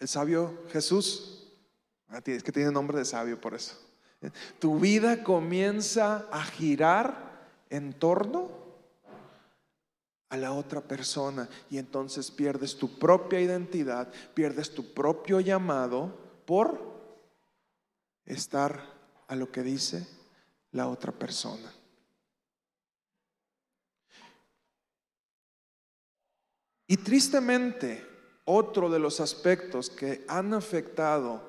el 0.00 0.08
sabio 0.08 0.64
Jesús, 0.70 1.52
ah, 2.08 2.22
es 2.24 2.42
que 2.42 2.52
tiene 2.52 2.72
nombre 2.72 2.98
de 2.98 3.04
sabio 3.04 3.40
por 3.40 3.54
eso, 3.54 3.76
tu 4.58 4.78
vida 4.78 5.22
comienza 5.22 6.28
a 6.30 6.42
girar 6.44 7.50
en 7.68 7.92
torno 7.92 8.61
a 10.32 10.38
la 10.38 10.54
otra 10.54 10.80
persona 10.80 11.46
y 11.68 11.76
entonces 11.76 12.30
pierdes 12.30 12.78
tu 12.78 12.98
propia 12.98 13.38
identidad, 13.38 14.10
pierdes 14.32 14.70
tu 14.70 14.94
propio 14.94 15.40
llamado 15.40 16.10
por 16.46 16.80
estar 18.24 18.82
a 19.28 19.36
lo 19.36 19.52
que 19.52 19.62
dice 19.62 20.08
la 20.70 20.88
otra 20.88 21.12
persona. 21.12 21.70
Y 26.86 26.96
tristemente, 26.96 28.02
otro 28.46 28.88
de 28.88 29.00
los 29.00 29.20
aspectos 29.20 29.90
que 29.90 30.24
han 30.28 30.54
afectado 30.54 31.42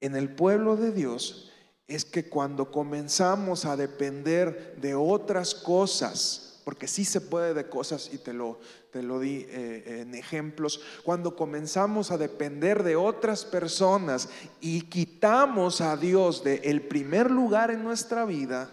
en 0.00 0.14
el 0.14 0.32
pueblo 0.32 0.76
de 0.76 0.92
Dios 0.92 1.50
es 1.88 2.04
que 2.04 2.28
cuando 2.28 2.70
comenzamos 2.70 3.64
a 3.64 3.76
depender 3.76 4.76
de 4.80 4.94
otras 4.94 5.56
cosas, 5.56 6.51
porque 6.64 6.88
sí 6.88 7.04
se 7.04 7.20
puede 7.20 7.54
de 7.54 7.68
cosas 7.68 8.10
y 8.12 8.18
te 8.18 8.32
lo, 8.32 8.58
te 8.90 9.02
lo 9.02 9.20
di 9.20 9.46
eh, 9.48 10.00
en 10.02 10.14
ejemplos, 10.14 10.80
cuando 11.02 11.36
comenzamos 11.36 12.10
a 12.10 12.18
depender 12.18 12.82
de 12.82 12.96
otras 12.96 13.44
personas 13.44 14.28
y 14.60 14.82
quitamos 14.82 15.80
a 15.80 15.96
Dios 15.96 16.44
del 16.44 16.60
el 16.62 16.82
primer 16.82 17.30
lugar 17.30 17.70
en 17.70 17.82
nuestra 17.82 18.24
vida, 18.24 18.70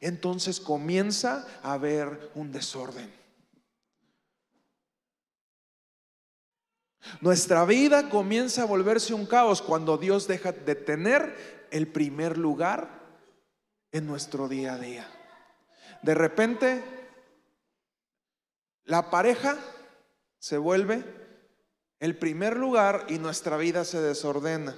entonces 0.00 0.60
comienza 0.60 1.46
a 1.62 1.74
haber 1.74 2.30
un 2.34 2.52
desorden. 2.52 3.18
Nuestra 7.20 7.64
vida 7.64 8.10
comienza 8.10 8.62
a 8.62 8.66
volverse 8.66 9.14
un 9.14 9.26
caos 9.26 9.62
cuando 9.62 9.96
Dios 9.96 10.28
deja 10.28 10.52
de 10.52 10.74
tener 10.74 11.66
el 11.70 11.86
primer 11.88 12.38
lugar 12.38 12.88
en 13.92 14.06
nuestro 14.06 14.48
día 14.48 14.74
a 14.74 14.78
día. 14.78 15.08
De 16.02 16.14
repente, 16.14 16.82
la 18.88 19.10
pareja 19.10 19.58
se 20.38 20.56
vuelve 20.56 21.04
el 22.00 22.16
primer 22.16 22.56
lugar 22.56 23.04
y 23.08 23.18
nuestra 23.18 23.58
vida 23.58 23.84
se 23.84 24.00
desordena. 24.00 24.74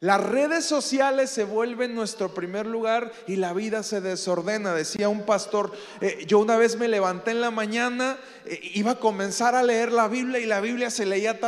Las 0.00 0.20
redes 0.20 0.64
sociales 0.64 1.30
se 1.30 1.44
vuelven 1.44 1.94
nuestro 1.94 2.34
primer 2.34 2.66
lugar 2.66 3.12
y 3.28 3.36
la 3.36 3.52
vida 3.52 3.84
se 3.84 4.00
desordena. 4.00 4.74
Decía 4.74 5.08
un 5.08 5.26
pastor, 5.26 5.70
eh, 6.00 6.24
yo 6.26 6.40
una 6.40 6.56
vez 6.56 6.76
me 6.76 6.88
levanté 6.88 7.30
en 7.30 7.40
la 7.40 7.52
mañana, 7.52 8.18
eh, 8.46 8.58
iba 8.74 8.92
a 8.92 8.98
comenzar 8.98 9.54
a 9.54 9.62
leer 9.62 9.92
la 9.92 10.08
Biblia 10.08 10.40
y 10.40 10.46
la 10.46 10.60
Biblia 10.60 10.90
se, 10.90 11.04
veía 11.04 11.38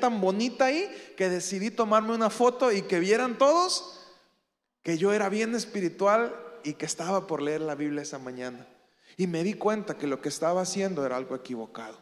tan 0.00 0.20
bonita 0.20 0.64
ahí 0.64 0.90
que 1.16 1.28
decidí 1.28 1.70
tomarme 1.70 2.14
una 2.14 2.30
foto 2.30 2.72
y 2.72 2.82
que 2.82 2.98
vieran 2.98 3.38
todos 3.38 4.00
que 4.82 4.98
yo 4.98 5.12
era 5.12 5.28
bien 5.28 5.54
espiritual 5.54 6.34
y 6.64 6.72
que 6.74 6.86
estaba 6.86 7.28
por 7.28 7.40
leer 7.40 7.60
la 7.60 7.76
Biblia 7.76 8.02
esa 8.02 8.18
mañana. 8.18 8.66
Y 9.16 9.26
me 9.26 9.42
di 9.42 9.54
cuenta 9.54 9.96
que 9.96 10.06
lo 10.06 10.20
que 10.20 10.28
estaba 10.28 10.62
haciendo 10.62 11.04
era 11.04 11.16
algo 11.16 11.34
equivocado. 11.34 11.98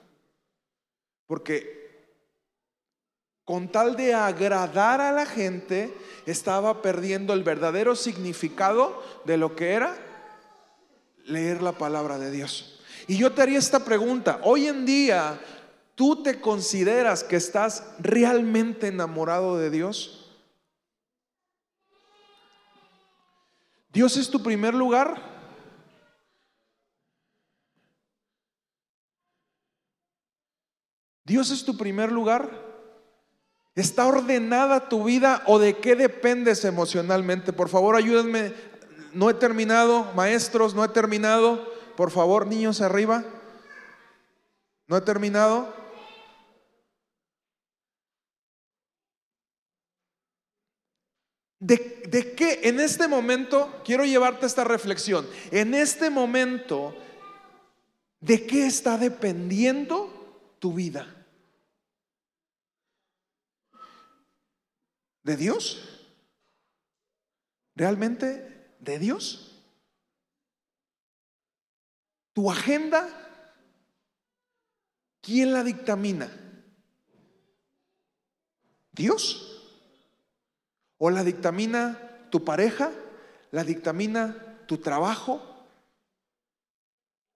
Porque 1.26 1.82
con 3.44 3.70
tal 3.70 3.96
de 3.96 4.14
agradar 4.14 5.00
a 5.00 5.12
la 5.12 5.26
gente, 5.26 5.92
estaba 6.26 6.80
perdiendo 6.80 7.32
el 7.32 7.42
verdadero 7.42 7.96
significado 7.96 9.02
de 9.24 9.36
lo 9.36 9.56
que 9.56 9.72
era 9.72 9.96
leer 11.24 11.62
la 11.62 11.72
palabra 11.72 12.18
de 12.18 12.30
Dios. 12.30 12.80
Y 13.08 13.16
yo 13.16 13.32
te 13.32 13.42
haría 13.42 13.58
esta 13.58 13.84
pregunta, 13.84 14.40
hoy 14.44 14.68
en 14.68 14.86
día, 14.86 15.40
¿tú 15.96 16.22
te 16.22 16.40
consideras 16.40 17.24
que 17.24 17.36
estás 17.36 17.84
realmente 17.98 18.86
enamorado 18.86 19.58
de 19.58 19.70
Dios? 19.70 20.30
¿Dios 23.92 24.16
es 24.16 24.30
tu 24.30 24.42
primer 24.42 24.72
lugar? 24.72 25.31
¿Dios 31.32 31.50
es 31.50 31.64
tu 31.64 31.78
primer 31.78 32.12
lugar? 32.12 32.62
¿Está 33.74 34.06
ordenada 34.06 34.90
tu 34.90 35.04
vida 35.04 35.42
o 35.46 35.58
de 35.58 35.78
qué 35.78 35.96
dependes 35.96 36.62
emocionalmente? 36.66 37.54
Por 37.54 37.70
favor, 37.70 37.96
ayúdenme. 37.96 38.52
No 39.14 39.30
he 39.30 39.34
terminado, 39.34 40.12
maestros, 40.14 40.74
no 40.74 40.84
he 40.84 40.88
terminado. 40.88 41.72
Por 41.96 42.10
favor, 42.10 42.46
niños 42.46 42.82
arriba. 42.82 43.24
No 44.88 44.98
he 44.98 45.00
terminado. 45.00 45.74
¿De, 51.60 52.02
¿De, 52.10 52.34
qué 52.34 52.60
en 52.64 52.78
este 52.78 53.08
momento, 53.08 53.80
quiero 53.86 54.04
llevarte 54.04 54.44
esta 54.44 54.64
reflexión, 54.64 55.26
en 55.50 55.72
este 55.72 56.10
momento, 56.10 56.94
¿de 58.20 58.46
qué 58.46 58.66
está 58.66 58.98
dependiendo 58.98 60.56
tu 60.58 60.74
vida? 60.74 61.21
¿De 65.22 65.36
Dios? 65.36 66.02
¿Realmente 67.74 68.74
de 68.80 68.98
Dios? 68.98 69.62
¿Tu 72.32 72.50
agenda? 72.50 73.08
¿Quién 75.20 75.52
la 75.52 75.62
dictamina? 75.62 76.30
¿Dios? 78.90 79.48
¿O 80.98 81.10
la 81.10 81.22
dictamina 81.22 82.28
tu 82.30 82.44
pareja? 82.44 82.90
¿La 83.52 83.64
dictamina 83.64 84.64
tu 84.66 84.78
trabajo? 84.78 85.40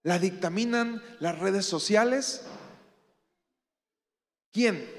¿La 0.03 0.19
dictaminan 0.19 1.03
las 1.21 1.39
redes 1.39 1.67
sociales? 1.67 2.45
¿Quién? 4.53 4.96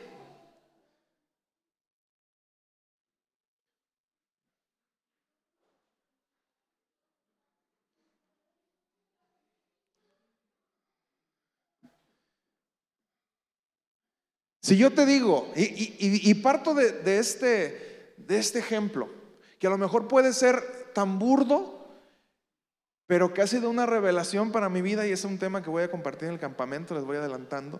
Si 14.67 14.75
yo 14.75 14.91
te 14.91 15.05
digo, 15.05 15.49
y, 15.55 16.33
parto 16.33 16.73
de, 16.73 17.19
este, 17.19 18.15
de 18.17 18.37
este 18.37 18.59
ejemplo, 18.59 19.07
que 19.59 19.67
a 19.67 19.69
lo 19.69 19.77
mejor 19.77 20.09
puede 20.09 20.33
ser 20.33 20.91
tan 20.93 21.19
burdo, 21.19 21.87
pero 23.05 23.33
que 23.33 23.41
ha 23.41 23.47
sido 23.47 23.69
una 23.69 23.85
revelación 23.85 24.51
para 24.51 24.67
mi 24.67 24.81
vida 24.81 25.07
y 25.07 25.13
es 25.13 25.23
un 25.23 25.39
tema 25.39 25.63
que 25.63 25.69
voy 25.69 25.83
a 25.83 25.89
compartir 25.89 26.27
en 26.27 26.33
el 26.33 26.39
campamento, 26.41 26.95
les 26.95 27.05
voy 27.05 27.15
adelantando. 27.15 27.79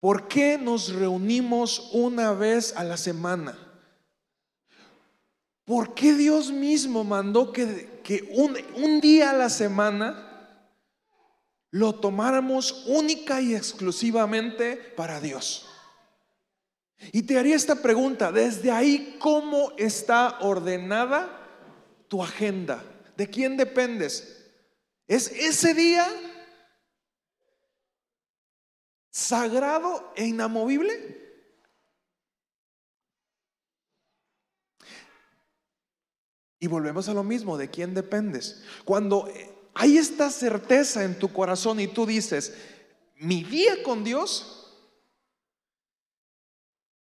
¿Por 0.00 0.26
qué 0.26 0.58
nos 0.58 0.92
reunimos 0.92 1.90
una 1.92 2.32
vez 2.32 2.74
a 2.76 2.82
la 2.82 2.96
semana? 2.96 3.56
¿Por 5.64 5.94
qué 5.94 6.14
Dios 6.14 6.50
mismo 6.50 7.04
mandó 7.04 7.52
que, 7.52 8.28
un 8.74 9.00
día 9.00 9.30
a 9.30 9.34
la 9.34 9.48
semana 9.48 10.31
lo 11.72 11.94
tomáramos 11.94 12.84
única 12.86 13.40
y 13.40 13.54
exclusivamente 13.54 14.76
para 14.76 15.20
Dios. 15.20 15.68
Y 17.10 17.22
te 17.22 17.38
haría 17.38 17.56
esta 17.56 17.82
pregunta, 17.82 18.30
desde 18.30 18.70
ahí, 18.70 19.16
¿cómo 19.18 19.72
está 19.78 20.38
ordenada 20.40 21.48
tu 22.08 22.22
agenda? 22.22 22.84
¿De 23.16 23.28
quién 23.28 23.56
dependes? 23.56 24.52
¿Es 25.08 25.28
ese 25.32 25.74
día 25.74 26.06
sagrado 29.10 30.12
e 30.14 30.26
inamovible? 30.26 31.22
Y 36.60 36.66
volvemos 36.68 37.08
a 37.08 37.14
lo 37.14 37.24
mismo, 37.24 37.56
¿de 37.56 37.70
quién 37.70 37.94
dependes? 37.94 38.62
Cuando 38.84 39.26
hay 39.74 39.96
esta 39.96 40.30
certeza 40.30 41.04
en 41.04 41.18
tu 41.18 41.32
corazón 41.32 41.80
y 41.80 41.88
tú 41.88 42.06
dices, 42.06 42.54
mi 43.16 43.44
día 43.44 43.82
con 43.82 44.04
Dios 44.04 44.62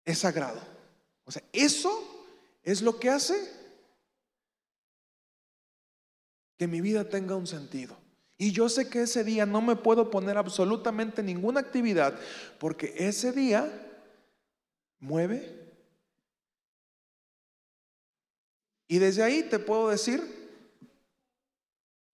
es 0.05 0.20
sagrado. 0.20 0.61
O 1.26 1.32
sea, 1.32 1.43
eso 1.51 1.91
es 2.64 2.82
lo 2.82 2.99
que 2.99 3.09
hace 3.09 3.36
que 6.57 6.68
mi 6.68 6.82
vida 6.82 7.09
tenga 7.09 7.36
un 7.36 7.47
sentido. 7.47 7.97
Y 8.38 8.51
yo 8.51 8.70
sé 8.70 8.89
que 8.89 9.03
ese 9.03 9.24
día 9.24 9.45
no 9.45 9.61
me 9.61 9.76
puedo 9.76 10.09
poner 10.09 10.38
absolutamente 10.38 11.24
ninguna 11.24 11.59
actividad 11.59 12.20
porque 12.59 12.93
ese 12.97 13.32
día 13.32 13.72
mueve. 14.99 15.61
Y 18.88 18.99
desde 18.99 19.24
ahí 19.24 19.43
te 19.43 19.59
puedo 19.59 19.89
decir 19.89 20.42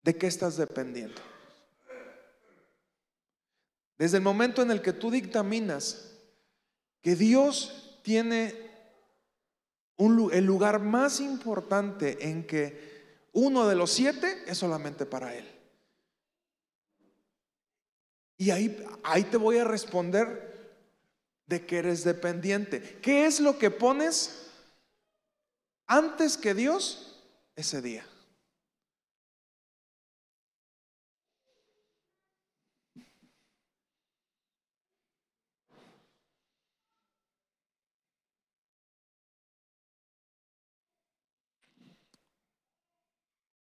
¿De 0.04 0.18
qué 0.18 0.28
estás 0.28 0.58
dependiendo? 0.58 1.22
Desde 3.98 4.18
el 4.18 4.24
momento 4.24 4.62
en 4.62 4.72
el 4.72 4.82
que 4.82 4.94
tú 4.94 5.12
dictaminas 5.12 6.16
que 7.02 7.16
Dios 7.16 8.00
tiene 8.04 8.70
el 9.98 10.46
lugar 10.46 10.80
más 10.80 11.20
importante 11.20 12.30
en 12.30 12.48
que 12.48 13.28
uno 13.34 13.68
de 13.68 13.76
los 13.76 13.92
siete 13.92 14.44
es 14.48 14.58
solamente 14.58 15.06
para 15.06 15.36
Él. 15.36 15.46
Y 18.38 18.52
ahí, 18.52 18.86
ahí 19.04 19.24
te 19.26 19.36
voy 19.36 19.58
a 19.58 19.66
responder 19.66 20.50
de 21.46 21.66
que 21.66 21.80
eres 21.80 22.06
dependiente. 22.06 23.00
¿Qué 23.02 23.26
es 23.26 23.42
lo 23.42 23.58
que 23.58 23.70
pones 23.70 24.48
antes 25.88 26.38
que 26.38 26.54
Dios 26.54 27.22
ese 27.56 27.82
día? 27.82 28.06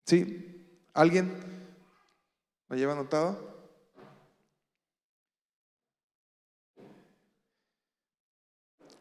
¿Sí? 0.07 0.65
¿Alguien 0.95 1.67
lo 2.69 2.77
lleva 2.77 2.93
anotado? 2.93 3.57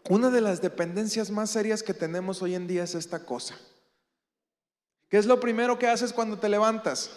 Una 0.10 0.30
de 0.30 0.42
las 0.42 0.62
dependencias 0.62 1.30
más 1.30 1.52
serias 1.52 1.84
que 1.84 1.94
tenemos 1.94 2.42
hoy 2.42 2.56
en 2.56 2.68
día 2.68 2.84
es 2.84 2.96
esta 2.96 3.24
cosa. 3.24 3.56
¿Qué 5.10 5.18
es 5.18 5.26
lo 5.26 5.40
primero 5.40 5.78
que 5.78 5.88
haces 5.88 6.12
cuando 6.12 6.38
te 6.40 6.50
levantas? 6.50 7.12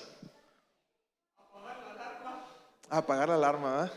Apagar 1.39 1.78
la 1.78 1.91
alarma. 1.91 2.47
Apagar 2.91 3.28
la 3.28 3.34
alarma, 3.34 3.93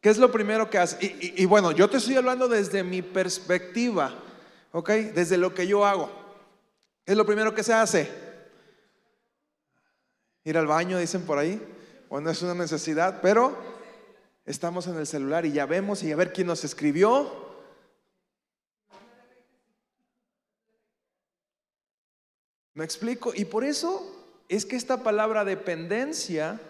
¿Qué 0.00 0.10
es 0.10 0.18
lo 0.18 0.30
primero 0.30 0.70
que 0.70 0.78
haces? 0.78 0.98
y, 1.02 1.44
bueno, 1.46 1.72
yo 1.72 1.90
te 1.90 1.96
estoy 1.96 2.14
hablando 2.14 2.46
desde 2.48 2.84
mi 2.84 3.02
perspectiva. 3.02 4.14
¿Ok? 4.72 4.90
Desde 5.14 5.36
lo 5.36 5.54
que 5.54 5.66
yo 5.66 5.84
hago. 5.84 6.10
Es 7.06 7.16
lo 7.16 7.24
primero 7.24 7.54
que 7.54 7.62
se 7.62 7.72
hace. 7.72 8.10
Ir 10.44 10.58
al 10.58 10.66
baño, 10.66 10.98
dicen 10.98 11.22
por 11.22 11.38
ahí. 11.38 11.60
O 12.08 12.20
no 12.20 12.30
es 12.30 12.40
una 12.42 12.54
necesidad, 12.54 13.20
pero 13.20 13.56
estamos 14.46 14.86
en 14.86 14.96
el 14.96 15.06
celular 15.06 15.44
y 15.44 15.52
ya 15.52 15.66
vemos 15.66 16.02
y 16.02 16.12
a 16.12 16.16
ver 16.16 16.32
quién 16.32 16.46
nos 16.46 16.64
escribió. 16.64 17.48
¿Me 22.74 22.84
explico? 22.84 23.32
Y 23.34 23.44
por 23.44 23.64
eso 23.64 24.14
es 24.48 24.64
que 24.64 24.76
esta 24.76 25.02
palabra 25.02 25.44
dependencia 25.44 26.60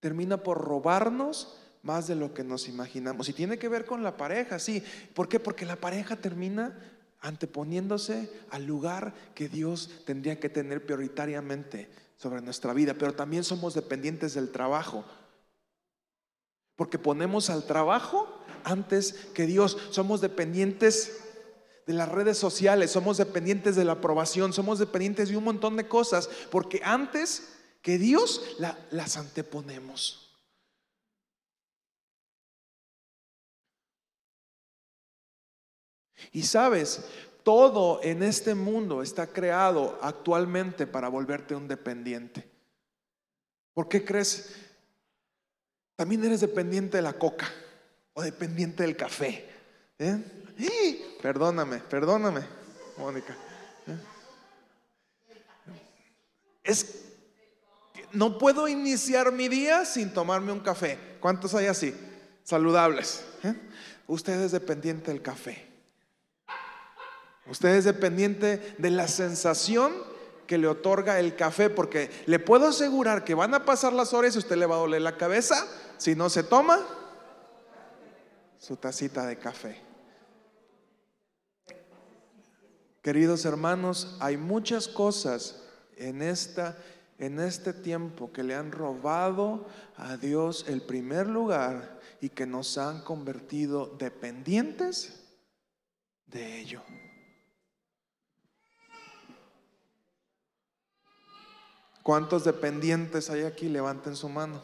termina 0.00 0.38
por 0.38 0.58
robarnos 0.58 1.61
más 1.82 2.06
de 2.06 2.14
lo 2.14 2.32
que 2.32 2.44
nos 2.44 2.68
imaginamos. 2.68 3.28
Y 3.28 3.32
tiene 3.32 3.58
que 3.58 3.68
ver 3.68 3.84
con 3.84 4.02
la 4.02 4.16
pareja, 4.16 4.58
sí. 4.58 4.82
¿Por 5.14 5.28
qué? 5.28 5.40
Porque 5.40 5.66
la 5.66 5.76
pareja 5.76 6.16
termina 6.16 6.78
anteponiéndose 7.20 8.30
al 8.50 8.64
lugar 8.64 9.14
que 9.34 9.48
Dios 9.48 9.90
tendría 10.04 10.40
que 10.40 10.48
tener 10.48 10.84
prioritariamente 10.84 11.90
sobre 12.16 12.40
nuestra 12.40 12.72
vida. 12.72 12.94
Pero 12.94 13.14
también 13.14 13.44
somos 13.44 13.74
dependientes 13.74 14.34
del 14.34 14.50
trabajo. 14.50 15.04
Porque 16.76 16.98
ponemos 16.98 17.50
al 17.50 17.64
trabajo 17.64 18.28
antes 18.64 19.12
que 19.34 19.46
Dios. 19.46 19.76
Somos 19.90 20.20
dependientes 20.20 21.18
de 21.86 21.94
las 21.94 22.08
redes 22.08 22.38
sociales, 22.38 22.92
somos 22.92 23.18
dependientes 23.18 23.74
de 23.74 23.84
la 23.84 23.92
aprobación, 23.92 24.52
somos 24.52 24.78
dependientes 24.78 25.28
de 25.28 25.36
un 25.36 25.42
montón 25.42 25.76
de 25.76 25.88
cosas, 25.88 26.30
porque 26.50 26.80
antes 26.84 27.48
que 27.82 27.98
Dios 27.98 28.56
las 28.90 29.16
anteponemos. 29.16 30.21
Y 36.32 36.42
sabes, 36.42 37.04
todo 37.42 38.00
en 38.02 38.22
este 38.22 38.54
mundo 38.54 39.02
está 39.02 39.26
creado 39.26 39.98
actualmente 40.02 40.86
para 40.86 41.08
volverte 41.08 41.54
un 41.54 41.68
dependiente. 41.68 42.48
¿Por 43.74 43.88
qué 43.88 44.04
crees? 44.04 44.54
También 45.96 46.24
eres 46.24 46.40
dependiente 46.40 46.96
de 46.96 47.02
la 47.02 47.12
coca 47.12 47.50
o 48.14 48.22
dependiente 48.22 48.82
del 48.82 48.96
café. 48.96 49.48
¿eh? 49.98 50.18
Perdóname, 51.20 51.78
perdóname, 51.78 52.42
Mónica. 52.96 53.36
¿eh? 53.86 53.98
Es 56.64 57.02
no 58.12 58.38
puedo 58.38 58.68
iniciar 58.68 59.32
mi 59.32 59.48
día 59.48 59.84
sin 59.84 60.12
tomarme 60.12 60.52
un 60.52 60.60
café. 60.60 60.98
¿Cuántos 61.20 61.54
hay 61.54 61.66
así? 61.66 61.94
Saludables. 62.44 63.24
¿eh? 63.42 63.54
Usted 64.06 64.38
es 64.42 64.52
dependiente 64.52 65.10
del 65.10 65.22
café. 65.22 65.71
Usted 67.46 67.70
es 67.70 67.84
dependiente 67.84 68.74
de 68.78 68.90
la 68.90 69.08
sensación 69.08 69.92
que 70.46 70.58
le 70.58 70.68
otorga 70.68 71.18
el 71.18 71.34
café, 71.34 71.70
porque 71.70 72.10
le 72.26 72.38
puedo 72.38 72.68
asegurar 72.68 73.24
que 73.24 73.34
van 73.34 73.54
a 73.54 73.64
pasar 73.64 73.92
las 73.92 74.12
horas 74.12 74.34
y 74.34 74.38
usted 74.38 74.56
le 74.56 74.66
va 74.66 74.76
a 74.76 74.80
doler 74.80 75.02
la 75.02 75.16
cabeza 75.16 75.66
si 75.96 76.14
no 76.14 76.28
se 76.28 76.42
toma 76.42 76.78
su 78.58 78.76
tacita 78.76 79.26
de 79.26 79.38
café. 79.38 79.80
Queridos 83.02 83.44
hermanos, 83.44 84.16
hay 84.20 84.36
muchas 84.36 84.86
cosas 84.86 85.62
en 85.96 86.22
esta 86.22 86.76
en 87.22 87.38
este 87.38 87.72
tiempo 87.72 88.32
que 88.32 88.42
le 88.42 88.56
han 88.56 88.72
robado 88.72 89.66
a 89.96 90.16
Dios 90.16 90.64
el 90.66 90.82
primer 90.82 91.28
lugar 91.28 92.00
y 92.20 92.30
que 92.30 92.46
nos 92.46 92.78
han 92.78 93.02
convertido 93.02 93.86
dependientes 93.96 95.22
de 96.26 96.60
ello. 96.60 96.82
¿Cuántos 102.02 102.44
dependientes 102.44 103.30
hay 103.30 103.42
aquí? 103.42 103.68
Levanten 103.68 104.16
su 104.16 104.28
mano. 104.28 104.60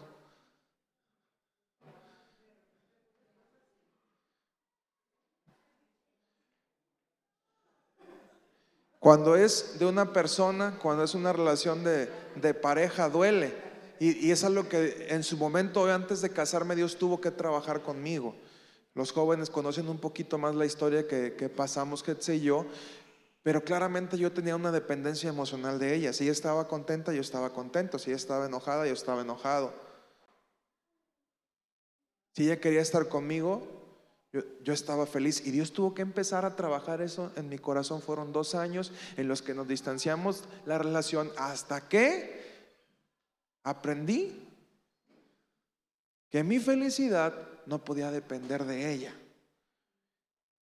Cuando 8.99 9.37
es 9.37 9.79
de 9.79 9.87
una 9.87 10.13
persona, 10.13 10.77
cuando 10.83 11.05
es 11.05 11.15
una 11.15 11.33
relación 11.33 11.85
de, 11.85 12.55
pareja, 12.55 13.09
duele. 13.09 13.55
Y, 14.01 14.31
es 14.31 14.43
algo 14.43 14.69
que 14.69 15.07
en 15.11 15.23
su 15.23 15.37
momento, 15.37 15.87
antes 15.87 16.21
de 16.21 16.31
casarme, 16.31 16.75
Dios 16.75 16.97
tuvo 16.97 17.21
que 17.21 17.31
trabajar 17.31 17.83
conmigo. 17.83 18.35
Los 18.95 19.13
jóvenes 19.13 19.51
conocen 19.51 19.89
un 19.89 19.99
poquito 19.99 20.39
más 20.39 20.57
la 20.57 20.67
historia 20.67 21.07
que, 21.07 21.35
que 21.35 21.49
pasamos, 21.49 22.03
que 22.03 22.17
sé 22.19 22.41
yo, 22.41 22.67
pero 23.43 23.65
claramente 23.65 24.19
yo 24.19 24.33
tenía 24.33 24.57
una 24.57 24.73
dependencia 24.73 25.29
emocional 25.29 25.79
de 25.79 25.95
ella. 25.95 26.13
Si 26.13 26.25
ella 26.25 26.33
estaba 26.33 26.69
contenta, 26.69 27.13
yo 27.13 27.21
estaba 27.21 27.53
contento. 27.53 27.99
Si 27.99 28.11
ella 28.11 28.17
estaba 28.17 28.47
enojada, 28.47 28.87
yo 28.87 28.93
estaba 28.93 29.23
enojado. 29.23 29.73
Si 32.35 32.45
ella 32.45 32.61
quería 32.61 32.81
estar 32.81 33.09
conmigo, 33.09 33.79
yo, 34.33 34.73
estaba 34.75 35.07
feliz 35.07 35.47
y 35.47 35.51
Dios 35.51 35.73
tuvo 35.73 35.95
que 35.95 36.03
empezar 36.03 36.45
a 36.45 36.55
trabajar 36.55 37.01
eso 37.01 37.33
en 37.37 37.49
mi 37.49 37.59
corazón. 37.59 38.03
Fueron 38.03 38.33
dos 38.33 38.55
años 38.55 38.93
en 39.17 39.27
los 39.27 39.41
que 39.41 39.55
nos 39.55 39.67
distanciamos 39.67 40.45
la 40.67 40.77
relación 40.77 41.31
hasta 41.39 41.89
que 41.89 42.47
aprendí 43.63 44.47
que 46.31 46.45
mi 46.45 46.59
felicidad 46.59 47.35
no 47.65 47.85
podía 47.85 48.11
depender 48.11 48.65
de 48.65 48.93
ella. 48.93 49.15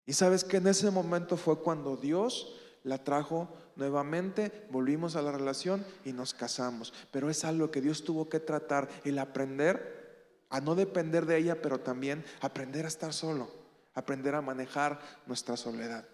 Y 0.07 0.13
sabes 0.13 0.43
que 0.43 0.57
en 0.57 0.67
ese 0.67 0.89
momento 0.89 1.37
fue 1.37 1.59
cuando 1.59 1.95
Dios 1.95 2.57
la 2.83 3.03
trajo 3.03 3.49
nuevamente, 3.75 4.67
volvimos 4.71 5.15
a 5.15 5.21
la 5.21 5.31
relación 5.31 5.85
y 6.05 6.13
nos 6.13 6.33
casamos. 6.33 6.93
Pero 7.11 7.29
es 7.29 7.43
algo 7.43 7.71
que 7.71 7.81
Dios 7.81 8.03
tuvo 8.03 8.29
que 8.29 8.39
tratar, 8.39 8.89
el 9.03 9.19
aprender 9.19 10.01
a 10.49 10.59
no 10.59 10.75
depender 10.75 11.25
de 11.25 11.37
ella, 11.37 11.61
pero 11.61 11.79
también 11.79 12.25
aprender 12.41 12.85
a 12.85 12.89
estar 12.89 13.13
solo, 13.13 13.49
aprender 13.93 14.35
a 14.35 14.41
manejar 14.41 14.99
nuestra 15.25 15.57
soledad. 15.57 16.05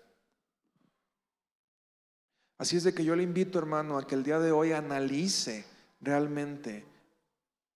Así 2.57 2.77
es 2.77 2.83
de 2.83 2.93
que 2.93 3.05
yo 3.05 3.15
le 3.15 3.23
invito, 3.23 3.59
hermano, 3.59 3.97
a 3.97 4.07
que 4.07 4.15
el 4.15 4.23
día 4.23 4.39
de 4.39 4.51
hoy 4.51 4.71
analice 4.71 5.65
realmente 6.01 6.85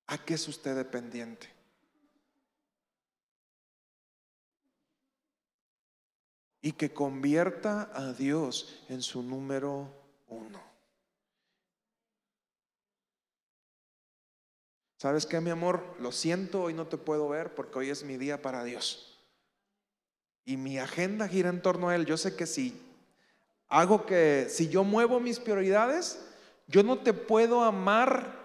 a 0.08 0.18
qué 0.18 0.34
es 0.34 0.48
usted 0.48 0.76
dependiente. 0.76 1.51
Y 6.62 6.74
que 6.74 6.94
convierta 6.94 7.90
a 7.94 8.14
Dios 8.14 8.84
en 8.90 9.02
su 9.02 9.24
número 9.24 9.88
uno. 10.28 10.62
¿Sabes 14.98 15.26
qué, 15.26 15.42
mi 15.42 15.50
amor? 15.50 15.84
Lo 16.00 16.12
siento, 16.12 16.62
hoy 16.62 16.76
no 16.76 16.86
te 16.86 16.98
puedo 16.98 17.28
ver 17.28 17.56
porque 17.56 17.80
hoy 17.80 17.90
es 17.90 18.04
mi 18.04 18.18
día 18.18 18.44
para 18.44 18.64
Dios. 18.64 19.20
Y 20.46 20.58
mi 20.58 20.78
agenda 20.78 21.28
gira 21.28 21.50
en 21.50 21.64
torno 21.64 21.90
a 21.90 21.96
Él. 21.96 22.06
Yo 22.06 22.18
sé 22.18 22.36
que 22.36 22.46
si 22.46 22.80
hago 23.68 24.06
que, 24.06 24.46
si 24.50 24.70
yo 24.70 24.84
muevo 24.84 25.20
mis 25.20 25.40
prioridades, 25.40 26.24
yo 26.68 26.84
no 26.84 27.00
te 27.00 27.14
puedo 27.14 27.64
amar 27.64 28.40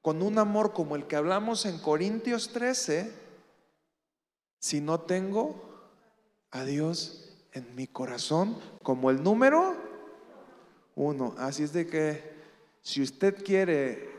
con 0.00 0.22
un 0.22 0.38
amor 0.38 0.72
como 0.72 0.96
el 0.96 1.06
que 1.06 1.16
hablamos 1.16 1.66
en 1.66 1.78
Corintios 1.78 2.52
13 2.52 3.12
si 4.58 4.80
no 4.80 5.00
tengo 5.00 5.62
a 6.52 6.64
Dios 6.64 7.25
en 7.56 7.74
mi 7.74 7.86
corazón 7.86 8.58
como 8.82 9.10
el 9.10 9.22
número 9.22 9.74
uno. 10.94 11.34
Así 11.38 11.62
es 11.62 11.72
de 11.72 11.86
que 11.86 12.36
si 12.82 13.00
usted 13.00 13.42
quiere 13.42 14.10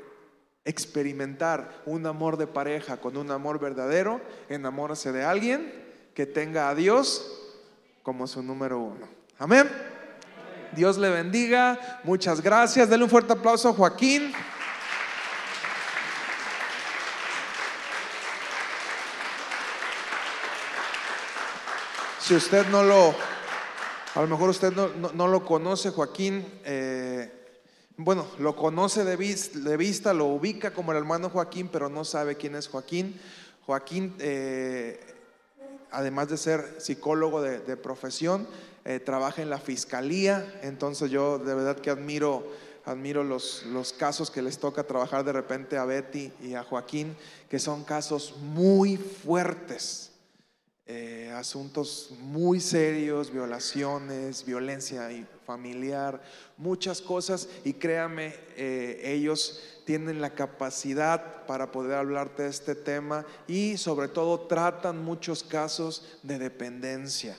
experimentar 0.65 1.83
un 1.85 2.07
amor 2.07 2.38
de 2.38 2.47
pareja 2.47 2.97
con 2.97 3.15
un 3.15 3.29
amor 3.29 3.59
verdadero, 3.59 4.19
enamórase 4.49 5.11
de 5.11 5.23
alguien 5.23 5.71
que 6.15 6.25
tenga 6.25 6.67
a 6.67 6.75
Dios 6.75 7.31
como 8.01 8.25
su 8.25 8.41
número 8.41 8.79
uno. 8.79 9.07
Amén. 9.38 9.69
Dios 10.75 10.97
le 10.97 11.11
bendiga. 11.11 12.01
Muchas 12.03 12.41
gracias. 12.41 12.89
Denle 12.89 13.03
un 13.03 13.09
fuerte 13.09 13.33
aplauso 13.33 13.69
a 13.69 13.73
Joaquín. 13.73 14.33
Si 22.28 22.36
usted 22.36 22.67
no 22.67 22.84
lo, 22.84 23.15
a 24.13 24.21
lo 24.21 24.28
mejor 24.28 24.49
usted 24.49 24.73
no, 24.73 25.28
lo 25.30 25.45
conoce, 25.45 25.91
Joaquín, 25.91 26.45
eh, 26.65 27.32
bueno, 27.95 28.28
lo 28.39 28.53
conoce 28.53 29.05
de 29.05 29.15
vista, 29.15 30.13
lo 30.13 30.25
ubica 30.25 30.73
como 30.73 30.91
el 30.91 30.97
hermano 30.97 31.30
Joaquín, 31.30 31.69
pero 31.71 31.88
no 31.88 32.03
sabe 32.03 32.36
quién 32.36 32.55
es 32.55 32.67
Joaquín. 32.67 33.17
Joaquín, 33.65 34.13
eh, 34.19 34.99
además 35.89 36.28
de 36.28 36.36
ser 36.36 36.75
psicólogo 36.80 37.41
de, 37.41 37.78
profesión, 37.78 38.45
eh, 38.84 38.99
trabaja 38.99 39.41
en 39.41 39.49
la 39.49 39.59
fiscalía, 39.59 40.59
entonces 40.63 41.09
yo 41.09 41.39
de 41.39 41.55
verdad 41.55 41.78
que 41.78 41.91
admiro, 41.91 42.45
admiro 42.84 43.23
los, 43.23 43.63
los 43.67 43.93
casos 43.93 44.32
que 44.32 44.41
les 44.41 44.57
toca 44.57 44.84
trabajar 44.84 45.23
de 45.23 45.32
repente 45.32 45.78
a 45.78 45.86
Betty 45.86 46.34
y 46.41 46.55
a 46.55 46.63
Joaquín, 46.63 47.15
que 47.49 47.57
son 47.57 47.86
casos 47.86 48.36
muy 48.38 48.97
fuertes. 48.97 50.07
Eh, 50.89 51.29
asuntos 51.35 52.11
muy 52.21 52.61
serios, 52.61 53.29
violaciones, 53.29 54.45
violencia 54.45 55.09
familiar, 55.45 56.21
muchas 56.55 57.01
cosas 57.01 57.49
y 57.65 57.73
créame, 57.73 58.33
eh, 58.55 59.01
ellos 59.03 59.81
tienen 59.85 60.21
la 60.21 60.29
capacidad 60.29 61.45
para 61.45 61.73
poder 61.73 61.95
hablarte 61.95 62.43
de 62.43 62.49
este 62.49 62.73
tema 62.73 63.25
y 63.47 63.75
sobre 63.75 64.07
todo 64.07 64.47
tratan 64.47 65.03
muchos 65.03 65.43
casos 65.43 66.19
de 66.23 66.39
dependencia. 66.39 67.38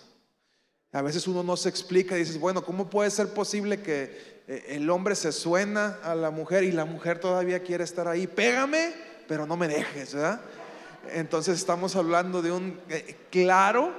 A 0.93 1.01
veces 1.01 1.27
uno 1.27 1.43
no 1.43 1.57
se 1.57 1.71
explica 1.71 2.17
y 2.17 2.21
dices, 2.21 2.39
bueno, 2.39 2.63
¿cómo 2.63 2.91
puede 2.91 3.11
ser 3.11 3.29
posible 3.29 3.81
que 3.81 4.43
eh, 4.47 4.65
el 4.69 4.91
hombre 4.91 5.15
se 5.15 5.33
suena 5.33 6.01
a 6.03 6.15
la 6.15 6.31
mujer 6.31 6.65
y 6.65 6.73
la 6.73 6.85
mujer 6.85 7.19
todavía 7.19 7.63
quiere 7.63 7.85
estar 7.85 8.09
ahí? 8.09 8.27
Pégame, 8.27 8.93
pero 9.27 9.47
no 9.47 9.57
me 9.57 9.69
dejes, 9.69 10.13
¿verdad? 10.13 10.43
Entonces 11.13 11.59
estamos 11.59 11.97
hablando 11.97 12.41
de 12.43 12.53
un 12.53 12.81
eh, 12.89 13.17
claro 13.31 13.93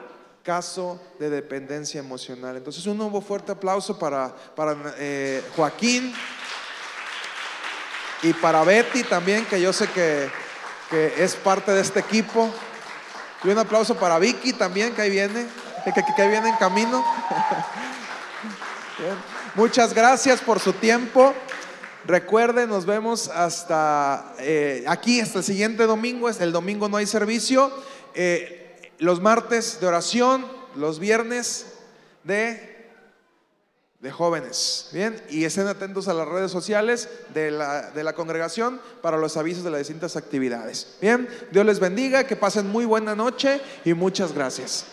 caso 0.43 0.99
de 1.19 1.29
dependencia 1.29 1.99
emocional. 1.99 2.57
Entonces 2.57 2.85
un 2.87 2.97
nuevo 2.97 3.21
fuerte 3.21 3.51
aplauso 3.51 3.99
para, 3.99 4.33
para 4.55 4.75
eh, 4.97 5.43
Joaquín 5.55 6.13
y 8.23 8.33
para 8.33 8.63
Betty 8.63 9.03
también, 9.03 9.45
que 9.45 9.61
yo 9.61 9.71
sé 9.73 9.87
que, 9.89 10.29
que 10.89 11.23
es 11.23 11.35
parte 11.35 11.71
de 11.71 11.81
este 11.81 11.99
equipo. 11.99 12.49
Y 13.43 13.49
un 13.49 13.57
aplauso 13.57 13.95
para 13.95 14.19
Vicky 14.19 14.51
también, 14.53 14.93
que 14.93 15.01
ahí 15.01 15.09
viene, 15.09 15.47
que, 15.85 15.93
que- 15.93 16.21
ahí 16.21 16.29
viene 16.29 16.49
en 16.49 16.55
camino. 16.57 17.03
Muchas 19.55 19.93
gracias 19.93 20.41
por 20.41 20.59
su 20.59 20.73
tiempo. 20.73 21.33
Recuerden, 22.09 22.69
nos 22.69 22.87
vemos 22.87 23.27
hasta 23.27 24.33
eh, 24.39 24.83
aquí, 24.87 25.21
hasta 25.21 25.37
el 25.37 25.43
siguiente 25.43 25.83
domingo. 25.83 26.27
El 26.27 26.51
domingo 26.51 26.89
no 26.89 26.97
hay 26.97 27.05
servicio. 27.05 27.71
Eh, 28.15 28.91
los 28.97 29.21
martes 29.21 29.79
de 29.79 29.85
oración, 29.85 30.43
los 30.75 30.97
viernes 30.97 31.67
de, 32.23 32.89
de 33.99 34.11
jóvenes. 34.11 34.89
Bien, 34.91 35.21
y 35.29 35.45
estén 35.45 35.67
atentos 35.67 36.07
a 36.07 36.15
las 36.15 36.27
redes 36.27 36.49
sociales 36.49 37.09
de 37.35 37.51
la, 37.51 37.91
de 37.91 38.03
la 38.03 38.13
congregación 38.13 38.81
para 39.03 39.17
los 39.17 39.37
avisos 39.37 39.63
de 39.63 39.69
las 39.69 39.81
distintas 39.81 40.15
actividades. 40.15 40.97
Bien, 40.99 41.29
Dios 41.51 41.63
les 41.63 41.79
bendiga, 41.79 42.25
que 42.25 42.35
pasen 42.35 42.65
muy 42.69 42.85
buena 42.85 43.13
noche 43.13 43.61
y 43.85 43.93
muchas 43.93 44.33
gracias. 44.33 44.83